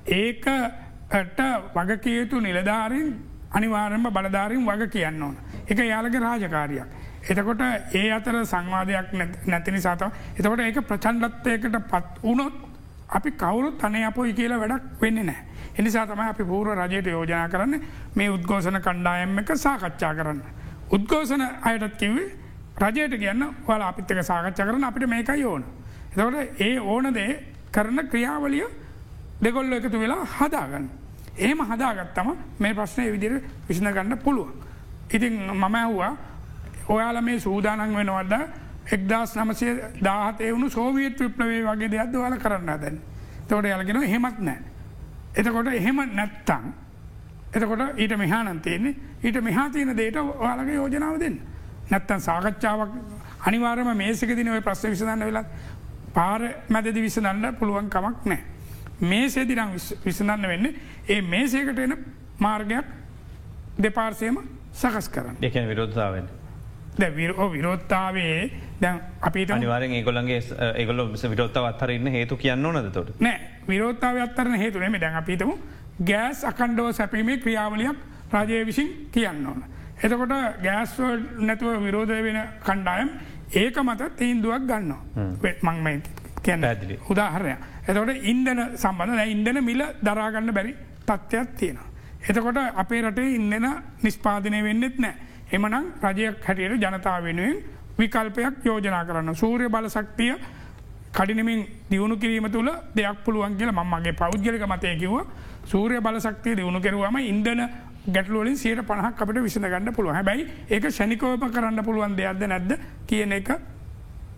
ඒකට 0.06 1.40
වගකයුතු 1.74 2.40
නිලධාරින් 2.40 3.10
අනිවාරෙන්ම 3.50 4.08
බලධාරින් 4.10 4.64
වග 4.64 4.90
කියන්න 4.90 5.22
ඕන. 5.22 5.36
එක 5.66 5.78
යාලගේ 5.80 6.20
රාජකාරයක්. 6.20 6.88
එතකොට 7.24 7.60
ඒ 7.94 8.10
අතර 8.12 8.40
සංවාධයක් 8.44 9.12
නැතිනි 9.46 9.80
සාතාව 9.80 10.12
එතකොට 10.36 10.60
ඒක 10.60 10.80
ප්‍රචන්ඩත්වයකට 10.82 11.78
පත් 11.86 12.22
වනොත් 12.22 12.56
අපි 13.10 13.30
කවුරුත් 13.32 13.84
අනේ 13.84 14.04
අපොයි 14.04 14.34
කියලා 14.34 14.58
වැඩක් 14.58 15.00
වෙන්න 15.00 15.24
නෑ. 15.26 15.40
එනිසා 15.74 16.06
තමයි 16.06 16.28
අපි 16.28 16.44
පූර 16.44 16.74
රජයට 16.76 17.08
යෝජනා 17.08 17.48
කරන්න 17.48 17.80
මේ 18.14 18.28
උද්ගෝසන 18.28 18.80
කණ්ඩායම් 18.80 19.38
එක 19.38 19.56
සාකච්ඡා 19.56 20.12
කරන්න. 20.14 20.42
උද්ගෝසන 20.90 21.42
අයටත් 21.62 21.96
කිවේ 21.96 22.28
රජයට 22.78 23.18
කියන්න 23.18 23.42
වල 23.66 23.82
අපිත්තක 23.82 24.22
සාකච්ඡ 24.22 24.60
කරන 24.60 24.84
අපිට 24.84 25.08
මේකයි 25.08 25.44
ඕන. 25.44 25.64
එතකට 26.12 26.60
ඒ 26.60 26.78
ඕන 26.80 27.14
දේ 27.14 27.30
කරන 27.72 27.98
ක්‍රියාවලිය 28.06 28.66
දෙගොල්ල 29.40 29.72
එකතු 29.72 29.98
වෙලා 29.98 30.24
හදාගන්න. 30.28 30.88
ඒම 31.38 31.58
හදාගත්තම 31.60 32.28
මේ 32.58 32.74
ප්‍රශ්නය 32.74 33.10
විදිර 33.12 33.42
විශ්න 33.68 33.86
ගන්න 33.88 34.18
පුළුවන්. 34.18 34.52
ඉතින් 35.10 35.34
මම 35.52 35.74
ඇහ්වා 35.74 36.16
ඔයාල 36.88 37.22
මේ 37.22 37.40
සූදානන් 37.40 37.94
වෙනවඩ 37.94 38.34
එක්දස් 38.88 39.36
නමසය 39.36 39.68
දාහත 40.00 40.40
එවුණු 40.40 40.70
සෝවියත් 40.70 41.20
විප්ලවේ 41.20 41.62
වගේ 41.64 41.90
දෙයක් 41.90 42.12
වල 42.14 42.36
කරන්න 42.36 42.66
දැන්. 42.66 43.00
තොට 43.48 43.64
යාලගෙන 43.64 44.02
හෙමත් 44.04 44.38
නෑ. 44.40 44.58
එතකොට 45.34 45.66
එහෙම 45.68 46.00
නැත්තං. 46.14 46.72
එතකොට 47.52 47.80
ඊට 47.96 48.16
මෙහානන්තයන්නේ 48.16 48.94
ඊට 49.22 49.40
මෙහා 49.42 49.70
තියෙන 49.70 49.96
දේට 49.96 50.16
ඔයාලගේ 50.16 50.74
යෝජනාව 50.74 51.20
දෙන්න. 51.20 51.38
නැත්තන් 51.90 52.20
සාකච්ඡාවක් 52.20 52.92
අනිවාරම 53.46 53.90
මේසක 53.96 54.34
දිනව 54.34 54.60
ප්‍රශ්න 54.62 54.90
විසඳන්න 54.90 55.24
වෙලා 55.24 55.44
පාර 56.14 56.40
මැදදි 56.68 57.00
විසඳන්න 57.00 57.54
පුළුවන් 57.54 57.90
කමක් 57.90 58.24
නෑ. 58.24 58.40
මේ 59.02 59.28
සේදිනම් 59.28 59.76
විසඳන්න 60.04 60.48
වෙන්න 60.48 60.72
ඒ 61.08 61.20
මේසේකට 61.24 61.78
එන 61.78 61.96
මාර්ගයක් 62.38 62.86
දෙපාර්සයම 63.78 64.42
සකස් 64.74 65.08
කරන්න 65.08 65.36
එකන 65.42 65.68
විරෝධතාවෙන්. 65.68 66.28
විරෝ 67.14 67.52
විරෝත්තාවේ 67.52 68.50
දැන් 68.80 69.00
අපිට 69.20 69.50
අනිවාරෙන් 69.50 69.92
ඒගොලන්ගේ 69.92 70.40
ඒගොල 70.74 71.02
විරෝත්තාව 71.30 71.66
අත්තරන්න 71.66 72.10
හේතු 72.10 72.36
කියන්න 72.36 72.66
ඕනද 72.66 72.90
තොට 72.92 73.20
නෑ 73.20 73.38
විරෝත්තාව 73.68 74.22
අත්තරන 74.24 74.54
හේතුනෙම 74.56 75.00
දැන් 75.00 75.16
අපිතම 75.16 75.52
ගෑස් 76.04 76.44
අකණ්ඩෝ 76.44 76.92
සැපීමේ 76.92 77.38
ක්‍රියාවලියක් 77.38 77.98
රජය 78.32 78.64
විසින් 78.66 78.88
කියන්න 79.12 79.46
ඕන. 79.46 79.64
එතකොට 79.98 80.34
ගෑස්වල් 80.62 81.20
නැතුව 81.40 81.82
විරෝධය 81.82 82.22
වෙන 82.22 82.38
කණ්ඩායම් 82.62 83.10
ඒක 83.54 83.76
මත 83.78 84.10
තීන්දුවක් 84.16 84.62
ගන්නවා 84.62 85.82
මං 85.84 86.02
කියන්න 86.42 86.64
ඇදිලි 86.64 86.98
උදාහරණය. 87.10 87.54
එතකොට 87.84 88.10
ඉන්දන 88.24 88.60
සම්බඳ 88.76 89.20
ඉන්දන 89.26 89.64
මිල 89.64 89.82
දරාගන්න 90.02 90.52
බැරි 90.52 90.74
තත්ත්වයක් 91.04 91.56
තියෙනවා. 91.56 91.88
එතකොට 92.22 92.58
අපේ 92.76 93.02
රටේ 93.02 93.34
ඉන්නන 93.34 93.66
නිස්පාදනය 94.02 94.62
වෙන්නෙත් 94.62 94.98
නෑ. 94.98 95.14
එමනම් 95.52 95.84
රජයක් 96.04 96.46
හැටියට 96.46 96.84
ජනතාව 96.84 97.24
වෙනුවෙන් 97.24 97.58
විකල්පයක් 97.98 98.64
යෝජනා 98.64 99.04
කරන්න. 99.04 99.34
සූරය 99.34 99.68
බල 99.68 99.88
සක්තිය 99.88 100.34
කඩිනමින් 101.12 101.66
දියුණු 101.90 102.16
කිරීම 102.16 102.50
තුළ 102.50 102.70
දෙයක් 102.94 103.24
පුළුවන් 103.24 103.56
කියලා 103.56 103.84
මගේ 103.84 104.12
පෞද්ගලික 104.14 104.64
මතය 104.64 104.96
කිව 104.96 105.14
සූරය 105.64 106.00
බලසක්තිය 106.00 106.54
දියුණු 106.56 106.80
කෙරුවම 106.80 107.16
ඉන්දන 107.18 107.60
ගැටලුවලින් 108.08 108.56
සියට 108.56 108.80
පණහක් 108.82 109.22
අපට 109.22 109.42
විසඳ 109.42 109.66
ගන්න 109.66 109.94
පුළුව 109.94 110.14
හැබැයි 110.14 110.46
ඒක 110.70 110.86
ෂනිකෝප 110.90 111.44
කරන්න 111.48 111.84
පුළුවන් 111.84 112.16
දෙයක්ද 112.16 112.46
නැද්ද 112.46 112.72
කියන 113.06 113.32
එක 113.32 113.50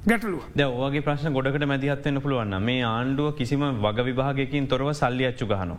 ගැටලුව 0.03 0.43
ද 0.55 0.67
ඕගේ 0.67 1.03
ප්‍රශ්න 1.03 1.33
ගොඩකට 1.33 1.67
මැදිහත්වන්න 1.67 2.21
පුළුවන්න 2.21 2.57
මේ 2.63 2.83
ආණ්ඩුව 2.87 3.35
කිසිම 3.35 3.65
වග 3.79 4.07
විභාගකින් 4.07 4.67
තොරව 4.67 4.93
සල්ලි 4.95 5.27
අච්චු 5.27 5.47
ගහනු. 5.47 5.77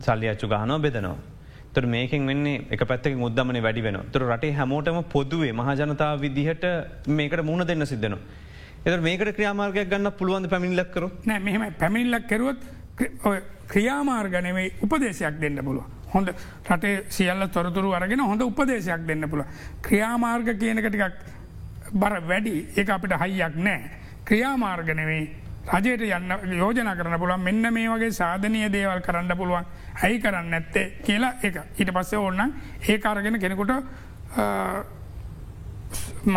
සල්ලි 0.00 0.28
අච්චු 0.28 0.46
ගහනෝ 0.48 0.78
බෙදනවා. 0.78 1.16
තොර 1.74 1.84
මේකින් 1.86 2.26
වෙන්නේ 2.26 2.66
එක 2.70 2.84
පැත්තක 2.84 3.16
මුද්දමන 3.16 3.58
වැඩි 3.62 3.82
වෙන 3.82 3.98
තුර 4.12 4.22
රටේ 4.24 4.52
හැමෝටම 4.52 5.00
පොදුවේ 5.06 5.52
මහජනතාව 5.52 6.20
විදිහට 6.20 6.64
මේකට 7.08 7.42
මුණ 7.42 7.66
දෙන්න 7.66 7.86
සිද්ධනවා. 7.86 8.20
එත 8.84 9.00
මේකට 9.00 9.32
ක්‍රියාමාර්ගයක් 9.32 9.88
ගන්න 9.88 10.12
පුළුවන් 10.12 10.48
පැමිණිලක්කරු 10.48 11.10
නෑ 11.24 11.40
මෙහෙම 11.40 11.64
පැමිල්ලක් 11.74 12.28
කෙරුවොත් 12.28 12.60
ක්‍රියාමාර්ගනවේ 13.68 14.68
උපදේශයක් 14.82 15.40
දෙන්න 15.40 15.58
පුළුව. 15.64 15.84
හොඳ 16.14 16.28
රටේ 16.70 17.04
සියල්ල 17.08 17.46
තොරතුරු 17.48 17.92
අරගෙන 17.92 18.20
හොඳ 18.20 18.42
උපදේශයක් 18.42 19.06
දෙන්න 19.06 19.28
පුළ. 19.28 19.44
ක්‍රියාමාර්ග 19.82 20.48
කියනකටිකක් 20.58 21.14
බර 21.92 22.14
වැඩි. 22.28 22.56
ඒ 22.76 22.84
අපිට 22.88 23.14
හයියක් 23.22 23.56
නෑ. 23.56 23.90
ක්‍රියාමාර්ගනවේ 24.24 25.22
රජයට 25.70 26.02
යන්න 26.02 26.58
යෝජන 26.58 26.90
කරන 26.98 27.18
පුළුවන්. 27.18 27.40
මෙන්න 27.40 27.72
මේ 27.72 27.88
වගේ 27.88 28.10
සාධනය 28.10 28.68
දේවල් 28.72 29.00
කරන්න 29.00 29.36
පුළුවන්. 29.36 29.64
ඇයි 30.02 30.20
කරන්න 30.20 30.50
නැත්තේ 30.50 30.86
කියලා 31.06 31.34
එක 31.42 31.56
ඊට 31.78 31.92
පස්සේ 31.92 32.18
ඕන්නන් 32.18 32.54
ඒ 32.88 33.00
අරගෙන 33.04 33.38
කෙනෙකුට 33.40 33.72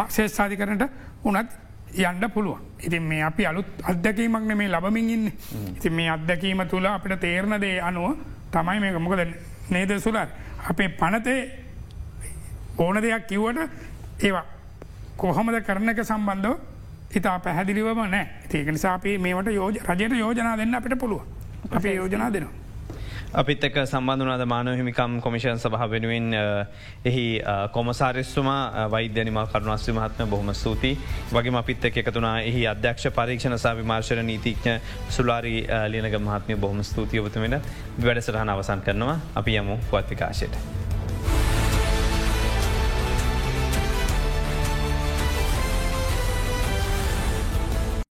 ශේෂාධි 0.10 0.58
කරනට 0.58 0.84
උනත් 1.24 1.50
යන්න 1.96 2.30
පුළුවන්. 2.34 2.62
ඉතින් 2.84 3.04
මේ 3.04 3.24
අපි 3.24 3.46
අලුත් 3.46 3.66
අත්දැකීමක්න 3.84 4.58
මේ 4.58 4.70
ලබමින් 4.70 5.10
ඉන්න. 5.10 5.28
ඉති 5.78 5.90
මේ 5.90 6.10
අත්දැකීම 6.10 6.68
තුළ 6.70 6.86
අපිට 6.86 7.20
තේරණ 7.20 7.60
දේ 7.62 7.82
අනුව 7.82 8.18
තමයි 8.52 8.80
මේ 8.80 9.00
මොකද 9.00 9.20
නේද 9.70 9.92
සුලර් 10.00 10.28
අපේ 10.70 10.90
පනතේ 10.92 11.40
ඕන 12.78 13.02
දෙයක් 13.02 13.28
කිව්වට 13.28 14.24
ඒවා 14.24 14.46
කොහොමද 15.18 15.62
කරන 15.62 15.90
එක 15.90 16.04
සම්බන්ධව 16.04 16.56
ඉතා 17.14 17.40
පැහැදිලිවම 17.40 18.02
නෑ 18.08 18.26
ඒක 18.52 18.68
නිසාපේ 18.70 19.18
මේට 19.20 19.48
යෝජ 19.52 19.80
රජයට 19.82 20.14
යෝජනා 20.16 20.58
දෙන්න 20.58 20.76
අපිට 20.76 21.00
පුළුව 21.00 21.22
අපේ 21.72 21.96
යෝජනා 21.96 22.30
දෙනවා. 22.30 22.65
අපිත් 23.36 23.64
එක 23.66 23.78
සම්බන්ධනාද 23.82 24.44
මානව 24.46 24.78
හිමිකම් 24.80 25.20
කොමිෂන් 25.20 25.58
සහ 25.58 25.88
වෙනුවෙන් 25.90 26.28
එහි 27.06 27.26
කොමසාරිස්තුමා 27.74 28.88
වෛද්‍යනිම 28.88 29.40
කරුණස්්‍රි 29.48 29.94
මහත්ම 29.94 30.30
බොහම 30.30 30.54
ස්තුති 30.54 30.94
වගේ 31.32 31.56
අපිත් 31.56 31.86
එක 31.86 31.98
එකතුනා 31.98 32.38
එහි 32.44 32.64
අධ්‍යක්ෂ 32.68 33.12
පරීක්ෂණ 33.12 33.58
සහ 33.58 33.76
විමාර්ශණ 33.76 34.26
නීතිඥ 34.26 34.80
සුලාරි 35.10 35.68
ලියනක 35.90 36.18
මහත්මය 36.22 36.56
බොහම 36.58 36.82
ස්තුතියවතුමෙන 36.84 37.60
වැඩසටහන 38.00 38.50
අවසන් 38.50 38.82
කරනවා. 38.82 39.20
අපි 39.36 39.58
යමු 39.58 39.80
පුවත්විකාශයට. 39.92 40.85